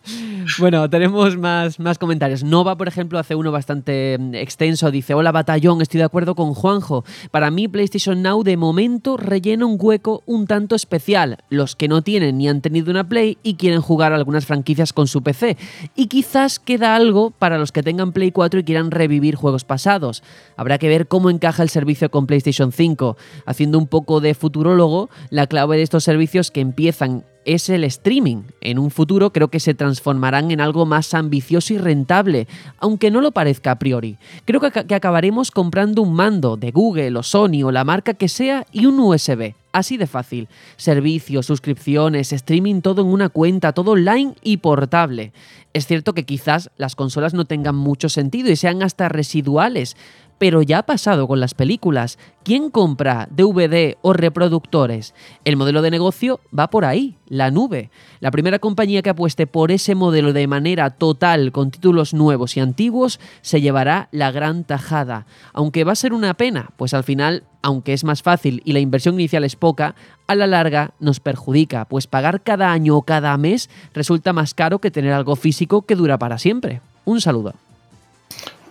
Bueno, 0.59 0.89
tenemos 0.89 1.37
más, 1.37 1.79
más 1.79 1.97
comentarios. 1.97 2.43
Nova, 2.43 2.77
por 2.77 2.87
ejemplo, 2.87 3.19
hace 3.19 3.35
uno 3.35 3.51
bastante 3.51 4.17
mm, 4.17 4.35
extenso. 4.35 4.91
Dice, 4.91 5.13
hola 5.13 5.31
batallón, 5.31 5.81
estoy 5.81 5.99
de 5.99 6.05
acuerdo 6.05 6.35
con 6.35 6.53
Juanjo. 6.53 7.03
Para 7.31 7.51
mí 7.51 7.67
PlayStation 7.67 8.21
Now 8.21 8.43
de 8.43 8.57
momento 8.57 9.17
rellena 9.17 9.65
un 9.65 9.77
hueco 9.79 10.23
un 10.25 10.47
tanto 10.47 10.75
especial. 10.75 11.37
Los 11.49 11.75
que 11.75 11.87
no 11.87 12.01
tienen 12.01 12.37
ni 12.37 12.47
han 12.47 12.61
tenido 12.61 12.91
una 12.91 13.07
Play 13.07 13.37
y 13.43 13.55
quieren 13.55 13.81
jugar 13.81 14.13
algunas 14.13 14.45
franquicias 14.45 14.93
con 14.93 15.07
su 15.07 15.21
PC. 15.21 15.57
Y 15.95 16.07
quizás 16.07 16.59
queda 16.59 16.95
algo 16.95 17.31
para 17.31 17.57
los 17.57 17.71
que 17.71 17.83
tengan 17.83 18.11
Play 18.11 18.31
4 18.31 18.61
y 18.61 18.63
quieran 18.63 18.91
revivir 18.91 19.35
juegos 19.35 19.63
pasados. 19.63 20.23
Habrá 20.55 20.77
que 20.77 20.87
ver 20.87 21.07
cómo 21.07 21.29
encaja 21.29 21.63
el 21.63 21.69
servicio 21.69 22.09
con 22.09 22.25
PlayStation 22.25 22.71
5. 22.71 23.17
Haciendo 23.45 23.77
un 23.77 23.87
poco 23.87 24.21
de 24.21 24.33
futurólogo, 24.33 25.09
la 25.29 25.47
clave 25.47 25.77
de 25.77 25.83
estos 25.83 26.03
servicios 26.03 26.51
que 26.51 26.61
empiezan 26.61 27.23
es 27.47 27.69
el 27.69 27.85
streaming. 27.85 28.43
En 28.59 28.77
un 28.77 28.91
futuro 28.91 29.31
creo 29.31 29.47
que 29.47 29.61
se 29.61 29.73
transformarán 29.73 30.51
en 30.51 30.59
algo 30.59 30.85
más 30.85 31.13
ambicioso 31.13 31.73
y 31.73 31.77
rentable, 31.77 32.45
aunque 32.77 33.09
no 33.09 33.21
lo 33.21 33.31
parezca 33.31 33.71
a 33.71 33.79
priori. 33.79 34.17
Creo 34.45 34.59
que, 34.59 34.93
acabaremos 34.93 35.49
comprando 35.49 36.01
un 36.01 36.13
mando 36.13 36.57
de 36.57 36.71
Google 36.71 37.17
o 37.17 37.23
Sony 37.23 37.63
o 37.63 37.71
la 37.71 37.85
marca 37.85 38.13
que 38.13 38.27
sea 38.27 38.65
y 38.71 38.85
un 38.85 38.99
USB. 38.99 39.53
Así 39.71 39.95
de 39.95 40.07
fácil. 40.07 40.49
Servicios, 40.75 41.45
suscripciones, 41.45 42.33
streaming, 42.33 42.81
todo 42.81 43.01
en 43.01 43.07
una 43.07 43.29
cuenta, 43.29 43.71
todo 43.71 43.91
online 43.91 44.33
y 44.43 44.57
portable. 44.57 45.31
Es 45.73 45.87
cierto 45.87 46.13
que 46.13 46.25
quizás 46.25 46.69
las 46.77 46.95
consolas 46.95 47.33
no 47.33 47.45
tengan 47.45 47.75
mucho 47.75 48.09
sentido 48.09 48.51
y 48.51 48.55
sean 48.57 48.83
hasta 48.83 49.07
residuales, 49.07 49.95
pero 50.37 50.61
ya 50.61 50.79
ha 50.79 50.83
pasado 50.83 51.27
con 51.27 51.39
las 51.39 51.53
películas. 51.53 52.17
¿Quién 52.43 52.69
compra 52.69 53.27
DVD 53.29 53.97
o 54.01 54.13
reproductores? 54.13 55.13
El 55.43 55.57
modelo 55.57 55.81
de 55.81 55.91
negocio 55.91 56.39
va 56.57 56.69
por 56.69 56.85
ahí, 56.85 57.17
la 57.27 57.51
nube. 57.51 57.89
La 58.19 58.31
primera 58.31 58.59
compañía 58.59 59.01
que 59.01 59.09
apueste 59.09 59.47
por 59.47 59.71
ese 59.71 59.95
modelo 59.95 60.33
de 60.33 60.47
manera 60.47 60.91
total 60.91 61.51
con 61.51 61.71
títulos 61.71 62.13
nuevos 62.13 62.55
y 62.55 62.59
antiguos 62.59 63.19
se 63.41 63.61
llevará 63.61 64.07
la 64.11 64.31
gran 64.31 64.63
tajada. 64.63 65.25
Aunque 65.53 65.83
va 65.83 65.91
a 65.91 65.95
ser 65.95 66.13
una 66.13 66.35
pena, 66.35 66.69
pues 66.77 66.93
al 66.93 67.03
final, 67.03 67.43
aunque 67.61 67.93
es 67.93 68.03
más 68.03 68.23
fácil 68.23 68.61
y 68.63 68.73
la 68.73 68.79
inversión 68.79 69.15
inicial 69.15 69.43
es 69.43 69.55
poca, 69.55 69.95
a 70.27 70.35
la 70.35 70.47
larga 70.47 70.91
nos 70.99 71.19
perjudica, 71.19 71.85
pues 71.85 72.07
pagar 72.07 72.41
cada 72.41 72.71
año 72.71 72.95
o 72.95 73.01
cada 73.01 73.35
mes 73.37 73.69
resulta 73.93 74.33
más 74.33 74.53
caro 74.53 74.79
que 74.79 74.91
tener 74.91 75.13
algo 75.13 75.35
físico 75.35 75.81
que 75.81 75.95
dura 75.95 76.17
para 76.17 76.37
siempre. 76.37 76.81
Un 77.05 77.21
saludo. 77.21 77.53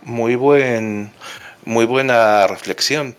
Muy 0.05 0.37
buen 0.37 1.11
muy 1.67 1.85
buena 1.85 2.47
reflexión. 2.47 3.17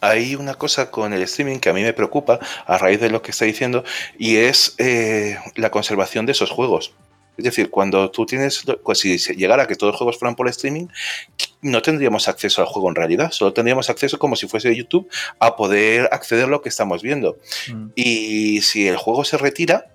Hay 0.00 0.36
una 0.36 0.54
cosa 0.54 0.92
con 0.92 1.12
el 1.12 1.22
streaming 1.22 1.58
que 1.58 1.70
a 1.70 1.72
mí 1.72 1.82
me 1.82 1.92
preocupa 1.92 2.38
a 2.66 2.78
raíz 2.78 3.00
de 3.00 3.10
lo 3.10 3.20
que 3.20 3.32
está 3.32 3.44
diciendo 3.44 3.82
y 4.16 4.36
es 4.36 4.76
eh, 4.78 5.36
la 5.56 5.70
conservación 5.70 6.24
de 6.24 6.32
esos 6.32 6.50
juegos. 6.50 6.92
Es 7.36 7.44
decir, 7.44 7.70
cuando 7.70 8.10
tú 8.10 8.26
tienes, 8.26 8.64
pues 8.84 8.98
si 8.98 9.16
llegara 9.16 9.64
a 9.64 9.66
que 9.66 9.76
todos 9.76 9.92
los 9.92 9.98
juegos 9.98 10.18
fueran 10.18 10.34
por 10.34 10.48
streaming, 10.48 10.88
no 11.62 11.82
tendríamos 11.82 12.28
acceso 12.28 12.60
al 12.60 12.68
juego 12.68 12.88
en 12.88 12.96
realidad, 12.96 13.30
solo 13.30 13.52
tendríamos 13.52 13.90
acceso 13.90 14.18
como 14.18 14.36
si 14.36 14.48
fuese 14.48 14.68
de 14.68 14.76
YouTube 14.76 15.08
a 15.38 15.56
poder 15.56 16.08
acceder 16.12 16.44
a 16.44 16.48
lo 16.48 16.62
que 16.62 16.68
estamos 16.68 17.02
viendo. 17.02 17.38
Mm. 17.72 17.88
Y 17.94 18.62
si 18.62 18.88
el 18.88 18.96
juego 18.96 19.24
se 19.24 19.38
retira, 19.38 19.86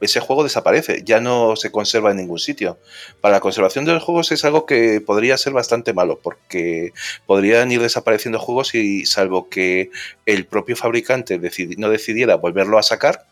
ese 0.00 0.20
juego 0.20 0.42
desaparece, 0.42 1.02
ya 1.04 1.20
no 1.20 1.56
se 1.56 1.70
conserva 1.70 2.10
en 2.10 2.18
ningún 2.18 2.38
sitio. 2.38 2.78
Para 3.20 3.34
la 3.36 3.40
conservación 3.40 3.84
de 3.84 3.92
los 3.92 4.02
juegos 4.02 4.32
es 4.32 4.44
algo 4.44 4.66
que 4.66 5.00
podría 5.00 5.36
ser 5.36 5.52
bastante 5.52 5.92
malo, 5.92 6.20
porque 6.22 6.92
podrían 7.26 7.70
ir 7.70 7.80
desapareciendo 7.80 8.38
juegos 8.38 8.74
y 8.74 9.06
salvo 9.06 9.48
que 9.48 9.90
el 10.26 10.46
propio 10.46 10.76
fabricante 10.76 11.40
no 11.76 11.90
decidiera 11.90 12.36
volverlo 12.36 12.78
a 12.78 12.82
sacar, 12.82 13.26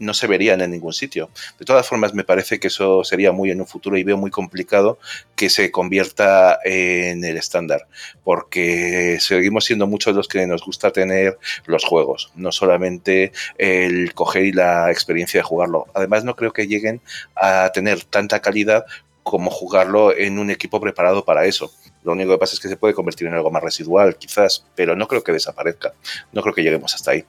no 0.00 0.14
se 0.14 0.26
verían 0.26 0.60
en 0.60 0.72
ningún 0.72 0.92
sitio. 0.92 1.30
De 1.58 1.64
todas 1.64 1.86
formas, 1.86 2.14
me 2.14 2.24
parece 2.24 2.58
que 2.58 2.68
eso 2.68 3.04
sería 3.04 3.30
muy 3.30 3.50
en 3.50 3.60
un 3.60 3.66
futuro 3.66 3.96
y 3.96 4.02
veo 4.02 4.16
muy 4.16 4.30
complicado 4.30 4.98
que 5.36 5.48
se 5.50 5.70
convierta 5.70 6.58
en 6.64 7.24
el 7.24 7.36
estándar, 7.36 7.86
porque 8.24 9.18
seguimos 9.20 9.66
siendo 9.66 9.86
muchos 9.86 10.16
los 10.16 10.26
que 10.26 10.46
nos 10.46 10.64
gusta 10.64 10.90
tener 10.90 11.38
los 11.66 11.84
juegos, 11.84 12.32
no 12.34 12.50
solamente 12.50 13.32
el 13.58 14.14
coger 14.14 14.44
y 14.46 14.52
la 14.52 14.90
experiencia 14.90 15.38
de 15.38 15.44
jugarlo. 15.44 15.86
Además, 15.94 16.24
no 16.24 16.34
creo 16.34 16.52
que 16.52 16.66
lleguen 16.66 17.00
a 17.36 17.70
tener 17.72 18.02
tanta 18.04 18.40
calidad 18.40 18.84
como 19.22 19.50
jugarlo 19.50 20.16
en 20.16 20.38
un 20.38 20.50
equipo 20.50 20.80
preparado 20.80 21.24
para 21.24 21.44
eso. 21.44 21.70
Lo 22.02 22.12
único 22.12 22.32
que 22.32 22.38
pasa 22.38 22.54
es 22.54 22.60
que 22.60 22.68
se 22.68 22.76
puede 22.76 22.94
convertir 22.94 23.28
en 23.28 23.34
algo 23.34 23.50
más 23.50 23.62
residual, 23.62 24.16
quizás, 24.16 24.64
pero 24.74 24.96
no 24.96 25.06
creo 25.06 25.22
que 25.22 25.32
desaparezca. 25.32 25.92
No 26.32 26.42
creo 26.42 26.54
que 26.54 26.62
lleguemos 26.62 26.94
hasta 26.94 27.12
ahí. 27.12 27.24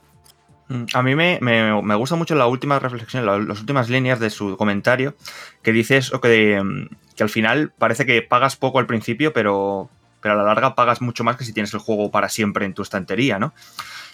Mm, 0.72 0.86
a 0.94 1.04
mí 1.04 1.16
me, 1.16 1.96
gusta 1.96 2.16
mucho 2.16 2.34
la 2.36 2.48
última 2.48 2.80
reflexión, 2.80 3.26
las 3.26 3.60
últimas 3.60 3.90
líneas 3.90 4.22
de 4.22 4.30
su 4.30 4.56
comentario, 4.56 5.16
que 5.62 5.74
dice 5.74 5.98
eso 5.98 6.22
que, 6.22 6.62
mm, 6.64 6.88
que 7.16 7.24
al 7.24 7.30
final 7.30 7.74
parece 7.78 8.06
que 8.06 8.22
pagas 8.22 8.56
poco 8.56 8.80
al 8.80 8.88
principio, 8.88 9.34
pero, 9.34 9.90
pero 10.22 10.36
a 10.36 10.38
la 10.38 10.44
larga 10.44 10.74
pagas 10.74 11.02
mucho 11.02 11.26
más 11.26 11.36
que 11.36 11.44
si 11.44 11.52
tienes 11.52 11.74
el 11.74 11.82
juego 11.82 12.10
para 12.10 12.30
siempre 12.30 12.66
en 12.66 12.74
tu 12.74 12.84
estantería, 12.84 13.38
¿no? 13.38 13.54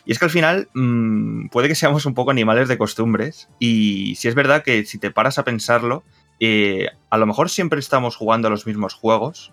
Y 0.04 0.14
es 0.14 0.20
que 0.20 0.26
al 0.26 0.32
final 0.32 0.68
mm, 0.74 1.50
puede 1.50 1.68
que 1.68 1.76
seamos 1.76 2.08
un 2.08 2.16
poco 2.16 2.32
animales 2.32 2.68
de 2.70 2.78
costumbres 2.78 3.50
y 3.60 4.16
si 4.16 4.28
es 4.28 4.34
verdad 4.34 4.64
que 4.64 4.84
si 4.86 4.98
te 4.98 5.12
paras 5.12 5.38
a 5.38 5.44
pensarlo, 5.44 6.04
eh, 6.40 6.88
a 7.12 7.18
lo 7.18 7.28
mejor 7.28 7.50
siempre 7.52 7.80
estamos 7.80 8.16
jugando 8.16 8.48
a 8.48 8.52
los 8.52 8.66
mismos 8.66 8.96
juegos 8.96 9.52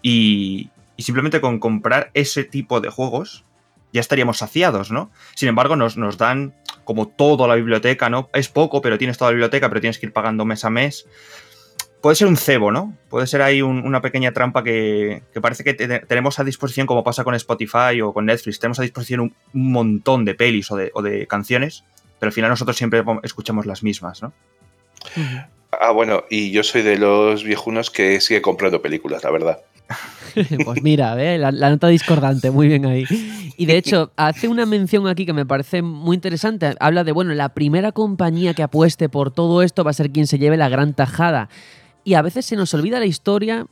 y, 0.00 0.70
simplemente 0.96 1.42
con 1.42 1.58
comprar 1.58 2.10
ese 2.14 2.44
tipo 2.44 2.80
de 2.80 2.88
juegos 2.88 3.44
ya 3.92 4.00
estaríamos 4.00 4.38
saciados, 4.38 4.90
¿no? 4.90 5.10
Sin 5.34 5.48
embargo, 5.48 5.76
nos, 5.76 5.96
nos 5.96 6.18
dan 6.18 6.54
como 6.84 7.08
toda 7.08 7.48
la 7.48 7.54
biblioteca, 7.54 8.08
¿no? 8.08 8.30
Es 8.32 8.48
poco, 8.48 8.80
pero 8.80 8.98
tienes 8.98 9.18
toda 9.18 9.30
la 9.30 9.34
biblioteca, 9.34 9.68
pero 9.68 9.80
tienes 9.80 9.98
que 9.98 10.06
ir 10.06 10.12
pagando 10.12 10.44
mes 10.44 10.64
a 10.64 10.70
mes 10.70 11.06
puede 12.06 12.14
ser 12.14 12.28
un 12.28 12.36
cebo, 12.36 12.70
¿no? 12.70 12.96
Puede 13.08 13.26
ser 13.26 13.42
ahí 13.42 13.62
una 13.62 14.00
pequeña 14.00 14.30
trampa 14.30 14.62
que, 14.62 15.22
parece 15.42 15.64
que 15.64 15.74
tenemos 15.74 16.38
a 16.38 16.44
disposición, 16.44 16.86
como 16.86 17.02
pasa 17.02 17.24
con 17.24 17.34
Spotify 17.34 18.00
o 18.00 18.12
con 18.12 18.26
Netflix, 18.26 18.60
tenemos 18.60 18.78
a 18.78 18.82
disposición 18.82 19.20
un, 19.20 19.34
montón 19.52 20.24
de 20.24 20.34
pelis 20.34 20.70
o 20.70 20.76
de, 20.76 21.26
canciones, 21.26 21.82
pero 22.20 22.28
al 22.28 22.32
final 22.32 22.50
nosotros 22.50 22.76
siempre 22.76 23.02
escuchamos 23.24 23.66
las 23.66 23.82
mismas, 23.82 24.22
¿no? 24.22 24.32
Ah, 25.72 25.90
bueno, 25.90 26.22
y 26.30 26.52
yo 26.52 26.62
soy 26.62 26.82
de 26.82 26.96
los 26.96 27.42
viejunos 27.42 27.90
que 27.90 28.20
sigue 28.20 28.40
comprando 28.40 28.80
películas, 28.80 29.24
la 29.24 29.32
verdad. 29.32 29.58
pues 30.64 30.82
mira, 30.82 31.14
la, 31.14 31.50
la, 31.50 31.70
nota 31.70 31.88
discordante, 31.88 32.50
muy 32.50 32.68
bien 32.68 32.86
ahí. 32.86 33.04
Y 33.56 33.66
de 33.66 33.76
hecho, 33.76 34.12
hace 34.16 34.48
una 34.48 34.66
mención 34.66 35.08
aquí 35.08 35.24
que 35.26 35.32
me 35.32 35.46
parece 35.46 35.82
muy 35.82 36.14
interesante. 36.14 36.74
Habla 36.78 37.04
de, 37.04 37.12
bueno, 37.12 37.32
la 37.34 37.50
primera 37.50 37.92
compañía 37.92 38.54
que 38.54 38.62
apueste 38.62 39.08
por 39.08 39.30
todo 39.30 39.62
esto 39.62 39.84
va 39.84 39.90
a 39.90 39.94
ser 39.94 40.10
quien 40.10 40.26
se 40.26 40.38
lleve 40.38 40.56
la 40.56 40.68
gran 40.68 40.94
tajada 40.94 41.48
y 42.06 42.14
a 42.14 42.22
veces 42.22 42.46
se 42.46 42.54
nos 42.54 42.72
olvida 42.72 43.00
la 43.00 43.06
historia 43.06 43.66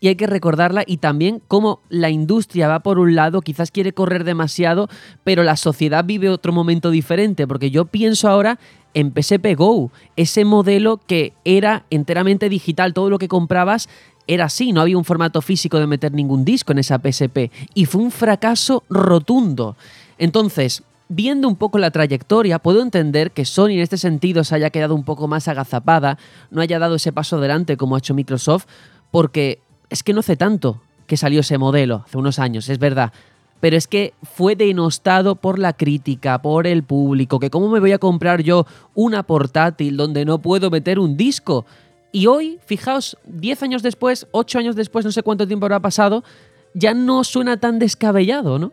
y 0.00 0.08
hay 0.08 0.16
que 0.16 0.26
recordarla 0.26 0.82
y 0.84 0.98
también 0.98 1.40
cómo 1.46 1.80
la 1.88 2.10
industria 2.10 2.68
va 2.68 2.80
por 2.80 2.98
un 2.98 3.14
lado, 3.14 3.40
quizás 3.42 3.70
quiere 3.70 3.92
correr 3.92 4.24
demasiado, 4.24 4.88
pero 5.22 5.44
la 5.44 5.56
sociedad 5.56 6.04
vive 6.04 6.28
otro 6.28 6.52
momento 6.52 6.90
diferente, 6.90 7.46
porque 7.46 7.70
yo 7.70 7.86
pienso 7.86 8.28
ahora 8.28 8.58
en 8.96 9.12
PSP 9.12 9.54
Go, 9.54 9.90
ese 10.16 10.46
modelo 10.46 10.98
que 11.06 11.34
era 11.44 11.84
enteramente 11.90 12.48
digital, 12.48 12.94
todo 12.94 13.10
lo 13.10 13.18
que 13.18 13.28
comprabas 13.28 13.90
era 14.26 14.46
así, 14.46 14.72
no 14.72 14.80
había 14.80 14.96
un 14.96 15.04
formato 15.04 15.42
físico 15.42 15.78
de 15.78 15.86
meter 15.86 16.12
ningún 16.12 16.46
disco 16.46 16.72
en 16.72 16.78
esa 16.78 16.98
PSP 16.98 17.50
y 17.74 17.84
fue 17.84 18.00
un 18.00 18.10
fracaso 18.10 18.84
rotundo. 18.88 19.76
Entonces, 20.16 20.82
viendo 21.10 21.46
un 21.46 21.56
poco 21.56 21.76
la 21.78 21.90
trayectoria, 21.90 22.58
puedo 22.58 22.80
entender 22.80 23.32
que 23.32 23.44
Sony 23.44 23.72
en 23.72 23.80
este 23.80 23.98
sentido 23.98 24.44
se 24.44 24.54
haya 24.54 24.70
quedado 24.70 24.94
un 24.94 25.04
poco 25.04 25.28
más 25.28 25.46
agazapada, 25.46 26.16
no 26.50 26.62
haya 26.62 26.78
dado 26.78 26.94
ese 26.94 27.12
paso 27.12 27.36
adelante 27.36 27.76
como 27.76 27.96
ha 27.96 27.98
hecho 27.98 28.14
Microsoft, 28.14 28.64
porque 29.10 29.60
es 29.90 30.02
que 30.02 30.14
no 30.14 30.20
hace 30.20 30.36
tanto 30.36 30.80
que 31.06 31.18
salió 31.18 31.40
ese 31.40 31.58
modelo, 31.58 32.02
hace 32.06 32.16
unos 32.16 32.38
años, 32.38 32.70
es 32.70 32.78
verdad. 32.78 33.12
Pero 33.60 33.76
es 33.76 33.86
que 33.86 34.12
fue 34.22 34.54
denostado 34.54 35.36
por 35.36 35.58
la 35.58 35.72
crítica, 35.72 36.40
por 36.42 36.66
el 36.66 36.82
público, 36.82 37.40
que 37.40 37.50
cómo 37.50 37.68
me 37.68 37.80
voy 37.80 37.92
a 37.92 37.98
comprar 37.98 38.42
yo 38.42 38.66
una 38.94 39.22
portátil 39.22 39.96
donde 39.96 40.24
no 40.24 40.40
puedo 40.40 40.70
meter 40.70 40.98
un 40.98 41.16
disco. 41.16 41.64
Y 42.12 42.26
hoy, 42.26 42.58
fijaos, 42.66 43.16
10 43.24 43.62
años 43.62 43.82
después, 43.82 44.26
8 44.30 44.58
años 44.58 44.76
después, 44.76 45.04
no 45.04 45.12
sé 45.12 45.22
cuánto 45.22 45.46
tiempo 45.46 45.66
habrá 45.66 45.80
pasado, 45.80 46.22
ya 46.74 46.94
no 46.94 47.24
suena 47.24 47.58
tan 47.58 47.78
descabellado, 47.78 48.58
¿no? 48.58 48.72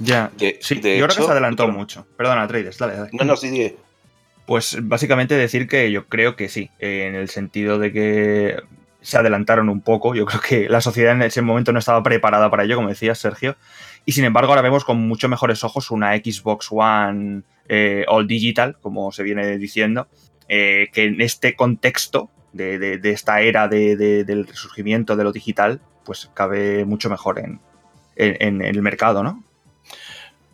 Ya, 0.00 0.30
sí, 0.38 0.76
yo 0.76 0.80
creo 0.80 1.08
que 1.08 1.14
se 1.14 1.30
adelantó 1.30 1.66
mucho. 1.68 2.06
Perdona, 2.16 2.46
Trades, 2.46 2.78
dale, 2.78 2.96
dale. 2.96 3.10
No, 3.12 3.24
no, 3.24 3.36
sí, 3.36 3.74
Pues 4.46 4.78
básicamente 4.80 5.34
decir 5.34 5.66
que 5.66 5.90
yo 5.90 6.06
creo 6.06 6.36
que 6.36 6.48
sí, 6.48 6.70
en 6.78 7.16
el 7.16 7.28
sentido 7.28 7.78
de 7.78 7.92
que 7.92 8.62
se 9.00 9.18
adelantaron 9.18 9.68
un 9.68 9.80
poco. 9.80 10.14
Yo 10.14 10.26
creo 10.26 10.40
que 10.40 10.68
la 10.68 10.80
sociedad 10.80 11.14
en 11.14 11.22
ese 11.22 11.42
momento 11.42 11.72
no 11.72 11.78
estaba 11.78 12.02
preparada 12.02 12.50
para 12.50 12.64
ello, 12.64 12.76
como 12.76 12.88
decía 12.88 13.14
Sergio. 13.14 13.56
Y 14.08 14.12
sin 14.12 14.24
embargo, 14.24 14.52
ahora 14.52 14.62
vemos 14.62 14.86
con 14.86 15.06
mucho 15.06 15.28
mejores 15.28 15.62
ojos 15.64 15.90
una 15.90 16.16
Xbox 16.16 16.68
One 16.70 17.42
eh, 17.68 18.06
All 18.08 18.26
Digital, 18.26 18.78
como 18.80 19.12
se 19.12 19.22
viene 19.22 19.58
diciendo, 19.58 20.08
eh, 20.48 20.88
que 20.94 21.04
en 21.04 21.20
este 21.20 21.54
contexto 21.54 22.30
de, 22.54 22.98
esta 23.02 23.42
era 23.42 23.68
del 23.68 24.46
resurgimiento 24.46 25.14
de 25.14 25.24
lo 25.24 25.30
digital, 25.30 25.82
pues 26.06 26.30
cabe 26.32 26.86
mucho 26.86 27.10
mejor 27.10 27.38
en, 27.38 27.60
en 28.16 28.62
el 28.62 28.80
mercado, 28.80 29.22
¿no? 29.22 29.44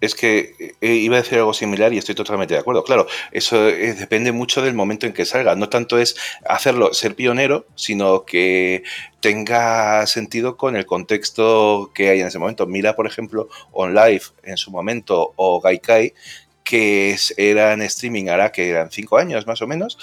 Es 0.05 0.15
que 0.15 0.75
eh, 0.81 0.95
iba 0.95 1.17
a 1.17 1.23
decir 1.23 1.39
algo 1.39 1.55
similar 1.55 1.93
y 1.93 1.99
estoy 1.99 2.15
totalmente 2.15 2.55
de 2.55 2.61
acuerdo. 2.61 2.85
Claro, 2.85 3.07
eso 3.33 3.69
eh, 3.69 3.95
depende 3.95 4.33
mucho 4.33 4.61
del 4.63 4.75
momento 4.75 5.07
en 5.07 5.13
que 5.13 5.25
salga. 5.25 5.55
No 5.57 5.69
tanto 5.69 5.99
es 5.99 6.17
hacerlo, 6.47 6.93
ser 6.93 7.15
pionero, 7.15 7.67
sino 7.75 8.25
que 8.25 8.83
tenga 9.21 10.07
sentido 10.07 10.59
con 10.59 10.77
el 10.77 10.85
contexto 10.85 11.91
que 11.95 12.11
hay 12.11 12.21
en 12.21 12.27
ese 12.27 12.39
momento. 12.39 12.67
Mira, 12.67 12.95
por 12.95 13.07
ejemplo, 13.07 13.49
OnLive 13.73 14.23
en 14.43 14.59
su 14.59 14.71
momento 14.71 15.33
o 15.37 15.63
Gaikai, 15.63 16.13
que 16.65 17.17
eran 17.37 17.83
streaming 17.83 18.29
ahora 18.29 18.51
que 18.51 18.71
eran 18.71 18.91
cinco 18.91 19.19
años 19.19 19.47
más 19.47 19.61
o 19.61 19.67
menos, 19.67 19.99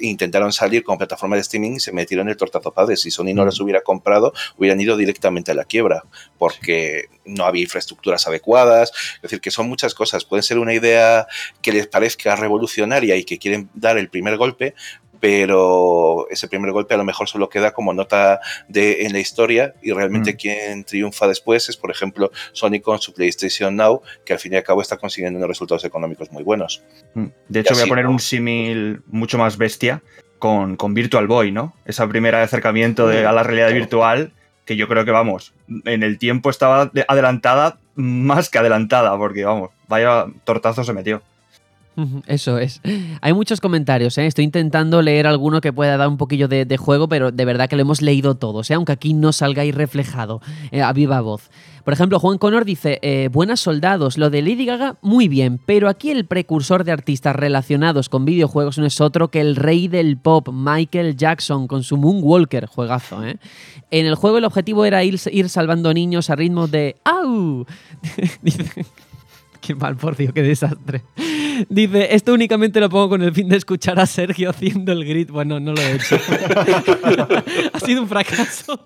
intentaron 0.00 0.52
salir 0.52 0.82
con 0.82 0.98
plataforma 0.98 1.36
de 1.36 1.42
streaming 1.42 1.76
y 1.76 1.80
se 1.80 1.92
metieron 1.92 2.28
el 2.28 2.36
tortazo 2.36 2.72
padre. 2.72 2.96
Si 2.96 3.10
Sony 3.10 3.32
no 3.34 3.44
las 3.44 3.60
hubiera 3.60 3.80
comprado, 3.82 4.32
hubieran 4.58 4.80
ido 4.80 4.96
directamente 4.96 5.52
a 5.52 5.54
la 5.54 5.64
quiebra, 5.64 6.02
porque 6.38 7.04
no 7.24 7.44
había 7.44 7.62
infraestructuras 7.62 8.26
adecuadas. 8.26 8.92
Es 9.16 9.22
decir, 9.22 9.40
que 9.40 9.52
son 9.52 9.68
muchas 9.68 9.94
cosas. 9.94 10.24
Puede 10.24 10.42
ser 10.42 10.58
una 10.58 10.74
idea 10.74 11.28
que 11.62 11.72
les 11.72 11.86
parezca 11.86 12.34
revolucionaria 12.34 13.14
y 13.14 13.24
que 13.24 13.38
quieren 13.38 13.70
dar 13.72 13.96
el 13.96 14.08
primer 14.10 14.36
golpe, 14.36 14.74
pero 15.20 16.26
ese 16.30 16.48
primer 16.48 16.72
golpe 16.72 16.94
a 16.94 16.96
lo 16.96 17.04
mejor 17.04 17.28
solo 17.28 17.48
queda 17.48 17.72
como 17.72 17.92
nota 17.92 18.40
de, 18.68 19.02
en 19.02 19.12
la 19.12 19.20
historia 19.20 19.74
y 19.82 19.92
realmente 19.92 20.32
mm. 20.32 20.36
quien 20.36 20.84
triunfa 20.84 21.28
después 21.28 21.68
es, 21.68 21.76
por 21.76 21.90
ejemplo, 21.90 22.32
Sony 22.52 22.80
con 22.82 22.98
su 22.98 23.12
PlayStation 23.12 23.76
Now, 23.76 24.02
que 24.24 24.32
al 24.32 24.38
fin 24.38 24.54
y 24.54 24.56
al 24.56 24.62
cabo 24.62 24.80
está 24.80 24.96
consiguiendo 24.96 25.36
unos 25.36 25.48
resultados 25.48 25.84
económicos 25.84 26.32
muy 26.32 26.42
buenos. 26.42 26.82
Mm. 27.14 27.26
De 27.48 27.60
hecho, 27.60 27.74
voy 27.74 27.84
a 27.84 27.86
poner 27.86 28.06
un 28.06 28.18
símil 28.18 29.02
mucho 29.06 29.38
más 29.38 29.58
bestia 29.58 30.02
con, 30.38 30.76
con, 30.76 30.94
Virtual 30.94 31.26
Boy, 31.26 31.52
¿no? 31.52 31.74
Esa 31.84 32.08
primera 32.08 32.42
acercamiento 32.42 33.06
de, 33.06 33.26
a 33.26 33.32
la 33.32 33.42
realidad 33.42 33.72
virtual 33.72 34.32
que 34.64 34.76
yo 34.76 34.88
creo 34.88 35.04
que, 35.04 35.10
vamos, 35.10 35.52
en 35.84 36.02
el 36.02 36.18
tiempo 36.18 36.48
estaba 36.48 36.90
adelantada 37.08 37.78
más 37.96 38.48
que 38.48 38.58
adelantada, 38.58 39.16
porque, 39.18 39.44
vamos, 39.44 39.70
vaya 39.88 40.26
tortazo 40.44 40.84
se 40.84 40.92
metió. 40.92 41.22
Eso 42.26 42.58
es. 42.58 42.80
Hay 43.20 43.32
muchos 43.32 43.60
comentarios, 43.60 44.16
¿eh? 44.16 44.26
estoy 44.26 44.44
intentando 44.44 45.02
leer 45.02 45.26
alguno 45.26 45.60
que 45.60 45.72
pueda 45.72 45.96
dar 45.96 46.08
un 46.08 46.16
poquillo 46.16 46.48
de, 46.48 46.76
juego, 46.76 47.08
pero 47.08 47.30
de 47.30 47.44
verdad 47.44 47.68
que 47.68 47.76
lo 47.76 47.82
hemos 47.82 48.00
leído 48.00 48.36
todos, 48.36 48.70
¿eh? 48.70 48.74
aunque 48.74 48.92
aquí 48.92 49.12
no 49.12 49.32
salga 49.32 49.62
ahí 49.62 49.72
reflejado 49.72 50.40
eh, 50.70 50.82
a 50.82 50.92
viva 50.92 51.20
voz. 51.20 51.50
Por 51.84 51.94
ejemplo, 51.94 52.20
Juan 52.20 52.38
Connor 52.38 52.64
dice, 52.64 52.98
eh, 53.02 53.28
buenas 53.32 53.60
soldados, 53.60 54.18
lo 54.18 54.30
de 54.30 54.42
Lady 54.42 54.66
Gaga 54.66 54.96
muy 55.02 55.28
bien, 55.28 55.58
pero 55.64 55.88
aquí 55.88 56.10
el 56.10 56.26
precursor 56.26 56.84
de 56.84 56.92
artistas 56.92 57.34
relacionados 57.34 58.08
con 58.08 58.24
videojuegos 58.24 58.78
no 58.78 58.86
es 58.86 59.00
otro 59.00 59.30
que 59.30 59.40
el 59.40 59.56
rey 59.56 59.88
del 59.88 60.18
pop, 60.18 60.48
Michael 60.52 61.16
Jackson, 61.16 61.66
con 61.66 61.82
su 61.82 61.96
Moonwalker, 61.96 62.66
juegazo. 62.66 63.24
¿eh? 63.24 63.38
En 63.90 64.06
el 64.06 64.14
juego 64.14 64.38
el 64.38 64.44
objetivo 64.44 64.84
era 64.84 65.02
ir, 65.04 65.18
salvando 65.18 65.92
niños 65.94 66.30
a 66.30 66.36
ritmo 66.36 66.68
de 66.68 66.96
¡Au! 67.04 67.66
dice, 68.42 68.84
qué 69.60 69.74
mal, 69.74 69.96
por 69.96 70.16
Dios, 70.16 70.32
qué 70.32 70.42
desastre. 70.42 71.02
Dice, 71.68 72.14
esto 72.14 72.32
únicamente 72.32 72.80
lo 72.80 72.88
pongo 72.88 73.10
con 73.10 73.22
el 73.22 73.32
fin 73.32 73.48
de 73.48 73.56
escuchar 73.56 73.98
a 74.00 74.06
Sergio 74.06 74.50
haciendo 74.50 74.92
el 74.92 75.04
grit. 75.04 75.30
Bueno, 75.30 75.60
no 75.60 75.72
lo 75.72 75.80
he 75.80 75.94
hecho. 75.94 76.16
ha 77.72 77.80
sido 77.80 78.02
un 78.02 78.08
fracaso. 78.08 78.84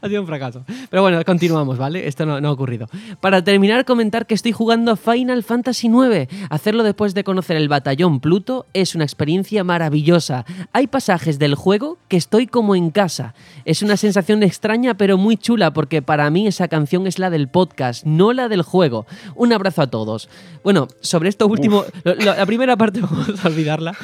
Ha 0.00 0.08
sido 0.08 0.20
un 0.20 0.26
fracaso. 0.26 0.64
Pero 0.90 1.02
bueno, 1.02 1.22
continuamos, 1.24 1.78
¿vale? 1.78 2.06
Esto 2.06 2.26
no, 2.26 2.36
ha 2.36 2.52
ocurrido. 2.52 2.88
Para 3.20 3.42
terminar, 3.42 3.84
comentar 3.84 4.26
que 4.26 4.34
estoy 4.34 4.52
jugando 4.52 4.96
Final 4.96 5.42
Fantasy 5.42 5.88
IX. 5.88 6.28
Hacerlo 6.50 6.82
después 6.82 7.14
de 7.14 7.24
conocer 7.24 7.56
el 7.56 7.68
batallón 7.68 8.20
Pluto 8.20 8.66
es 8.72 8.94
una 8.94 9.04
experiencia 9.04 9.64
maravillosa. 9.64 10.44
Hay 10.72 10.86
pasajes 10.86 11.38
del 11.38 11.54
juego 11.54 11.98
que 12.08 12.16
estoy 12.16 12.46
como 12.46 12.74
en 12.74 12.90
casa. 12.90 13.34
Es 13.64 13.82
una 13.82 13.96
sensación 13.96 14.42
extraña 14.42 14.94
pero 14.94 15.16
muy 15.16 15.36
chula 15.36 15.72
porque 15.72 16.02
para 16.02 16.30
mí 16.30 16.46
esa 16.46 16.68
canción 16.68 17.06
es 17.06 17.18
la 17.18 17.30
del 17.30 17.48
podcast, 17.48 18.04
no 18.04 18.32
la 18.32 18.48
del 18.48 18.62
juego. 18.62 19.06
Un 19.34 19.52
abrazo 19.52 19.82
a 19.82 19.86
todos. 19.88 20.28
Bueno, 20.62 20.88
sobre 21.00 21.28
esto 21.28 21.46
último, 21.46 21.84
la, 22.04 22.44
primera 22.46 22.76
parte 22.76 23.00
vamos 23.10 23.44
a 23.44 23.48
olvidarla, 23.48 23.96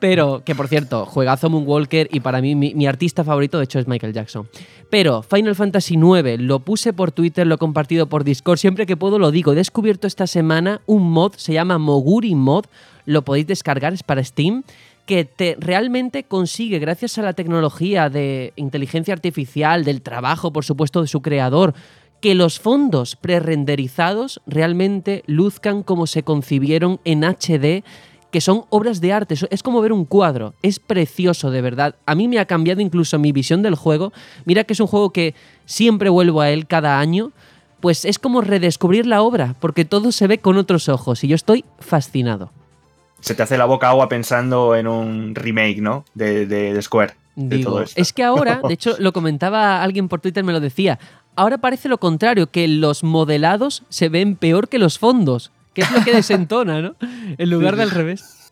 pero 0.00 0.42
que 0.44 0.54
por 0.54 0.68
cierto, 0.68 1.06
juegazo 1.06 1.50
Moonwalker 1.50 2.08
y 2.12 2.20
para 2.20 2.40
mí 2.40 2.54
mi, 2.54 2.86
artista 2.86 3.24
favorito 3.24 3.58
de 3.58 3.64
hecho 3.64 3.78
es 3.78 3.88
Michael 3.88 4.12
Jackson. 4.12 4.48
Pero 4.90 5.22
Final 5.22 5.54
Fantasy 5.54 5.94
IX 5.94 6.40
lo 6.40 6.60
puse 6.60 6.92
por 6.92 7.12
Twitter, 7.12 7.46
lo 7.46 7.56
he 7.56 7.58
compartido 7.58 8.08
por 8.08 8.24
Discord, 8.24 8.58
siempre 8.58 8.86
que 8.86 8.96
puedo 8.96 9.18
lo 9.18 9.30
digo. 9.30 9.52
He 9.52 9.56
descubierto 9.56 10.06
esta 10.06 10.26
semana 10.26 10.80
un 10.86 11.10
mod, 11.10 11.34
se 11.36 11.52
llama 11.52 11.78
Moguri 11.78 12.34
Mod, 12.34 12.66
lo 13.06 13.22
podéis 13.22 13.46
descargar, 13.46 13.92
es 13.92 14.02
para 14.02 14.22
Steam 14.22 14.64
que 15.06 15.24
te 15.24 15.56
realmente 15.58 16.24
consigue, 16.24 16.78
gracias 16.78 17.18
a 17.18 17.22
la 17.22 17.34
tecnología 17.34 18.08
de 18.08 18.52
inteligencia 18.56 19.12
artificial, 19.12 19.84
del 19.84 20.00
trabajo, 20.00 20.52
por 20.52 20.64
supuesto, 20.64 21.02
de 21.02 21.08
su 21.08 21.20
creador, 21.20 21.74
que 22.20 22.34
los 22.34 22.58
fondos 22.58 23.16
pre-renderizados 23.16 24.40
realmente 24.46 25.22
luzcan 25.26 25.82
como 25.82 26.06
se 26.06 26.22
concibieron 26.22 27.00
en 27.04 27.22
HD 27.22 27.84
que 28.34 28.40
son 28.40 28.64
obras 28.68 29.00
de 29.00 29.12
arte. 29.12 29.36
Es 29.48 29.62
como 29.62 29.80
ver 29.80 29.92
un 29.92 30.04
cuadro. 30.04 30.54
Es 30.60 30.80
precioso, 30.80 31.52
de 31.52 31.62
verdad. 31.62 31.94
A 32.04 32.16
mí 32.16 32.26
me 32.26 32.40
ha 32.40 32.46
cambiado 32.46 32.80
incluso 32.80 33.16
mi 33.16 33.30
visión 33.30 33.62
del 33.62 33.76
juego. 33.76 34.12
Mira 34.44 34.64
que 34.64 34.72
es 34.72 34.80
un 34.80 34.88
juego 34.88 35.10
que 35.10 35.36
siempre 35.66 36.08
vuelvo 36.08 36.40
a 36.40 36.50
él 36.50 36.66
cada 36.66 36.98
año. 36.98 37.30
pues 37.78 38.04
es 38.04 38.18
como 38.18 38.40
redescubrir 38.40 39.06
la 39.06 39.22
obra, 39.22 39.54
porque 39.60 39.84
todo 39.84 40.10
se 40.10 40.26
ve 40.26 40.38
con 40.38 40.56
otros 40.56 40.88
ojos 40.88 41.22
y 41.22 41.28
yo 41.28 41.36
estoy 41.36 41.64
fascinado. 41.78 42.50
Se 43.20 43.36
te 43.36 43.44
hace 43.44 43.56
la 43.56 43.66
boca 43.66 43.90
agua 43.90 44.08
pensando 44.08 44.74
en 44.74 44.88
un 44.88 45.36
remake, 45.36 45.80
¿no? 45.80 46.04
De, 46.14 46.44
de, 46.44 46.82
Square. 46.82 47.14
es 47.94 48.12
que 48.12 48.24
ahora, 48.24 48.62
de 48.66 48.74
hecho, 48.74 48.96
lo 48.98 49.12
comentaba 49.12 49.80
alguien 49.80 50.08
por 50.08 50.20
Twitter, 50.20 50.42
me 50.42 50.52
lo 50.52 50.58
decía. 50.58 50.98
Ahora 51.36 51.58
parece 51.58 51.88
lo 51.88 51.98
contrario, 51.98 52.50
que 52.50 52.66
los 52.66 53.04
modelados 53.04 53.84
se 53.90 54.08
ven 54.08 54.34
peor 54.34 54.68
que 54.68 54.80
los 54.80 54.98
fondos, 54.98 55.52
que 55.74 55.82
es 55.82 55.90
lo 55.90 56.02
que 56.04 56.12
desentona, 56.12 56.80
¿no? 56.80 56.96
En 57.00 57.50
lugar 57.50 57.76
del 57.76 57.90
revés. 57.90 58.44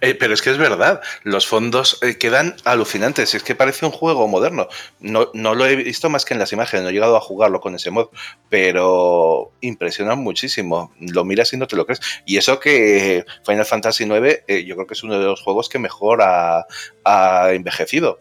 Eh, 0.00 0.14
pero 0.14 0.34
es 0.34 0.42
que 0.42 0.50
es 0.50 0.58
verdad, 0.58 1.00
los 1.24 1.46
fondos 1.46 1.98
eh, 2.02 2.16
quedan 2.16 2.56
alucinantes, 2.64 3.34
es 3.34 3.42
que 3.42 3.54
parece 3.54 3.84
un 3.84 3.92
juego 3.92 4.26
moderno. 4.26 4.68
No, 5.00 5.30
no, 5.34 5.54
lo 5.54 5.66
he 5.66 5.76
visto 5.76 6.08
más 6.08 6.24
que 6.24 6.34
en 6.34 6.40
las 6.40 6.52
imágenes, 6.52 6.84
no 6.84 6.90
he 6.90 6.92
llegado 6.92 7.16
a 7.16 7.20
jugarlo 7.20 7.60
con 7.60 7.74
ese 7.74 7.90
mod, 7.90 8.08
pero 8.48 9.52
impresiona 9.60 10.14
muchísimo. 10.14 10.92
Lo 11.00 11.24
miras 11.24 11.52
y 11.52 11.56
no 11.56 11.66
te 11.66 11.76
lo 11.76 11.86
crees. 11.86 12.00
Y 12.24 12.38
eso 12.38 12.60
que 12.60 13.24
Final 13.44 13.66
Fantasy 13.66 14.04
IX 14.04 14.42
eh, 14.46 14.64
yo 14.64 14.74
creo 14.74 14.86
que 14.86 14.94
es 14.94 15.02
uno 15.02 15.18
de 15.18 15.24
los 15.24 15.42
juegos 15.42 15.68
que 15.68 15.78
mejor 15.78 16.22
ha, 16.22 16.66
ha 17.04 17.52
envejecido 17.52 18.20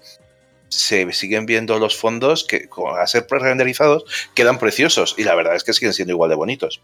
se 0.70 1.10
siguen 1.14 1.46
viendo 1.46 1.80
los 1.80 1.96
fondos 1.96 2.44
que, 2.44 2.68
a 3.00 3.08
ser 3.08 3.26
pre-renderizados, 3.26 4.04
quedan 4.36 4.60
preciosos 4.60 5.16
y 5.18 5.24
la 5.24 5.34
verdad 5.34 5.56
es 5.56 5.64
que 5.64 5.72
siguen 5.72 5.94
siendo 5.94 6.12
igual 6.12 6.30
de 6.30 6.36
bonitos. 6.36 6.82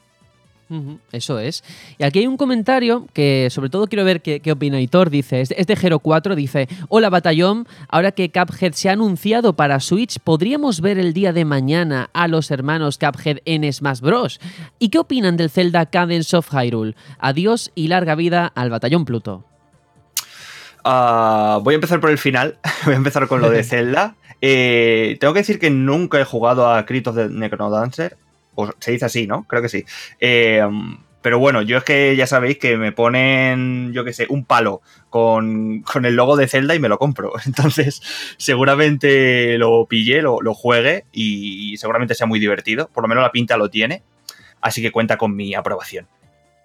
Eso 1.12 1.39
es. 1.39 1.63
Y 1.97 2.03
aquí 2.03 2.19
hay 2.19 2.27
un 2.27 2.38
comentario 2.38 3.07
que 3.13 3.49
sobre 3.51 3.69
todo 3.69 3.88
quiero 3.88 4.05
ver 4.05 4.21
qué, 4.21 4.51
opina 4.51 4.79
Hitor. 4.79 5.09
Dice, 5.09 5.41
es 5.41 5.49
de, 5.49 5.77
Hero 5.81 5.99
4, 5.99 6.36
dice, 6.36 6.67
hola 6.89 7.09
batallón, 7.09 7.67
ahora 7.89 8.12
que 8.12 8.31
Cuphead 8.31 8.73
se 8.73 8.89
ha 8.89 8.93
anunciado 8.93 9.53
para 9.53 9.79
Switch, 9.79 10.19
¿podríamos 10.19 10.81
ver 10.81 10.97
el 10.97 11.13
día 11.13 11.33
de 11.33 11.45
mañana 11.45 12.09
a 12.13 12.27
los 12.27 12.51
hermanos 12.51 12.97
Cuphead 12.97 13.39
en 13.45 13.71
Smash 13.71 13.99
Bros? 13.99 14.39
¿Y 14.79 14.89
qué 14.89 14.99
opinan 14.99 15.38
del 15.38 15.49
Zelda 15.49 15.86
Cadence 15.86 16.36
of 16.36 16.49
Hyrule? 16.53 16.95
Adiós 17.19 17.71
y 17.75 17.88
larga 17.88 18.15
vida 18.15 18.51
al 18.55 18.69
batallón 18.69 19.05
Pluto. 19.05 19.45
Ah, 20.83 21.59
voy 21.63 21.75
a 21.75 21.75
empezar 21.75 21.99
por 21.99 22.09
el 22.09 22.17
final, 22.17 22.57
voy 22.86 22.93
a 22.93 22.97
empezar 22.97 23.27
con 23.27 23.41
lo 23.41 23.49
de 23.49 23.63
Zelda. 23.63 24.15
Eh, 24.41 25.17
tengo 25.21 25.33
que 25.33 25.39
decir 25.39 25.59
que 25.59 25.69
nunca 25.69 26.19
he 26.19 26.25
jugado 26.25 26.69
a 26.69 26.86
Crypt 26.86 27.07
de 27.09 27.29
Necrodancer, 27.29 28.17
o 28.55 28.71
se 28.79 28.91
dice 28.91 29.05
así, 29.05 29.27
¿no? 29.27 29.45
Creo 29.47 29.61
que 29.61 29.69
sí. 29.69 29.85
Eh, 30.19 30.61
pero 31.21 31.39
bueno, 31.39 31.61
yo 31.61 31.77
es 31.77 31.83
que 31.85 32.15
ya 32.17 32.27
sabéis 32.27 32.57
que 32.57 32.75
me 32.75 32.91
ponen, 32.91 33.93
yo 33.93 34.03
qué 34.03 34.11
sé, 34.11 34.25
un 34.29 34.43
palo 34.43 34.81
con, 35.09 35.83
el 36.03 36.15
logo 36.15 36.35
de 36.35 36.47
Zelda 36.47 36.75
y 36.75 36.79
me 36.79 36.89
lo 36.89 36.99
compro. 36.99 37.33
Entonces, 37.45 38.01
seguramente 38.37 39.57
lo 39.57 39.85
pille, 39.87 40.21
lo, 40.21 40.41
lo, 40.41 40.53
juegue 40.53 41.05
y 41.13 41.77
seguramente 41.77 42.13
sea 42.13 42.27
muy 42.27 42.39
divertido. 42.39 42.89
Por 42.93 43.03
lo 43.03 43.07
menos 43.07 43.23
la 43.23 43.31
pinta 43.31 43.55
lo 43.57 43.69
tiene. 43.69 44.03
Así 44.59 44.81
que 44.81 44.91
cuenta 44.91 45.17
con 45.17 45.35
mi 45.35 45.55
aprobación. 45.55 46.07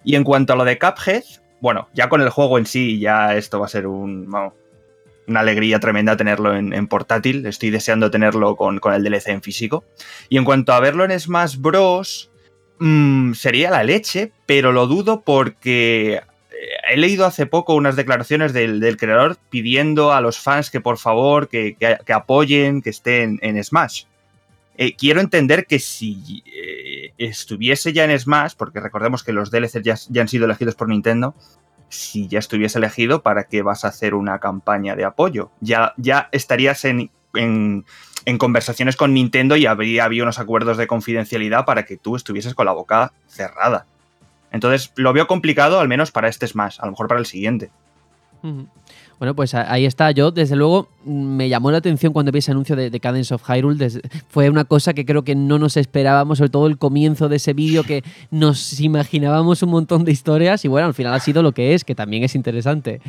Y 0.05 0.15
en 0.15 0.25
cuanto 0.25 0.53
a 0.53 0.57
lo 0.57 0.65
de 0.65 0.79
Cuphead, 0.79 1.25
bueno, 1.61 1.89
ya 1.93 2.09
con 2.09 2.21
el 2.21 2.31
juego 2.31 2.59
en 2.59 2.67
sí, 2.67 2.99
ya 2.99 3.37
esto 3.37 3.59
va 3.59 3.67
a 3.67 3.69
ser 3.69 3.87
un, 3.87 4.29
una 5.29 5.41
alegría 5.41 5.79
tremenda 5.79 6.17
tenerlo 6.17 6.57
en, 6.57 6.87
portátil. 6.89 7.47
Estoy 7.47 7.71
deseando 7.71 8.11
tenerlo 8.11 8.57
con, 8.57 8.81
el 8.93 9.05
DLC 9.05 9.29
en 9.29 9.43
físico. 9.43 9.85
Y 10.29 10.39
en 10.39 10.45
cuanto 10.45 10.73
a 10.73 10.81
verlo 10.81 11.05
en 11.05 11.19
Smash 11.19 11.57
Bros. 11.59 12.31
Mm, 12.81 13.33
sería 13.35 13.71
la 13.71 13.83
leche, 13.83 14.31
pero 14.47 14.71
lo 14.71 14.87
dudo 14.87 15.23
porque 15.23 16.15
eh, 16.15 16.23
he 16.91 16.97
leído 16.97 17.27
hace 17.27 17.47
poco 17.47 17.75
unas 17.75 17.97
declaraciones 17.97 18.53
del, 18.53 18.97
creador 18.97 19.37
pidiendo 19.51 20.13
a 20.13 20.21
los 20.21 20.39
fans 20.39 20.71
que 20.71 20.81
por 20.81 20.97
favor 20.97 21.49
que, 21.49 21.77
apoyen, 22.15 22.81
que 22.81 22.91
estén 22.91 23.39
en 23.43 23.63
Smash. 23.63 24.05
Eh, 24.77 24.95
quiero 24.95 25.21
entender 25.21 25.67
que 25.67 25.81
si 25.81 26.45
eh, 26.47 27.13
estuviese 27.19 27.93
ya 27.93 28.05
en 28.05 28.17
Smash, 28.17 28.53
porque 28.57 28.79
recordemos 28.79 29.25
que 29.25 29.33
los 29.33 29.51
DLCs 29.51 29.83
ya, 29.83 30.21
han 30.21 30.29
sido 30.29 30.45
elegidos 30.45 30.77
por 30.77 30.89
Nintendo, 30.89 31.35
si 31.89 32.29
ya 32.29 32.39
estuviese 32.39 32.79
elegido, 32.79 33.23
¿para 33.23 33.45
qué 33.45 33.63
vas 33.63 33.85
a 33.85 33.89
hacer 33.89 34.15
una 34.15 34.39
campaña 34.39 34.97
de 34.97 35.05
apoyo? 35.05 35.51
Ya, 35.61 35.95
ya 35.97 36.29
estarías 36.33 36.85
en, 36.85 37.11
conversaciones 38.39 38.97
con 38.97 39.15
Nintendo 39.15 39.57
y 39.57 39.67
habría 39.67 40.05
había 40.05 40.23
unos 40.23 40.39
acuerdos 40.39 40.77
de 40.77 40.87
confidencialidad 40.87 41.65
para 41.65 41.85
que 41.85 41.97
tú 41.97 42.17
estuvieses 42.17 42.55
con 42.55 42.67
la 42.67 42.73
boca 42.73 43.13
cerrada. 43.27 43.87
Entonces 44.51 44.93
lo 44.97 45.13
veo 45.13 45.27
complicado, 45.27 45.81
al 45.81 45.89
menos 45.89 46.11
para 46.11 46.29
este 46.29 46.47
Smash, 46.47 46.79
a 46.81 46.87
lo 46.87 46.93
mejor 46.93 47.09
para 47.09 47.21
el 47.21 47.27
siguiente. 47.27 47.71
Bueno, 49.19 49.35
pues 49.35 49.55
ahí 49.55 49.85
está. 49.85 50.11
Yo, 50.13 50.31
desde 50.31 50.55
luego, 50.55 50.89
me 51.05 51.49
llamó 51.49 51.71
la 51.71 51.79
atención 51.79 52.13
cuando 52.13 52.31
vi 52.31 52.39
ese 52.39 52.53
anuncio 52.53 52.77
de, 52.77 53.01
Cadence 53.01 53.35
of 53.35 53.43
Hyrule. 53.49 53.89
fue 54.29 54.49
una 54.49 54.65
cosa 54.65 54.95
que 54.95 55.05
creo 55.05 55.25
que 55.25 55.35
no 55.35 55.59
nos 55.59 55.77
esperábamos, 55.77 56.39
sobre 56.39 56.51
todo 56.51 56.67
el 56.69 56.79
comienzo 56.79 57.29
de 57.29 57.37
ese 57.37 57.53
vídeo, 57.53 57.83
que 57.83 58.05
nos 58.31 58.81
imaginábamos 58.81 59.63
un 59.63 59.71
montón 59.71 60.05
de 60.05 60.13
historias 60.13 60.65
y 60.65 60.69
bueno, 60.69 60.87
al 60.87 60.95
final 60.95 61.15
ha 61.15 61.21
sido 61.21 61.43
lo 61.43 61.53
que 61.53 61.75
es, 61.75 61.85
que 61.85 61.95
también 61.95 62.23
es 62.23 62.35
interesante. 62.35 63.01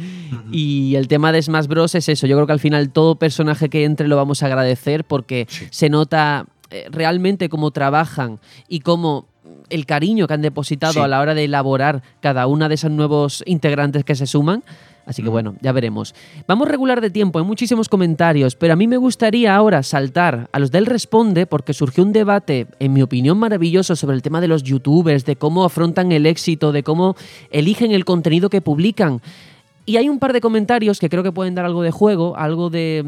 Y 0.51 0.95
el 0.95 1.07
tema 1.07 1.31
de 1.31 1.41
Smash 1.41 1.67
Bros. 1.67 1.93
es 1.93 2.09
eso. 2.09 2.25
Yo 2.25 2.35
creo 2.37 2.47
que 2.47 2.53
al 2.53 2.59
final 2.59 2.89
todo 2.89 3.15
personaje 3.15 3.69
que 3.69 3.83
entre 3.83 4.07
lo 4.07 4.15
vamos 4.15 4.41
a 4.41 4.47
agradecer 4.47 5.03
porque 5.03 5.47
se 5.69 5.89
nota 5.89 6.47
eh, 6.71 6.87
realmente 6.91 7.49
cómo 7.49 7.71
trabajan 7.71 8.39
y 8.67 8.79
cómo 8.79 9.27
el 9.69 9.85
cariño 9.85 10.27
que 10.27 10.33
han 10.33 10.41
depositado 10.41 11.03
a 11.03 11.07
la 11.07 11.19
hora 11.19 11.33
de 11.33 11.45
elaborar 11.45 12.03
cada 12.21 12.47
una 12.47 12.69
de 12.69 12.75
esos 12.75 12.91
nuevos 12.91 13.43
integrantes 13.45 14.03
que 14.03 14.15
se 14.15 14.27
suman. 14.27 14.63
Así 15.09 15.23
que 15.23 15.29
bueno, 15.29 15.55
ya 15.59 15.71
veremos. 15.71 16.13
Vamos 16.47 16.67
regular 16.67 17.01
de 17.01 17.09
tiempo, 17.09 17.39
hay 17.39 17.45
muchísimos 17.45 17.89
comentarios, 17.89 18.55
pero 18.55 18.73
a 18.73 18.75
mí 18.75 18.85
me 18.85 18.97
gustaría 18.97 19.55
ahora 19.55 19.81
saltar 19.81 20.47
a 20.51 20.59
los 20.59 20.69
del 20.69 20.85
Responde 20.85 21.47
porque 21.47 21.73
surgió 21.73 22.03
un 22.03 22.13
debate, 22.13 22.67
en 22.77 22.93
mi 22.93 23.01
opinión, 23.01 23.39
maravilloso 23.39 23.95
sobre 23.95 24.15
el 24.15 24.21
tema 24.21 24.39
de 24.39 24.47
los 24.47 24.61
youtubers, 24.61 25.25
de 25.25 25.35
cómo 25.35 25.65
afrontan 25.65 26.11
el 26.11 26.27
éxito, 26.27 26.71
de 26.71 26.83
cómo 26.83 27.15
eligen 27.49 27.91
el 27.91 28.05
contenido 28.05 28.51
que 28.51 28.61
publican. 28.61 29.19
Y 29.89 29.97
hay 29.97 30.07
un 30.07 30.19
par 30.19 30.33
de 30.33 30.39
comentarios 30.39 30.99
que 30.99 31.09
creo 31.09 31.23
que 31.23 31.31
pueden 31.31 31.55
dar 31.55 31.65
algo 31.65 31.81
de 31.81 31.89
juego, 31.89 32.37
algo 32.37 32.69
de, 32.69 33.01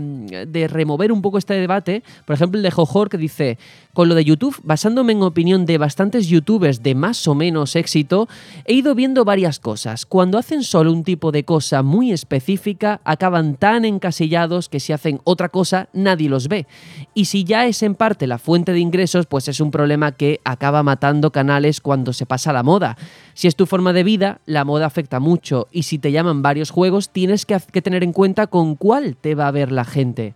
de 0.48 0.68
remover 0.68 1.12
un 1.12 1.22
poco 1.22 1.38
este 1.38 1.54
debate. 1.54 2.02
Por 2.26 2.34
ejemplo, 2.34 2.58
el 2.58 2.64
de 2.64 2.72
Jojor 2.72 3.08
que 3.08 3.20
dice, 3.20 3.60
con 3.94 4.10
lo 4.10 4.16
de 4.16 4.26
YouTube, 4.26 4.60
basándome 4.64 5.14
en 5.14 5.22
opinión 5.22 5.68
de 5.68 5.78
bastantes 5.78 6.28
youtubers 6.28 6.82
de 6.82 6.96
más 6.96 7.28
o 7.28 7.36
menos 7.36 7.76
éxito, 7.76 8.28
he 8.66 8.74
ido 8.74 8.96
viendo 8.96 9.26
varias 9.26 9.60
cosas. 9.60 10.08
Cuando 10.08 10.40
hacen 10.40 10.64
solo 10.64 10.92
un 10.92 11.04
tipo 11.04 11.32
de 11.32 11.44
cosa 11.44 11.84
muy 11.84 12.12
específica, 12.12 13.00
acaban 13.04 13.58
tan 13.58 13.86
encasillados 13.86 14.68
que 14.68 14.80
si 14.80 14.92
hacen 14.92 15.22
otra 15.24 15.50
cosa, 15.50 15.88
nadie 15.94 16.30
los 16.30 16.48
ve. 16.48 16.66
Y 17.14 17.26
si 17.26 17.44
ya 17.44 17.68
es 17.68 17.84
en 17.84 17.94
parte 17.94 18.26
la 18.26 18.40
fuente 18.40 18.74
de 18.74 18.80
ingresos, 18.80 19.28
pues 19.28 19.48
es 19.48 19.60
un 19.60 19.70
problema 19.70 20.14
que 20.14 20.40
acaba 20.46 20.82
matando 20.82 21.32
canales 21.32 21.80
cuando 21.80 22.12
se 22.12 22.26
pasa 22.26 22.52
la 22.52 22.64
moda. 22.64 22.98
Si 23.34 23.48
es 23.48 23.56
tu 23.56 23.66
forma 23.66 23.94
de 23.94 24.04
vida, 24.04 24.42
la 24.46 24.66
moda 24.66 24.86
afecta 24.86 25.20
mucho 25.20 25.68
y 25.72 25.84
si 25.84 25.98
te 25.98 26.12
llaman 26.12 26.42
varios 26.42 26.70
juegos, 26.70 27.10
tienes 27.10 27.46
que, 27.46 27.60
tener 27.82 28.04
en 28.04 28.14
cuenta 28.14 28.48
con 28.48 28.76
cuál 28.76 29.16
te 29.16 29.36
va 29.36 29.48
a 29.48 29.52
ver 29.52 29.72
la 29.72 29.86
gente. 29.86 30.34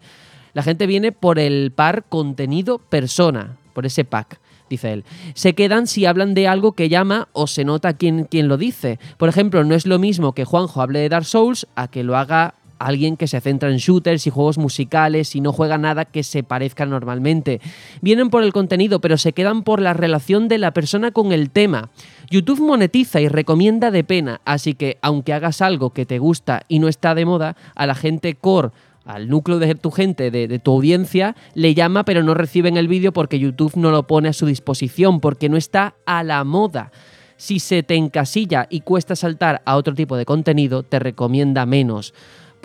La 0.53 0.63
gente 0.63 0.87
viene 0.87 1.11
por 1.11 1.39
el 1.39 1.71
par 1.71 2.05
contenido 2.07 2.79
persona, 2.79 3.57
por 3.73 3.85
ese 3.85 4.05
pack 4.05 4.39
dice 4.69 4.93
él. 4.93 5.05
Se 5.35 5.53
quedan 5.53 5.85
si 5.85 6.05
hablan 6.05 6.33
de 6.33 6.47
algo 6.47 6.71
que 6.71 6.89
llama 6.89 7.27
o 7.33 7.45
se 7.45 7.65
nota 7.65 7.93
quién, 7.93 8.25
quién 8.25 8.47
lo 8.47 8.57
dice. 8.57 8.99
Por 9.17 9.29
ejemplo, 9.29 9.63
no 9.63 9.75
es 9.75 9.85
lo 9.85 9.99
mismo 9.99 10.33
que 10.33 10.45
Juanjo 10.45 10.81
hable 10.81 10.99
de 10.99 11.09
Dark 11.09 11.25
Souls 11.25 11.67
a 11.75 11.87
que 11.87 12.03
lo 12.03 12.17
haga 12.17 12.55
alguien 12.79 13.17
que 13.17 13.27
se 13.27 13.41
centra 13.41 13.69
en 13.69 13.77
shooters 13.77 14.27
y 14.27 14.29
juegos 14.29 14.57
musicales 14.57 15.35
y 15.35 15.41
no 15.41 15.51
juega 15.51 15.77
nada 15.77 16.05
que 16.05 16.23
se 16.23 16.43
parezca 16.43 16.85
normalmente. 16.85 17.61
Vienen 18.01 18.29
por 18.29 18.43
el 18.43 18.53
contenido, 18.53 19.01
pero 19.01 19.17
se 19.17 19.33
quedan 19.33 19.63
por 19.63 19.81
la 19.81 19.93
relación 19.93 20.47
de 20.47 20.57
la 20.57 20.71
persona 20.71 21.11
con 21.11 21.31
el 21.31 21.49
tema. 21.49 21.89
YouTube 22.29 22.61
monetiza 22.61 23.21
y 23.21 23.27
recomienda 23.27 23.91
de 23.91 24.03
pena, 24.03 24.41
así 24.45 24.73
que 24.73 24.97
aunque 25.01 25.33
hagas 25.33 25.61
algo 25.61 25.91
que 25.91 26.05
te 26.05 26.19
gusta 26.19 26.63
y 26.67 26.79
no 26.79 26.87
está 26.87 27.15
de 27.15 27.25
moda, 27.25 27.55
a 27.75 27.85
la 27.85 27.95
gente 27.95 28.35
core 28.35 28.71
al 29.05 29.29
núcleo 29.29 29.59
de 29.59 29.75
tu 29.75 29.91
gente, 29.91 30.31
de, 30.31 30.59
tu 30.59 30.71
audiencia, 30.71 31.35
le 31.53 31.75
llama 31.75 32.03
pero 32.03 32.23
no 32.23 32.33
reciben 32.33 32.75
el 32.75 32.87
vídeo 32.87 33.13
porque 33.13 33.39
YouTube 33.39 33.75
no 33.75 33.91
lo 33.91 34.07
pone 34.07 34.29
a 34.29 34.33
su 34.33 34.47
disposición, 34.47 35.19
porque 35.19 35.47
no 35.47 35.57
está 35.57 35.95
a 36.05 36.23
la 36.23 36.43
moda. 36.43 36.91
Si 37.37 37.59
se 37.59 37.83
te 37.83 37.95
encasilla 37.95 38.65
y 38.69 38.81
cuesta 38.81 39.15
saltar 39.15 39.61
a 39.65 39.75
otro 39.75 39.93
tipo 39.93 40.17
de 40.17 40.25
contenido, 40.25 40.83
te 40.83 40.99
recomienda 40.99 41.65
menos. 41.65 42.13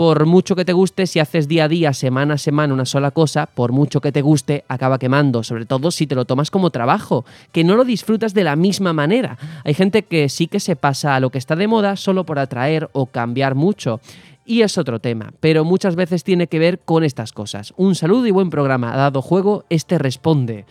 Por 0.01 0.25
mucho 0.25 0.57
que 0.57 0.65
te 0.65 0.73
guste, 0.73 1.07
si 1.07 1.19
haces 1.19 1.47
día 1.47 1.65
a 1.65 1.69
día, 1.69 1.93
semana 1.93 2.33
a 2.33 2.39
semana 2.39 2.73
una 2.73 2.87
sola 2.87 3.11
cosa, 3.11 3.45
por 3.45 3.71
mucho 3.71 4.01
que 4.01 4.13
te 4.13 4.23
guste, 4.23 4.65
acaba 4.67 4.99
quemando, 4.99 5.43
sobre 5.43 5.67
todo 5.67 5.91
si 5.91 6.07
te 6.07 6.15
lo 6.15 6.25
tomas 6.25 6.51
como 6.51 6.71
trabajo, 6.71 7.27
que 7.53 7.65
no 7.65 7.77
lo 7.77 7.85
disfrutas 7.85 8.33
de 8.33 8.43
la 8.43 8.57
misma 8.57 8.95
manera. 8.95 9.37
Hay 9.63 9.75
gente 9.75 10.05
que 10.05 10.31
sí 10.31 10.47
que 10.47 10.59
se 10.59 10.75
pasa 10.75 11.17
a 11.17 11.21
lo 11.21 11.29
que 11.29 11.37
está 11.37 11.55
de 11.55 11.67
moda 11.67 11.97
solo 11.97 12.25
por 12.25 12.39
atraer 12.39 12.89
o 12.95 13.05
cambiar 13.05 13.55
mucho 13.55 14.01
y 14.47 14.63
es 14.63 14.79
otro 14.79 15.01
tema, 15.01 15.35
pero 15.39 15.67
muchas 15.67 15.97
veces 15.97 16.25
tiene 16.25 16.47
que 16.47 16.59
ver 16.59 16.79
con 16.79 17.05
estas 17.05 17.35
cosas. 17.35 17.75
Un 17.77 17.95
saludo 17.95 18.27
y 18.27 18.31
buen 18.31 18.49
programa. 18.49 18.97
Dado 18.97 19.21
juego, 19.21 19.67
este 19.69 19.99
responde. 19.99 20.65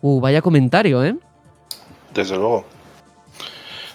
Uh, 0.00 0.18
vaya 0.18 0.42
comentario, 0.42 1.04
¿eh? 1.04 1.14
Desde 2.12 2.36
luego. 2.36 2.64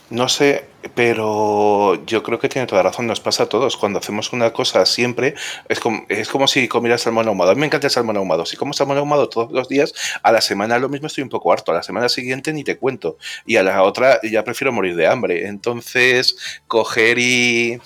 No 0.10 0.30
sé, 0.30 0.69
pero 0.96 2.04
yo 2.06 2.24
creo 2.24 2.40
que 2.40 2.50
tiene 2.50 2.68
toda 2.68 2.84
razón, 2.84 3.08
nos 3.08 3.20
pasa 3.20 3.44
a 3.44 3.46
todos. 3.50 3.78
Cuando 3.78 4.00
hacemos 4.00 4.34
una 4.34 4.52
cosa 4.52 4.86
siempre, 4.86 5.36
es 5.68 5.80
como, 5.80 6.06
es 6.10 6.30
como 6.30 6.48
si 6.48 6.68
comieras 6.68 7.02
salmón 7.02 7.28
ahumado. 7.28 7.52
A 7.52 7.56
mí 7.56 7.62
me 7.62 7.68
encanta 7.68 7.88
el 7.88 7.92
salmón 7.92 8.18
ahumado. 8.18 8.46
Si 8.46 8.58
como 8.58 8.74
salmón 8.74 8.98
ahumado 8.98 9.30
todos 9.30 9.52
los 9.52 9.70
días, 9.70 9.94
a 10.24 10.32
la 10.32 10.42
semana 10.42 10.80
lo 10.80 10.90
mismo 10.90 11.08
estoy 11.08 11.24
un 11.24 11.30
poco 11.30 11.52
harto. 11.52 11.72
A 11.72 11.76
la 11.76 11.84
semana 11.84 12.10
siguiente 12.10 12.54
ni 12.54 12.64
te 12.64 12.78
cuento. 12.78 13.18
Y 13.46 13.58
a 13.58 13.64
la 13.64 13.84
otra 13.84 14.20
ya 14.24 14.44
prefiero 14.44 14.72
morir 14.72 14.96
de 14.96 15.08
hambre. 15.08 15.48
Entonces, 15.48 16.38
coger 16.68 17.20
y, 17.20 17.80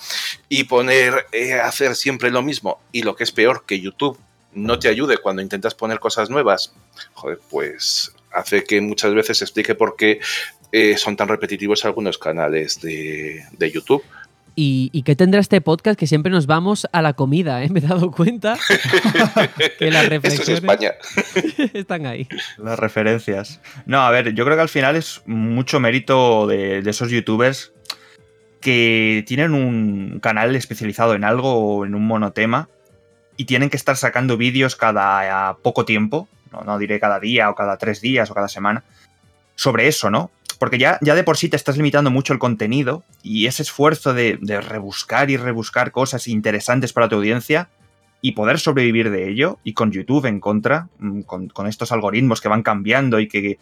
y 0.48 0.64
poner, 0.64 1.26
eh, 1.32 1.54
hacer 1.54 1.96
siempre 1.96 2.30
lo 2.30 2.42
mismo. 2.42 2.78
Y 2.92 3.02
lo 3.02 3.16
que 3.16 3.24
es 3.24 3.32
peor, 3.32 3.64
que 3.66 3.80
YouTube 3.80 4.18
no 4.54 4.78
te 4.78 4.88
ayude 4.88 5.18
cuando 5.18 5.42
intentas 5.42 5.74
poner 5.74 5.98
cosas 5.98 6.30
nuevas, 6.30 6.72
joder, 7.14 7.40
pues 7.50 8.14
hace 8.32 8.64
que 8.64 8.80
muchas 8.80 9.14
veces 9.14 9.42
explique 9.42 9.74
por 9.74 9.96
qué 9.96 10.20
eh, 10.76 10.96
son 10.98 11.14
tan 11.14 11.28
repetitivos 11.28 11.84
algunos 11.84 12.18
canales 12.18 12.80
de, 12.80 13.44
YouTube. 13.72 14.02
¿Y, 14.56 15.02
qué 15.04 15.14
tendrá 15.14 15.40
este 15.40 15.60
podcast? 15.60 15.96
Que 15.96 16.08
siempre 16.08 16.32
nos 16.32 16.48
vamos 16.48 16.88
a 16.90 17.00
la 17.00 17.12
comida, 17.12 17.62
¿eh? 17.62 17.68
Me 17.70 17.78
he 17.78 17.82
dado 17.82 18.10
cuenta 18.10 18.58
que 19.78 19.92
las 19.92 20.08
reflexiones 20.08 20.48
España. 20.48 20.94
están 21.74 22.06
ahí. 22.06 22.26
Las 22.58 22.76
referencias. 22.76 23.60
No, 23.86 24.00
a 24.00 24.10
ver, 24.10 24.34
yo 24.34 24.44
creo 24.44 24.56
que 24.56 24.62
al 24.62 24.68
final 24.68 24.96
es 24.96 25.22
mucho 25.26 25.78
mérito 25.78 26.48
de, 26.48 26.78
esos 26.78 27.08
youtubers 27.08 27.72
que 28.60 29.22
tienen 29.28 29.54
un 29.54 30.18
canal 30.18 30.56
especializado 30.56 31.14
en 31.14 31.22
algo 31.22 31.54
o 31.54 31.86
en 31.86 31.94
un 31.94 32.04
monotema 32.04 32.68
y 33.36 33.44
tienen 33.44 33.70
que 33.70 33.76
estar 33.76 33.96
sacando 33.96 34.36
vídeos 34.36 34.74
cada 34.74 35.56
poco 35.62 35.84
tiempo, 35.84 36.26
no, 36.50 36.62
no 36.62 36.78
diré 36.78 36.98
cada 36.98 37.20
día 37.20 37.48
o 37.48 37.54
cada 37.54 37.78
tres 37.78 38.00
días 38.00 38.28
o 38.32 38.34
cada 38.34 38.48
semana, 38.48 38.82
sobre 39.54 39.86
eso, 39.86 40.10
¿no? 40.10 40.32
Porque 40.54 40.78
ya, 40.78 40.98
ya 41.00 41.14
de 41.14 41.24
por 41.24 41.36
sí 41.36 41.48
te 41.48 41.56
estás 41.56 41.76
limitando 41.76 42.10
mucho 42.10 42.32
el 42.32 42.38
contenido 42.38 43.04
y 43.22 43.46
ese 43.46 43.62
esfuerzo 43.62 44.14
de, 44.14 44.38
rebuscar 44.68 45.30
y 45.30 45.36
rebuscar 45.36 45.90
cosas 45.90 46.28
interesantes 46.28 46.92
para 46.92 47.08
tu 47.08 47.16
audiencia 47.16 47.68
y 48.20 48.32
poder 48.32 48.58
sobrevivir 48.58 49.10
de 49.10 49.28
ello, 49.28 49.58
y 49.64 49.74
con 49.74 49.92
YouTube 49.92 50.24
en 50.24 50.40
contra, 50.40 50.88
mm, 50.98 51.22
con, 51.22 51.66
estos 51.66 51.92
algoritmos 51.92 52.40
que 52.40 52.48
van 52.48 52.62
cambiando 52.62 53.20
y 53.20 53.28
que, 53.28 53.58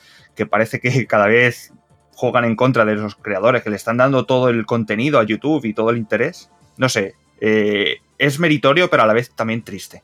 parece 0.48 0.78
que 0.78 1.06
cada 1.06 1.26
vez 1.26 1.72
juegan 2.14 2.44
en 2.44 2.54
contra 2.54 2.84
de 2.84 2.94
los 2.94 3.16
creadores, 3.16 3.62
que 3.64 3.70
le 3.70 3.76
están 3.76 3.96
dando 3.96 4.24
todo 4.24 4.48
el 4.50 4.64
contenido 4.64 5.18
a 5.18 5.24
YouTube 5.24 5.64
y 5.64 5.74
todo 5.74 5.90
el 5.90 5.96
interés, 5.96 6.50
no 6.76 6.88
sé, 6.88 7.16
eh, 7.40 7.96
es 8.18 8.38
meritorio, 8.38 8.88
pero 8.88 9.02
a 9.02 9.06
la 9.06 9.14
vez 9.14 9.34
también 9.34 9.62
triste. 9.62 10.02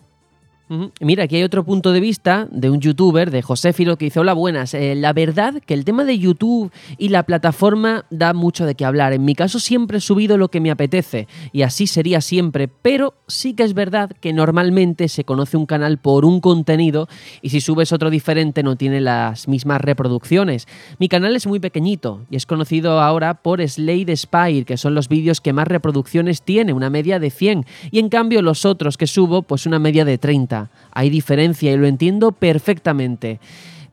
Mira, 1.00 1.24
aquí 1.24 1.36
hay 1.36 1.44
otro 1.44 1.64
punto 1.64 1.92
de 1.92 2.00
vista 2.00 2.46
de 2.50 2.68
un 2.68 2.80
youtuber, 2.80 3.30
de 3.30 3.40
José 3.40 3.72
Filo, 3.72 3.96
que 3.96 4.06
dice, 4.06 4.20
hola, 4.20 4.34
buenas. 4.34 4.74
Eh, 4.74 4.94
la 4.94 5.14
verdad 5.14 5.62
que 5.64 5.72
el 5.72 5.86
tema 5.86 6.04
de 6.04 6.18
YouTube 6.18 6.70
y 6.98 7.08
la 7.08 7.22
plataforma 7.22 8.04
da 8.10 8.34
mucho 8.34 8.66
de 8.66 8.74
qué 8.74 8.84
hablar. 8.84 9.14
En 9.14 9.24
mi 9.24 9.34
caso 9.34 9.60
siempre 9.60 9.98
he 9.98 10.00
subido 10.02 10.36
lo 10.36 10.50
que 10.50 10.60
me 10.60 10.70
apetece 10.70 11.26
y 11.52 11.62
así 11.62 11.86
sería 11.86 12.20
siempre, 12.20 12.68
pero 12.68 13.14
sí 13.28 13.54
que 13.54 13.62
es 13.62 13.72
verdad 13.72 14.10
que 14.20 14.34
normalmente 14.34 15.08
se 15.08 15.24
conoce 15.24 15.56
un 15.56 15.64
canal 15.64 15.96
por 15.98 16.26
un 16.26 16.40
contenido 16.40 17.08
y 17.40 17.48
si 17.48 17.62
subes 17.62 17.92
otro 17.92 18.10
diferente 18.10 18.62
no 18.62 18.76
tiene 18.76 19.00
las 19.00 19.48
mismas 19.48 19.80
reproducciones. 19.80 20.68
Mi 20.98 21.08
canal 21.08 21.34
es 21.34 21.46
muy 21.46 21.60
pequeñito 21.60 22.26
y 22.30 22.36
es 22.36 22.44
conocido 22.44 23.00
ahora 23.00 23.42
por 23.42 23.66
Slade 23.66 24.14
Spire, 24.16 24.64
que 24.64 24.76
son 24.76 24.94
los 24.94 25.08
vídeos 25.08 25.40
que 25.40 25.54
más 25.54 25.66
reproducciones 25.66 26.42
tiene, 26.42 26.74
una 26.74 26.90
media 26.90 27.18
de 27.18 27.30
100, 27.30 27.64
y 27.90 28.00
en 28.00 28.10
cambio 28.10 28.42
los 28.42 28.66
otros 28.66 28.98
que 28.98 29.06
subo, 29.06 29.42
pues 29.42 29.64
una 29.64 29.78
media 29.78 30.04
de 30.04 30.18
30. 30.18 30.57
Hay 30.92 31.10
diferencia 31.10 31.72
y 31.72 31.76
lo 31.76 31.86
entiendo 31.86 32.32
perfectamente. 32.32 33.38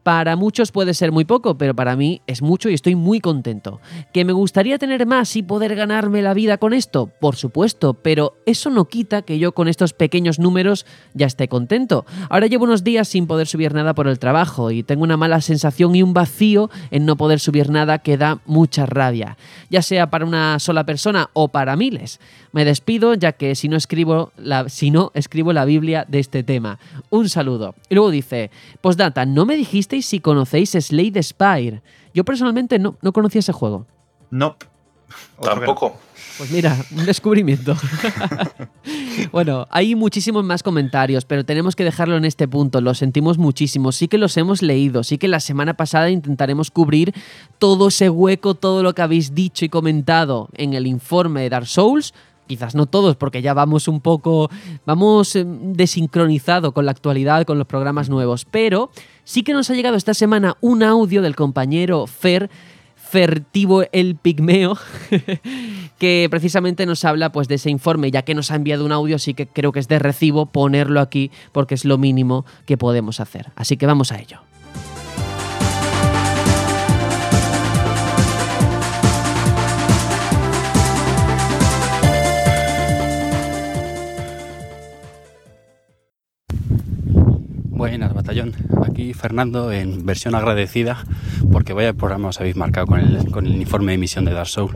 Para 0.05 0.35
muchos 0.35 0.71
puede 0.71 0.93
ser 0.93 1.11
muy 1.11 1.25
poco, 1.25 1.57
pero 1.57 1.73
para 1.73 1.95
mí 1.95 2.21
es 2.27 2.43
mucho 2.43 2.69
y 2.69 2.75
estoy 2.75 2.93
muy 2.93 3.19
contento. 3.19 3.81
¿Que 4.13 4.23
me 4.23 4.33
gustaría 4.33 4.77
tener 4.77 5.07
más 5.07 5.35
y 5.35 5.41
poder 5.41 5.75
ganarme 5.75 6.21
la 6.21 6.35
vida 6.35 6.59
con 6.59 6.73
esto? 6.73 7.07
Por 7.19 7.35
supuesto, 7.37 7.95
pero 7.95 8.37
eso 8.45 8.69
no 8.69 8.85
quita 8.85 9.23
que 9.23 9.39
yo 9.39 9.53
con 9.53 9.67
estos 9.67 9.93
pequeños 9.93 10.37
números 10.37 10.85
ya 11.15 11.25
esté 11.25 11.47
contento. 11.47 12.05
Ahora 12.29 12.45
llevo 12.45 12.65
unos 12.65 12.83
días 12.83 13.07
sin 13.07 13.25
poder 13.25 13.47
subir 13.47 13.73
nada 13.73 13.95
por 13.95 14.07
el 14.07 14.19
trabajo 14.19 14.69
y 14.69 14.83
tengo 14.83 15.01
una 15.01 15.17
mala 15.17 15.41
sensación 15.41 15.95
y 15.95 16.03
un 16.03 16.13
vacío 16.13 16.69
en 16.91 17.07
no 17.07 17.17
poder 17.17 17.39
subir 17.39 17.71
nada 17.71 17.97
que 17.97 18.15
da 18.15 18.41
mucha 18.45 18.85
rabia, 18.85 19.37
ya 19.71 19.81
sea 19.81 20.11
para 20.11 20.25
una 20.25 20.59
sola 20.59 20.85
persona 20.85 21.31
o 21.33 21.47
para 21.47 21.75
miles. 21.75 22.19
Me 22.51 22.63
despido 22.63 23.15
ya 23.15 23.31
que 23.31 23.55
si 23.55 23.69
no 23.69 23.75
escribo 23.75 24.31
la, 24.37 24.69
si 24.69 24.91
no, 24.91 25.11
escribo 25.15 25.51
la 25.51 25.65
Biblia 25.65 26.05
de 26.07 26.19
este 26.19 26.43
tema. 26.43 26.77
Un 27.09 27.27
saludo. 27.27 27.73
Y 27.89 27.95
luego 27.95 28.11
dice, 28.11 28.51
postdata, 28.81 29.25
¿no 29.25 29.47
me 29.47 29.57
dijiste 29.57 29.94
si 30.01 30.19
conocéis 30.19 30.71
Slade 30.71 31.21
Spire. 31.23 31.81
Yo 32.13 32.23
personalmente 32.23 32.79
no, 32.79 32.97
no 33.01 33.13
conocía 33.13 33.39
ese 33.39 33.53
juego. 33.53 33.85
No. 34.29 34.55
Tampoco. 35.41 35.97
Pues 36.37 36.51
mira, 36.51 36.75
un 36.91 37.05
descubrimiento. 37.05 37.75
bueno, 39.31 39.67
hay 39.69 39.95
muchísimos 39.95 40.43
más 40.43 40.63
comentarios, 40.63 41.23
pero 41.23 41.45
tenemos 41.45 41.75
que 41.75 41.85
dejarlo 41.85 42.17
en 42.17 42.25
este 42.25 42.47
punto. 42.47 42.81
Lo 42.81 42.93
sentimos 42.93 43.37
muchísimo. 43.37 43.93
Sí 43.93 44.09
que 44.09 44.17
los 44.17 44.35
hemos 44.35 44.61
leído. 44.61 45.03
Sí 45.03 45.17
que 45.17 45.29
la 45.29 45.39
semana 45.39 45.75
pasada 45.75 46.09
intentaremos 46.09 46.71
cubrir 46.71 47.13
todo 47.57 47.87
ese 47.87 48.09
hueco, 48.09 48.55
todo 48.55 48.83
lo 48.83 48.93
que 48.93 49.01
habéis 49.01 49.33
dicho 49.33 49.63
y 49.63 49.69
comentado 49.69 50.49
en 50.53 50.73
el 50.73 50.87
informe 50.87 51.41
de 51.41 51.49
Dark 51.49 51.67
Souls 51.67 52.13
quizás 52.47 52.75
no 52.75 52.85
todos, 52.85 53.15
porque 53.15 53.41
ya 53.41 53.53
vamos 53.53 53.87
un 53.87 54.01
poco, 54.01 54.49
vamos 54.85 55.35
eh, 55.35 55.43
desincronizado 55.45 56.73
con 56.73 56.85
la 56.85 56.91
actualidad, 56.91 57.45
con 57.45 57.57
los 57.57 57.67
programas 57.67 58.09
nuevos, 58.09 58.45
pero 58.45 58.91
sí 59.25 59.43
que 59.43 59.51
nos 59.51 59.69
ha 59.69 59.73
llegado 59.73 59.97
esta 59.97 60.13
semana 60.13 60.55
un 60.61 60.83
audio 60.83 61.21
del 61.21 61.35
compañero 61.35 62.07
Fer, 62.07 62.49
Fertivo 62.95 63.83
el 63.91 64.15
Pigmeo, 64.15 64.77
que 65.99 66.27
precisamente 66.31 66.85
nos 66.85 67.03
habla 67.03 67.31
pues 67.31 67.49
de 67.49 67.55
ese 67.55 67.69
informe, 67.69 68.11
ya 68.11 68.21
que 68.21 68.35
nos 68.35 68.51
ha 68.51 68.55
enviado 68.55 68.85
un 68.85 68.93
audio, 68.93 69.17
así 69.17 69.33
que 69.33 69.47
creo 69.47 69.73
que 69.73 69.79
es 69.79 69.89
de 69.89 69.99
recibo 69.99 70.45
ponerlo 70.45 71.01
aquí 71.01 71.31
porque 71.51 71.75
es 71.75 71.83
lo 71.83 71.97
mínimo 71.97 72.45
que 72.65 72.77
podemos 72.77 73.19
hacer. 73.19 73.51
Así 73.55 73.75
que 73.75 73.85
vamos 73.85 74.11
a 74.11 74.19
ello. 74.19 74.39
Fernando 89.13 89.71
en 89.71 90.05
versión 90.05 90.35
agradecida 90.35 91.03
porque 91.51 91.73
vaya 91.73 91.93
programa 91.93 92.29
os 92.29 92.39
habéis 92.39 92.55
marcado 92.55 92.87
con 92.87 92.99
el, 92.99 93.61
informe 93.61 93.91
de 93.91 93.95
emisión 93.95 94.25
de 94.25 94.33
Dark 94.33 94.47
Souls. 94.47 94.75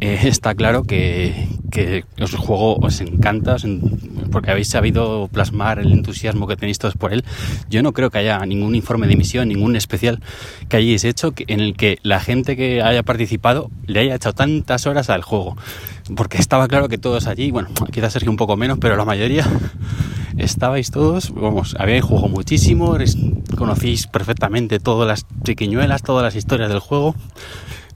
Eh, 0.00 0.20
está 0.24 0.54
claro 0.54 0.84
que, 0.84 1.48
que 1.70 2.04
os 2.20 2.34
juego 2.34 2.76
os 2.76 3.00
encanta 3.00 3.56
porque 4.30 4.50
habéis 4.50 4.68
sabido 4.68 5.28
plasmar 5.32 5.78
el 5.78 5.92
entusiasmo 5.92 6.46
que 6.46 6.56
tenéis 6.56 6.78
todos 6.78 6.94
por 6.94 7.12
él. 7.12 7.24
Yo 7.68 7.82
no 7.82 7.92
creo 7.92 8.10
que 8.10 8.18
haya 8.18 8.44
ningún 8.46 8.74
informe 8.74 9.06
de 9.06 9.14
emisión, 9.14 9.48
ningún 9.48 9.76
especial 9.76 10.20
que 10.68 10.76
hayáis 10.76 11.04
hecho 11.04 11.32
en 11.46 11.60
el 11.60 11.74
que 11.74 11.98
la 12.02 12.20
gente 12.20 12.56
que 12.56 12.82
haya 12.82 13.02
participado 13.02 13.70
le 13.86 14.00
haya 14.00 14.14
echado 14.14 14.34
tantas 14.34 14.86
horas 14.86 15.10
al 15.10 15.22
juego. 15.22 15.56
Porque 16.14 16.38
estaba 16.38 16.68
claro 16.68 16.88
que 16.88 16.98
todos 16.98 17.26
allí, 17.26 17.50
bueno, 17.50 17.68
quizás 17.92 18.12
Sergio 18.12 18.30
un 18.30 18.36
poco 18.36 18.56
menos, 18.56 18.78
pero 18.78 18.96
la 18.96 19.04
mayoría 19.04 19.46
estabais 20.36 20.90
todos, 20.90 21.32
vamos, 21.34 21.74
jugado 22.00 22.28
muchísimo, 22.28 22.96
conocéis 23.56 24.06
perfectamente 24.06 24.78
todas 24.78 25.08
las 25.08 25.26
triquiñuelas, 25.42 26.02
todas 26.02 26.22
las 26.22 26.36
historias 26.36 26.68
del 26.68 26.80
juego 26.80 27.14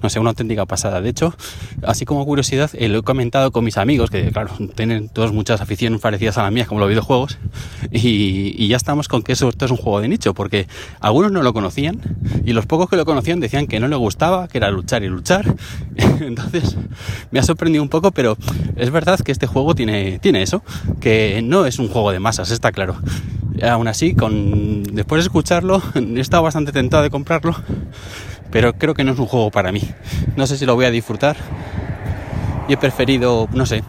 no 0.03 0.11
sé, 0.11 0.19
una 0.19 0.31
auténtica 0.31 0.67
pasada. 0.67 1.01
De 1.01 1.09
hecho, 1.09 1.35
así 1.87 2.05
como 2.05 2.25
curiosidad, 2.25 2.71
eh, 2.75 2.89
lo 2.89 2.99
he 2.99 3.03
comentado 3.03 3.51
con 3.53 3.65
mis 3.65 3.79
amigos, 3.79 4.11
que 4.11 4.31
claro, 4.31 4.51
tienen 4.75 5.09
todos 5.09 5.33
muchas 5.33 5.61
aficiones 5.61 6.01
parecidas 6.01 6.39
a 6.39 6.43
las 6.43 6.53
mías, 6.53 6.69
como 6.69 6.81
los 6.81 6.89
videojuegos, 6.89 7.39
y, 7.91 8.67
ya 8.69 8.77
estamos 8.77 9.09
con 9.09 9.23
que 9.23 9.33
eso, 9.33 9.49
esto 9.49 9.67
es 9.67 9.71
un 9.71 9.77
juego 9.77 10.01
de 10.01 10.09
nicho, 10.09 10.35
porque 10.35 10.67
algunos 11.01 11.31
no 11.31 11.43
lo 11.43 11.53
conocían, 11.53 12.01
y 12.45 12.53
los 12.53 12.67
pocos 12.67 12.89
que 12.89 12.97
lo 12.97 13.05
conocían 13.05 13.41
decían 13.41 13.67
que 13.67 13.81
no 13.81 13.89
le 13.89 13.97
gustaba, 13.97 14.49
que 14.49 14.59
era 14.59 14.71
luchar 14.71 15.03
y 15.03 15.09
luchar. 15.09 15.55
Entonces, 16.21 16.77
me 17.31 17.39
ha 17.39 17.43
sorprendido 17.43 17.83
un 17.83 17.89
poco, 17.89 18.11
pero 18.11 18.37
es 18.77 18.91
verdad 18.91 19.21
que 19.21 19.33
este 19.33 19.47
juego 19.47 19.75
tiene, 19.75 20.19
tiene 20.21 20.43
eso, 20.43 20.63
que 21.01 21.41
no 21.43 21.67
es 21.67 21.79
un 21.79 21.89
juego 21.89 22.13
de 22.13 22.21
masas, 22.21 22.51
está 22.51 22.73
claro. 22.73 22.97
Aún 23.63 23.87
así, 23.87 24.15
con, 24.15 24.83
después 24.83 25.23
de 25.23 25.27
escucharlo, 25.27 25.83
he 25.95 26.21
estado 26.21 26.43
bastante 26.43 26.73
tentado 26.73 27.03
de 27.03 27.11
comprarlo, 27.11 27.55
pero 28.53 28.75
creo 28.75 28.95
que 28.95 29.03
no 29.03 29.13
es 29.13 29.19
un 29.19 29.27
juego 29.27 29.51
para 29.51 29.73
mí. 29.73 29.83
No 30.37 30.47
sé 30.47 30.57
si 30.57 30.67
lo 30.67 30.77
voy 30.77 30.85
a 30.85 30.91
disfrutar 30.91 31.37
y 32.69 32.75
he 32.75 32.77
preferido, 32.77 33.49
no 33.53 33.67
sé, 33.67 33.83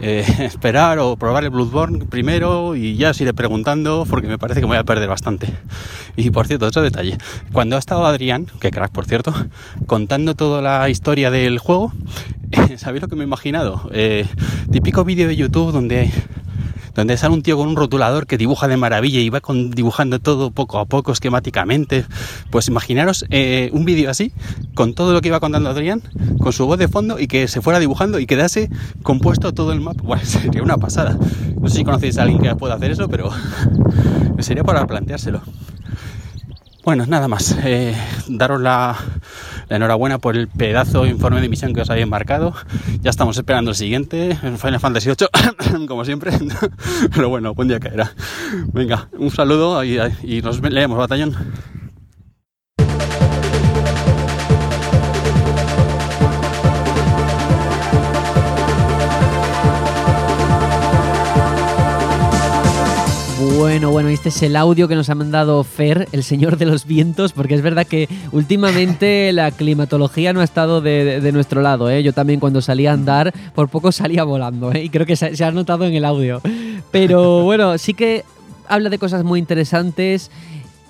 eh, 0.00 0.24
esperar 0.40 0.98
o 0.98 1.16
probar 1.16 1.44
el 1.44 1.50
Bloodborne 1.50 2.04
primero 2.04 2.76
y 2.76 2.96
ya 2.96 3.10
os 3.10 3.20
iré 3.20 3.32
preguntando 3.32 4.06
porque 4.08 4.28
me 4.28 4.38
parece 4.38 4.60
que 4.60 4.66
me 4.66 4.72
voy 4.72 4.78
a 4.78 4.84
perder 4.84 5.08
bastante. 5.08 5.48
Y 6.16 6.30
por 6.30 6.46
cierto, 6.46 6.66
otro 6.66 6.82
detalle, 6.82 7.18
cuando 7.52 7.76
ha 7.76 7.78
estado 7.78 8.06
Adrián, 8.06 8.46
que 8.60 8.70
crack 8.70 8.92
por 8.92 9.06
cierto, 9.06 9.34
contando 9.86 10.34
toda 10.34 10.62
la 10.62 10.88
historia 10.88 11.30
del 11.30 11.58
juego, 11.58 11.92
¿sabéis 12.76 13.02
lo 13.02 13.08
que 13.08 13.16
me 13.16 13.22
he 13.22 13.26
imaginado? 13.26 13.88
Eh, 13.92 14.26
típico 14.70 15.04
vídeo 15.04 15.26
de 15.26 15.34
YouTube 15.34 15.72
donde 15.72 16.10
donde 16.94 17.16
sale 17.16 17.34
un 17.34 17.42
tío 17.42 17.56
con 17.56 17.68
un 17.68 17.76
rotulador 17.76 18.26
que 18.26 18.38
dibuja 18.38 18.68
de 18.68 18.76
maravilla 18.76 19.20
y 19.20 19.28
va 19.28 19.40
con, 19.40 19.70
dibujando 19.70 20.18
todo 20.20 20.50
poco 20.50 20.78
a 20.78 20.84
poco, 20.84 21.12
esquemáticamente. 21.12 22.04
Pues 22.50 22.68
imaginaros 22.68 23.26
eh, 23.30 23.70
un 23.72 23.84
vídeo 23.84 24.10
así, 24.10 24.32
con 24.74 24.94
todo 24.94 25.12
lo 25.12 25.20
que 25.20 25.28
iba 25.28 25.40
contando 25.40 25.70
Adrián, 25.70 26.02
con 26.38 26.52
su 26.52 26.66
voz 26.66 26.78
de 26.78 26.88
fondo 26.88 27.18
y 27.18 27.26
que 27.26 27.48
se 27.48 27.60
fuera 27.60 27.78
dibujando 27.78 28.18
y 28.18 28.26
quedase 28.26 28.70
compuesto 29.02 29.52
todo 29.52 29.72
el 29.72 29.80
mapa. 29.80 30.02
Bueno, 30.02 30.22
sería 30.26 30.62
una 30.62 30.76
pasada. 30.76 31.18
No 31.60 31.68
sé 31.68 31.78
si 31.78 31.84
conocéis 31.84 32.18
a 32.18 32.22
alguien 32.22 32.40
que 32.40 32.54
pueda 32.56 32.74
hacer 32.74 32.90
eso, 32.90 33.08
pero 33.08 33.30
sería 34.38 34.64
para 34.64 34.86
planteárselo. 34.86 35.42
Bueno, 36.84 37.06
nada 37.06 37.28
más. 37.28 37.56
Eh, 37.64 37.96
daros 38.28 38.60
la, 38.60 38.96
enhorabuena 39.70 40.18
por 40.18 40.36
el 40.36 40.48
pedazo 40.48 41.06
informe 41.06 41.40
de 41.40 41.48
misión 41.48 41.72
que 41.72 41.80
os 41.80 41.88
habéis 41.88 42.06
marcado. 42.06 42.54
Ya 43.00 43.08
estamos 43.08 43.38
esperando 43.38 43.70
el 43.70 43.76
siguiente, 43.76 44.36
Final 44.58 44.80
Fantasy 44.80 45.08
VIII, 45.08 45.86
como 45.88 46.04
siempre. 46.04 46.32
Pero 47.14 47.30
bueno, 47.30 47.54
buen 47.54 47.68
día 47.68 47.80
caerá. 47.80 48.12
Venga, 48.72 49.08
un 49.18 49.30
saludo 49.30 49.82
y, 49.82 49.98
y 50.22 50.42
nos 50.42 50.60
leemos, 50.60 50.98
batallón. 50.98 51.34
Bueno, 63.56 63.92
bueno, 63.92 64.08
este 64.08 64.30
es 64.30 64.42
el 64.42 64.56
audio 64.56 64.88
que 64.88 64.96
nos 64.96 65.10
ha 65.10 65.14
mandado 65.14 65.62
Fer, 65.62 66.08
el 66.10 66.24
señor 66.24 66.56
de 66.56 66.66
los 66.66 66.86
vientos, 66.86 67.32
porque 67.32 67.54
es 67.54 67.62
verdad 67.62 67.86
que 67.86 68.08
últimamente 68.32 69.30
la 69.32 69.52
climatología 69.52 70.32
no 70.32 70.40
ha 70.40 70.44
estado 70.44 70.80
de, 70.80 71.30
nuestro 71.32 71.62
lado. 71.62 71.88
¿eh? 71.88 72.02
Yo 72.02 72.12
también 72.12 72.40
cuando 72.40 72.60
salía 72.60 72.90
a 72.90 72.94
andar, 72.94 73.32
por 73.54 73.68
poco 73.68 73.92
salía 73.92 74.24
volando, 74.24 74.72
¿eh? 74.72 74.82
y 74.82 74.90
creo 74.90 75.06
que 75.06 75.14
se, 75.14 75.36
se 75.36 75.44
ha 75.44 75.52
notado 75.52 75.84
en 75.86 75.94
el 75.94 76.04
audio. 76.04 76.40
Pero 76.90 77.42
bueno, 77.44 77.78
sí 77.78 77.94
que 77.94 78.24
habla 78.66 78.90
de 78.90 78.98
cosas 78.98 79.22
muy 79.22 79.38
interesantes 79.38 80.32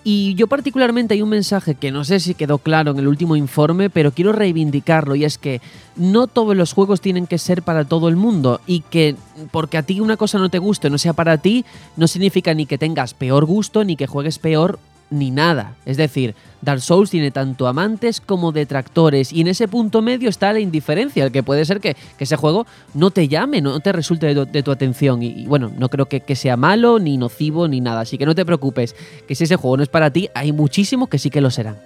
y 0.04 0.34
yo 0.34 0.46
particularmente 0.46 1.14
hay 1.14 1.22
un 1.22 1.30
mensaje 1.30 1.74
que 1.74 1.90
no 1.90 2.04
sé 2.04 2.20
si 2.20 2.34
quedó 2.34 2.58
claro 2.58 2.90
en 2.90 2.98
el 2.98 3.08
último 3.08 3.36
informe, 3.36 3.88
pero 3.88 4.12
quiero 4.12 4.32
reivindicarlo 4.32 5.14
y 5.14 5.24
es 5.24 5.38
que 5.38 5.62
no 5.96 6.26
todos 6.26 6.54
los 6.54 6.74
juegos 6.74 7.00
tienen 7.00 7.26
que 7.26 7.38
ser 7.38 7.62
para 7.62 7.86
todo 7.86 8.08
el 8.08 8.16
mundo 8.16 8.60
y 8.66 8.80
que 8.80 9.16
porque 9.50 9.78
a 9.78 9.82
ti 9.82 10.00
una 10.00 10.18
cosa 10.18 10.38
no 10.38 10.50
te 10.50 10.58
guste 10.58 10.90
no 10.90 10.98
sea 10.98 11.14
para 11.14 11.38
ti, 11.38 11.64
no 11.96 12.06
significa 12.06 12.52
ni 12.52 12.66
que 12.66 12.76
tengas 12.76 13.14
peor 13.14 13.46
gusto 13.46 13.82
ni 13.82 13.96
que 13.96 14.06
juegues 14.06 14.38
peor 14.38 14.78
ni 15.14 15.30
nada. 15.30 15.74
Es 15.86 15.96
decir, 15.96 16.34
Dark 16.60 16.80
Souls 16.80 17.10
tiene 17.10 17.30
tanto 17.30 17.66
amantes 17.66 18.20
como 18.20 18.52
detractores 18.52 19.32
y 19.32 19.42
en 19.42 19.48
ese 19.48 19.68
punto 19.68 20.02
medio 20.02 20.28
está 20.28 20.52
la 20.52 20.60
indiferencia, 20.60 21.24
el 21.24 21.32
que 21.32 21.42
puede 21.42 21.64
ser 21.64 21.80
que, 21.80 21.96
ese 22.18 22.36
juego 22.36 22.66
no 22.94 23.10
te 23.10 23.28
llame, 23.28 23.60
no 23.60 23.78
te 23.80 23.92
resulte 23.92 24.34
de 24.34 24.62
tu, 24.62 24.70
atención 24.70 25.22
y, 25.22 25.46
bueno, 25.46 25.70
no 25.76 25.90
creo 25.90 26.06
que, 26.06 26.36
sea 26.36 26.56
malo, 26.56 26.98
ni 26.98 27.16
nocivo, 27.18 27.68
ni 27.68 27.80
nada, 27.80 28.00
así 28.00 28.16
que 28.16 28.26
no 28.26 28.34
te 28.34 28.44
preocupes, 28.44 28.96
que 29.28 29.34
si 29.34 29.44
ese 29.44 29.56
juego 29.56 29.76
no 29.76 29.82
es 29.82 29.88
para 29.88 30.10
ti, 30.10 30.28
hay 30.34 30.52
muchísimos 30.52 31.08
que 31.08 31.18
sí 31.18 31.30
que 31.30 31.42
lo 31.42 31.50
serán. 31.50 31.76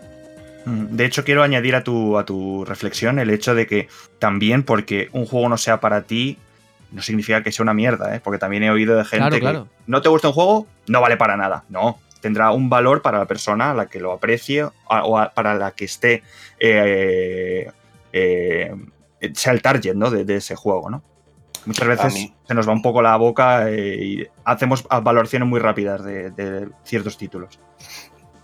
Mm, 0.64 0.96
de 0.96 1.04
hecho, 1.04 1.24
quiero 1.24 1.42
añadir 1.42 1.74
a 1.74 1.82
tu, 1.82 2.16
a 2.16 2.24
tu 2.24 2.64
reflexión 2.64 3.18
el 3.18 3.30
hecho 3.30 3.54
de 3.54 3.66
que 3.66 3.88
también 4.18 4.62
porque 4.62 5.08
un 5.12 5.26
juego 5.26 5.48
no 5.48 5.58
sea 5.58 5.80
para 5.80 6.02
ti, 6.02 6.38
no 6.92 7.02
significa 7.02 7.42
que 7.42 7.52
sea 7.52 7.64
una 7.64 7.74
mierda, 7.74 8.14
¿eh? 8.14 8.20
porque 8.22 8.38
también 8.38 8.62
he 8.62 8.70
oído 8.70 8.96
de 8.96 9.04
gente 9.04 9.40
que 9.40 9.62
no 9.86 10.02
te 10.02 10.08
gusta 10.08 10.28
un 10.28 10.34
juego, 10.34 10.66
no 10.86 11.00
vale 11.00 11.16
para 11.16 11.36
nada. 11.36 11.64
No, 11.68 11.98
tendrá 12.20 12.50
un 12.50 12.68
valor 12.68 13.02
para 13.02 13.18
la 13.18 13.26
persona 13.26 13.70
a 13.70 13.74
la 13.74 13.86
que 13.86 14.00
lo 14.00 14.12
aprecie 14.12 14.64
o 14.64 15.28
para 15.34 15.54
la 15.54 15.72
que 15.72 15.84
esté 15.84 16.22
eh, 16.58 17.70
eh, 18.12 18.74
sea 19.34 19.52
el 19.52 19.62
target 19.62 19.94
¿no? 19.94 20.10
de, 20.10 20.36
ese 20.36 20.56
juego, 20.56 20.90
¿no? 20.90 21.02
Muchas 21.66 21.88
veces 21.88 22.30
se 22.46 22.54
nos 22.54 22.68
va 22.68 22.72
un 22.72 22.82
poco 22.82 23.02
la 23.02 23.16
boca 23.16 23.70
eh, 23.70 23.96
y 24.00 24.26
hacemos 24.44 24.86
valoraciones 24.88 25.46
muy 25.48 25.60
rápidas 25.60 26.02
de, 26.02 26.68
ciertos 26.84 27.18
títulos. 27.18 27.58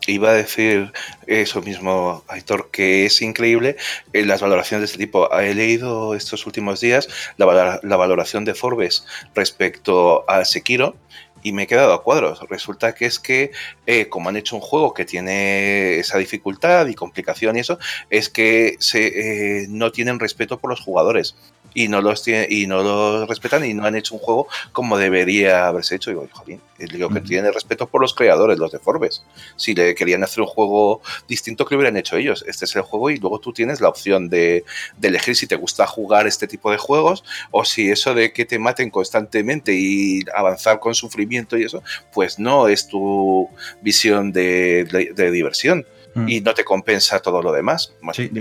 Iba 0.06 0.30
a 0.30 0.34
decir 0.34 0.92
eso 1.26 1.62
mismo, 1.62 2.22
Aitor, 2.28 2.70
que 2.70 3.06
es 3.06 3.22
increíble 3.22 3.76
las 4.12 4.42
valoraciones 4.42 4.82
de 4.82 4.84
este 4.84 4.98
tipo. 4.98 5.32
He 5.32 5.54
leído 5.54 6.14
estos 6.14 6.44
últimos 6.44 6.80
días 6.80 7.08
la, 7.38 7.80
la 7.82 7.96
valoración 7.96 8.44
de 8.44 8.54
Forbes 8.54 9.06
respecto 9.34 10.28
a 10.28 10.44
Sekiro 10.44 10.96
y 11.44 11.52
me 11.52 11.64
he 11.64 11.66
quedado 11.68 11.92
a 11.92 12.02
cuadros. 12.02 12.40
Resulta 12.48 12.94
que 12.94 13.04
es 13.04 13.20
que, 13.20 13.52
eh, 13.86 14.08
como 14.08 14.30
han 14.30 14.36
hecho 14.36 14.56
un 14.56 14.62
juego 14.62 14.94
que 14.94 15.04
tiene 15.04 15.98
esa 15.98 16.18
dificultad 16.18 16.86
y 16.88 16.94
complicación 16.94 17.56
y 17.56 17.60
eso, 17.60 17.78
es 18.10 18.28
que 18.30 18.76
se, 18.80 19.62
eh, 19.62 19.66
no 19.68 19.92
tienen 19.92 20.18
respeto 20.18 20.58
por 20.58 20.70
los 20.70 20.80
jugadores 20.80 21.36
y 21.74 21.88
no 21.88 22.00
los 22.00 22.22
tiene, 22.22 22.46
y 22.48 22.66
no 22.66 22.82
los 22.82 23.28
respetan 23.28 23.64
y 23.64 23.74
no 23.74 23.84
han 23.84 23.96
hecho 23.96 24.14
un 24.14 24.20
juego 24.20 24.48
como 24.72 24.96
debería 24.96 25.66
haberse 25.66 25.96
hecho. 25.96 26.10
Y 26.10 26.14
digo, 26.14 26.28
joder, 26.32 26.60
digo 26.78 27.08
que 27.10 27.20
tiene 27.20 27.50
respeto 27.50 27.88
por 27.88 28.00
los 28.00 28.14
creadores, 28.14 28.58
los 28.58 28.72
de 28.72 28.78
Forbes. 28.78 29.22
Si 29.56 29.74
le 29.74 29.94
querían 29.94 30.22
hacer 30.22 30.40
un 30.40 30.46
juego 30.46 31.02
distinto, 31.28 31.66
que 31.66 31.74
hubieran 31.74 31.96
hecho 31.96 32.16
ellos. 32.16 32.44
Este 32.46 32.64
es 32.64 32.76
el 32.76 32.82
juego 32.82 33.10
y 33.10 33.18
luego 33.18 33.40
tú 33.40 33.52
tienes 33.52 33.80
la 33.80 33.88
opción 33.88 34.28
de, 34.28 34.64
de 34.96 35.08
elegir 35.08 35.36
si 35.36 35.46
te 35.46 35.56
gusta 35.56 35.86
jugar 35.86 36.26
este 36.26 36.46
tipo 36.46 36.70
de 36.70 36.78
juegos 36.78 37.24
o 37.50 37.64
si 37.64 37.90
eso 37.90 38.14
de 38.14 38.32
que 38.32 38.44
te 38.44 38.58
maten 38.58 38.90
constantemente 38.90 39.74
y 39.74 40.20
avanzar 40.34 40.78
con 40.78 40.94
sufrimiento 40.94 41.56
y 41.56 41.64
eso, 41.64 41.82
pues 42.12 42.38
no 42.38 42.68
es 42.68 42.86
tu 42.86 43.48
visión 43.82 44.32
de, 44.32 44.84
de, 45.14 45.30
diversión. 45.30 45.86
Mm. 46.14 46.28
Y 46.28 46.40
no 46.40 46.54
te 46.54 46.64
compensa 46.64 47.20
todo 47.20 47.42
lo 47.42 47.52
demás. 47.52 47.92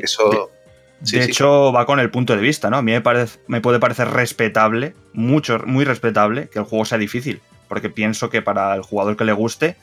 eso 0.02 0.52
de 1.00 1.24
hecho, 1.24 1.72
va 1.74 1.86
con 1.86 2.00
el 2.00 2.10
punto 2.10 2.36
de 2.36 2.42
vista, 2.42 2.70
¿no? 2.70 2.78
A 2.78 2.82
mí 2.82 2.92
me, 2.92 3.02
parece, 3.02 3.40
me 3.48 3.62
puede 3.62 3.80
parecer 3.80 4.10
respetable, 4.10 4.96
mucho, 5.14 5.60
muy 5.66 5.86
respetable, 5.86 6.48
que 6.50 6.60
el 6.60 6.66
juego 6.66 6.86
sea 6.86 6.98
difícil. 6.98 7.42
Porque 7.68 7.90
pienso 7.90 8.30
que 8.30 8.42
para 8.42 8.74
el 8.76 8.82
jugador 8.82 9.18
que 9.18 9.26
le 9.26 9.34
guste, 9.34 9.76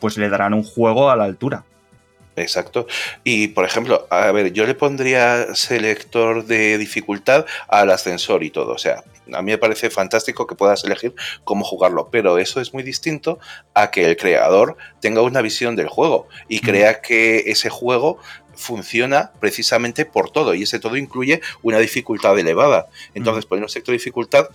pues 0.00 0.16
le 0.16 0.28
darán 0.28 0.54
un 0.54 0.64
juego 0.64 1.10
a 1.10 1.16
la 1.16 1.24
altura. 1.24 1.64
Exacto. 2.36 2.86
Y 3.24 3.48
por 3.48 3.64
ejemplo, 3.64 4.06
a 4.10 4.32
ver, 4.32 4.52
yo 4.52 4.66
le 4.66 4.74
pondría 4.74 5.54
selector 5.54 6.46
de 6.46 6.78
dificultad 6.78 7.44
al 7.68 7.90
ascensor 7.90 8.42
y 8.42 8.50
todo. 8.50 8.72
O 8.72 8.78
sea, 8.78 9.04
a 9.32 9.42
mí 9.42 9.50
me 9.52 9.58
parece 9.58 9.90
fantástico 9.90 10.46
que 10.46 10.54
puedas 10.54 10.84
elegir 10.84 11.14
cómo 11.44 11.64
jugarlo, 11.64 12.08
pero 12.10 12.38
eso 12.38 12.60
es 12.60 12.72
muy 12.72 12.82
distinto 12.82 13.38
a 13.74 13.90
que 13.90 14.06
el 14.06 14.16
creador 14.16 14.76
tenga 15.00 15.22
una 15.22 15.42
visión 15.42 15.76
del 15.76 15.88
juego 15.88 16.26
y 16.48 16.60
crea 16.60 17.00
que 17.00 17.44
ese 17.46 17.68
juego 17.68 18.18
funciona 18.62 19.32
precisamente 19.40 20.06
por 20.06 20.30
todo 20.30 20.54
y 20.54 20.62
ese 20.62 20.78
todo 20.78 20.96
incluye 20.96 21.40
una 21.62 21.78
dificultad 21.78 22.38
elevada. 22.38 22.88
Entonces, 23.14 23.44
poner 23.44 23.64
un 23.64 23.68
sector 23.68 23.92
de 23.92 23.98
dificultad 23.98 24.48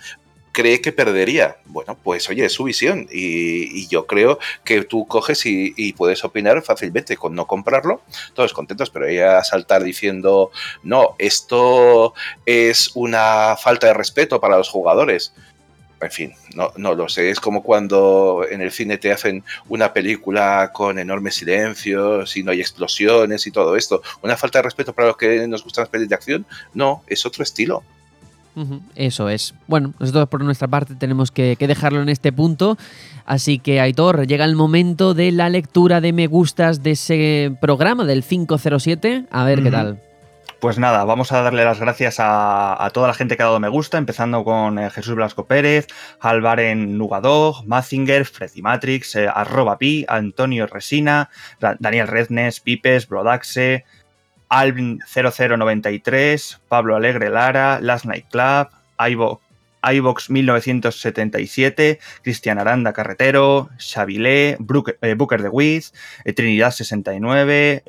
cree 0.57 0.81
que 0.81 0.91
perdería. 0.91 1.57
Bueno, 1.65 1.95
pues 2.01 2.27
oye, 2.29 2.43
es 2.43 2.53
su 2.53 2.63
visión 2.63 3.07
y, 3.11 3.87
yo 3.89 4.07
creo 4.07 4.39
que 4.63 4.81
tú 4.81 5.05
coges 5.05 5.45
y, 5.45 5.93
puedes 5.93 6.23
opinar 6.23 6.63
fácilmente 6.63 7.15
con 7.15 7.35
no 7.35 7.45
comprarlo, 7.45 8.01
todos 8.33 8.53
contentos, 8.53 8.89
pero 8.89 9.05
ella 9.05 9.43
saltar 9.43 9.83
diciendo, 9.83 10.49
no, 10.81 11.15
esto 11.19 12.15
es 12.47 12.89
una 12.95 13.55
falta 13.55 13.85
de 13.85 13.93
respeto 13.93 14.41
para 14.41 14.57
los 14.57 14.69
jugadores 14.69 15.31
en 15.99 16.11
fin, 16.11 16.33
no, 16.55 16.71
no 16.77 16.93
lo 16.93 17.09
sé. 17.09 17.29
Es 17.29 17.39
como 17.39 17.63
cuando 17.63 18.45
en 18.49 18.61
el 18.61 18.71
cine 18.71 18.97
te 18.97 19.11
hacen 19.11 19.43
una 19.67 19.93
película 19.93 20.71
con 20.73 20.99
enormes 20.99 21.35
silencios 21.35 22.37
y 22.37 22.43
no 22.43 22.51
hay 22.51 22.61
explosiones 22.61 23.47
y 23.47 23.51
todo 23.51 23.75
esto. 23.75 24.01
¿Una 24.21 24.37
falta 24.37 24.59
de 24.59 24.63
respeto 24.63 24.93
para 24.93 25.07
los 25.07 25.17
que 25.17 25.47
nos 25.47 25.63
gustan 25.63 25.83
las 25.83 25.89
pelis 25.89 26.09
de 26.09 26.15
acción? 26.15 26.45
No, 26.73 27.03
es 27.07 27.25
otro 27.25 27.43
estilo. 27.43 27.83
Eso 28.95 29.29
es. 29.29 29.53
Bueno, 29.67 29.93
nosotros 29.99 30.27
por 30.29 30.43
nuestra 30.43 30.67
parte 30.67 30.95
tenemos 30.95 31.29
que, 31.29 31.55
dejarlo 31.59 32.01
en 32.01 32.09
este 32.09 32.31
punto. 32.31 32.77
Así 33.25 33.59
que, 33.59 33.79
Aitor, 33.79 34.25
llega 34.25 34.45
el 34.45 34.55
momento 34.55 35.13
de 35.13 35.31
la 35.31 35.49
lectura 35.49 36.01
de 36.01 36.11
me 36.11 36.25
gustas 36.25 36.81
de 36.81 36.91
ese 36.91 37.55
programa 37.61 38.05
del 38.05 38.23
507. 38.23 39.25
A 39.29 39.43
ver 39.43 39.61
qué 39.61 39.69
tal. 39.69 40.01
Pues 40.59 40.79
nada, 40.79 41.03
vamos 41.03 41.31
a 41.31 41.43
darle 41.43 41.63
las 41.63 41.79
gracias 41.79 42.15
a, 42.17 42.89
toda 42.91 43.07
la 43.07 43.13
gente 43.13 43.37
que 43.37 43.43
ha 43.43 43.45
dado 43.45 43.59
me 43.59 43.69
gusta, 43.69 43.99
empezando 43.99 44.43
con 44.43 44.79
eh, 44.79 44.89
Jesús 44.89 45.13
Blasco 45.13 45.45
Pérez, 45.45 45.85
Alvaren 46.19 46.97
Nugadog, 46.97 47.63
Mazinger, 47.67 48.25
Freddy 48.25 48.63
Matrix, 48.63 49.15
eh, 49.17 49.27
arroba 49.31 49.77
pi, 49.77 50.03
Antonio 50.07 50.65
Resina, 50.65 51.29
Daniel 51.59 52.07
Rednes, 52.07 52.59
Pipes, 52.59 53.07
Brodaxe, 53.07 53.85
Alvin 54.49 54.99
0093, 55.05 56.59
Pablo 56.67 56.95
Alegre 56.95 57.29
Lara, 57.29 57.79
Last 57.79 58.05
Night 58.05 58.25
Club, 58.31 58.69
iVox 59.83 60.31
1977, 60.31 61.99
Cristian 62.23 62.57
Aranda 62.57 62.93
Carretero, 62.93 63.69
Xavilé, 63.77 64.57
eh, 65.01 65.13
Booker 65.13 65.43
de 65.43 65.49
Wiz, 65.49 65.93
Trinidad 66.35 66.71
69, 66.71 67.83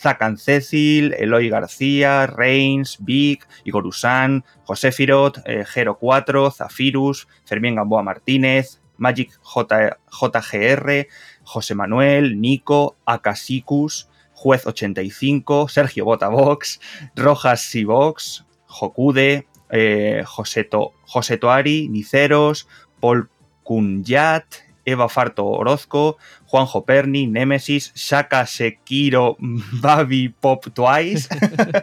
Zacan 0.00 0.38
Cecil, 0.38 1.14
Eloy 1.18 1.48
García, 1.48 2.26
Reigns, 2.26 2.98
Vic, 3.00 3.46
Igor 3.64 3.86
Usán, 3.86 4.44
José 4.64 4.92
Firot, 4.92 5.42
Gero 5.66 5.98
4, 5.98 6.50
Zafirus, 6.50 7.28
Fermín 7.44 7.74
Gamboa 7.74 8.02
Martínez, 8.02 8.80
Magic 8.96 9.30
JGR, 9.42 11.06
José 11.42 11.74
Manuel, 11.74 12.40
Nico, 12.40 12.96
Acasicus, 13.06 14.08
Juez 14.34 14.66
85, 14.66 15.68
Sergio 15.68 16.04
Botabox, 16.04 16.80
Rojas 17.16 17.62
Sibox, 17.62 18.46
Jokude, 18.66 19.46
eh, 19.70 20.22
José, 20.26 20.64
Toari, 21.38 21.88
Niceros, 21.88 22.68
Paul 23.00 23.28
Kunyat, 23.64 24.44
Eva 24.84 25.08
Farto 25.08 25.46
Orozco, 25.46 26.16
Juanjo 26.46 26.84
Perni, 26.84 27.26
Nemesis, 27.26 27.92
Shaka 27.94 28.46
Sekiro, 28.46 29.36
Babi 29.82 30.28
Pop 30.28 30.66
Twice, 30.72 31.28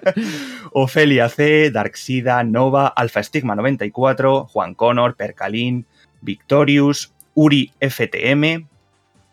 Ofelia 0.74 1.30
C, 1.30 1.72
Darksida, 1.72 2.44
Nova, 2.44 2.88
Alpha 2.88 3.24
Stigma 3.24 3.56
94, 3.56 4.48
Juan 4.54 4.74
Connor, 4.76 5.16
Percalín, 5.16 5.86
Victorious, 6.22 7.14
Uri 7.34 7.72
FTM, 7.80 8.68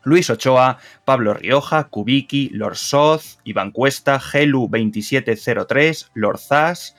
Luis 0.05 0.29
Ochoa, 0.29 0.79
Pablo 1.05 1.35
Rioja, 1.35 1.85
Kubiki, 1.85 2.51
Lord 2.53 2.77
Soz, 2.77 3.39
Iván 3.45 3.73
Cuesta, 3.73 4.21
Gelu2703, 4.21 6.11
Lord 6.15 6.39
Zas, 6.39 6.95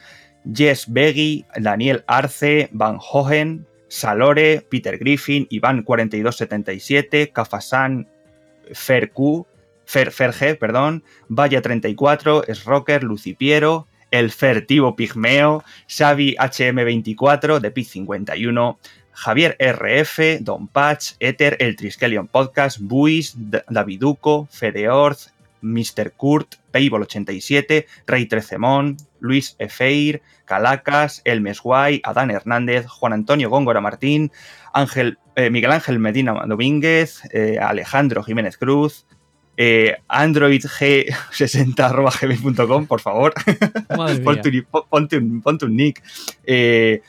Jess 0.51 0.87
Beggy, 0.91 1.45
Daniel 1.57 2.03
Arce, 2.07 2.69
Van 2.73 2.97
Hohen, 2.99 3.67
Salore, 3.87 4.65
Peter 4.69 4.97
Griffin, 4.97 5.47
Iván4277, 5.49 7.31
Kafasan, 7.31 8.07
Ferq, 8.71 9.45
Fer, 9.85 10.11
Ferge, 10.11 10.55
perdón, 10.55 11.03
Vaya34, 11.29 12.53
Srocker, 12.53 13.03
Lucipiero, 13.03 13.87
El 14.11 14.31
Fertivo 14.31 14.95
Pigmeo, 14.95 15.63
Xavi 15.87 16.35
HM24, 16.37 17.59
de 17.59 17.73
Pi51, 17.73 18.77
Javier 19.11 19.55
RF, 19.59 20.41
Don 20.41 20.67
Patch, 20.67 21.13
Ether, 21.19 21.57
El 21.59 21.75
Triskelion 21.75 22.27
Podcast, 22.27 22.79
Buis, 22.81 23.35
Daviduco, 23.69 24.47
Fedeorz, 24.51 25.34
Mr. 25.65 26.13
Kurt, 26.15 26.55
Payball87, 26.71 27.85
Rey 28.05 28.27
Trecemón, 28.27 28.95
Luis 29.19 29.55
Efeir, 29.59 30.21
Calacas, 30.45 31.21
Elmes 31.25 31.59
Guay, 31.61 31.99
Adán 32.03 32.31
Hernández, 32.31 32.87
Juan 32.87 33.11
Antonio 33.13 33.49
Góngora 33.49 33.81
Martín, 33.81 34.31
Ángel, 34.73 35.17
eh, 35.35 35.49
Miguel 35.49 35.71
Ángel 35.71 35.97
Medina 35.99 36.33
Domínguez, 36.45 37.23
eh, 37.33 37.57
Alejandro 37.59 38.23
Jiménez 38.23 38.57
Cruz, 38.57 39.05
eh, 39.57 39.97
androidg60.gmail.com, 40.09 42.87
por 42.87 43.01
favor. 43.01 43.33
ponte, 44.89 45.17
un, 45.17 45.41
ponte, 45.41 45.65
un, 45.65 45.75
nick. 45.75 46.01
Eh, 46.45 47.01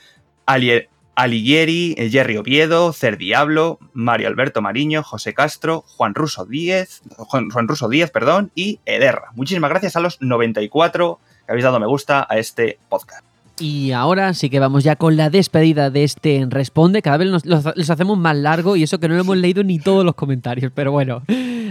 Alighieri, 1.16 1.96
Jerry 2.10 2.36
Oviedo, 2.36 2.92
Cer 2.92 3.16
Diablo, 3.16 3.78
Mario 3.94 4.28
Alberto 4.28 4.62
Mariño, 4.62 5.02
José 5.02 5.34
Castro, 5.34 5.82
Juan 5.86 6.14
Ruso 6.14 6.44
Díez, 6.44 7.02
Juan, 7.16 7.48
Ruso 7.66 7.88
Díez, 7.88 8.10
perdón, 8.10 8.52
y 8.54 8.80
Ederra. 8.84 9.32
Muchísimas 9.34 9.70
gracias 9.70 9.96
a 9.96 10.00
los 10.00 10.20
94 10.20 11.18
que 11.46 11.52
habéis 11.52 11.64
dado 11.64 11.80
me 11.80 11.86
gusta 11.86 12.26
a 12.28 12.38
este 12.38 12.78
podcast. 12.88 13.24
Y 13.58 13.92
ahora 13.92 14.34
sí 14.34 14.50
que 14.50 14.60
vamos 14.60 14.84
ya 14.84 14.96
con 14.96 15.16
la 15.16 15.30
despedida 15.30 15.88
de 15.88 16.04
este 16.04 16.46
Responde. 16.48 17.00
Cada 17.00 17.16
vez 17.16 17.30
nos, 17.30 17.46
los, 17.46 17.64
hacemos 17.64 18.18
más 18.18 18.36
largo 18.36 18.76
y 18.76 18.82
eso 18.82 19.00
que 19.00 19.08
no 19.08 19.14
lo 19.14 19.20
hemos 19.22 19.38
leído 19.38 19.64
ni 19.64 19.78
todos 19.78 20.04
los 20.04 20.14
comentarios. 20.14 20.70
Pero 20.74 20.92
bueno, 20.92 21.22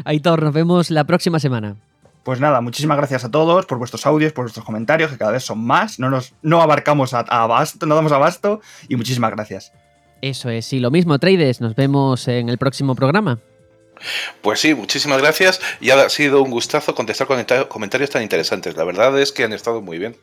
Aitor, 0.06 0.42
nos 0.42 0.54
vemos 0.54 0.90
la 0.90 1.04
próxima 1.04 1.40
semana. 1.40 1.76
Pues 2.26 2.40
nada, 2.40 2.60
muchísimas 2.60 2.98
gracias 2.98 3.24
a 3.24 3.30
todos 3.30 3.68
por 3.68 3.78
vuestros 3.78 4.04
audios, 4.08 4.34
por 4.34 4.46
vuestros 4.46 4.66
comentarios, 4.66 5.12
que 5.12 5.18
cada 5.20 5.32
vez 5.32 5.44
son 5.44 5.64
más. 5.64 6.00
No 6.00 6.10
nos 6.10 6.34
no 6.42 6.60
abarcamos 6.60 7.14
a, 7.14 7.20
abasto, 7.20 7.86
no 7.86 7.94
damos 7.94 8.12
abasto. 8.12 8.62
Y 8.90 8.96
muchísimas 8.96 9.30
gracias. 9.30 9.72
Eso 10.24 10.50
es, 10.50 10.74
y 10.74 10.80
lo 10.80 10.90
mismo, 10.90 11.20
Trades. 11.20 11.62
Nos 11.62 11.76
vemos 11.76 12.28
en 12.28 12.50
el 12.50 12.58
próximo 12.58 12.96
programa. 12.96 13.38
Pues 14.42 14.60
sí, 14.60 14.74
muchísimas 14.74 15.22
gracias 15.22 15.62
y 15.80 15.92
ha 15.92 16.10
sido 16.10 16.42
un 16.42 16.50
gustazo 16.50 16.96
contestar 16.96 17.28
comentarios 17.28 18.10
tan 18.10 18.24
interesantes. 18.24 18.76
La 18.76 18.86
verdad 18.86 19.20
es 19.20 19.32
que 19.32 19.44
han 19.44 19.54
estado 19.54 19.84
muy 19.84 20.00
bien. 20.00 20.16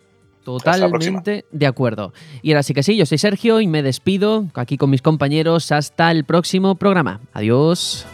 Totalmente 0.45 1.45
de 1.53 1.67
acuerdo. 1.67 2.13
Y 2.43 2.51
ahora 2.51 2.65
sí 2.65 2.75
que 2.75 2.83
sí, 2.83 2.97
yo 2.97 3.07
soy 3.07 3.19
Sergio 3.19 3.61
y 3.61 3.69
me 3.69 3.85
despido 3.85 4.47
aquí 4.55 4.77
con 4.77 4.91
mis 4.91 5.03
compañeros 5.03 5.71
hasta 5.71 6.11
el 6.11 6.25
próximo 6.25 6.75
programa. 6.75 7.21
Adiós. 7.33 8.05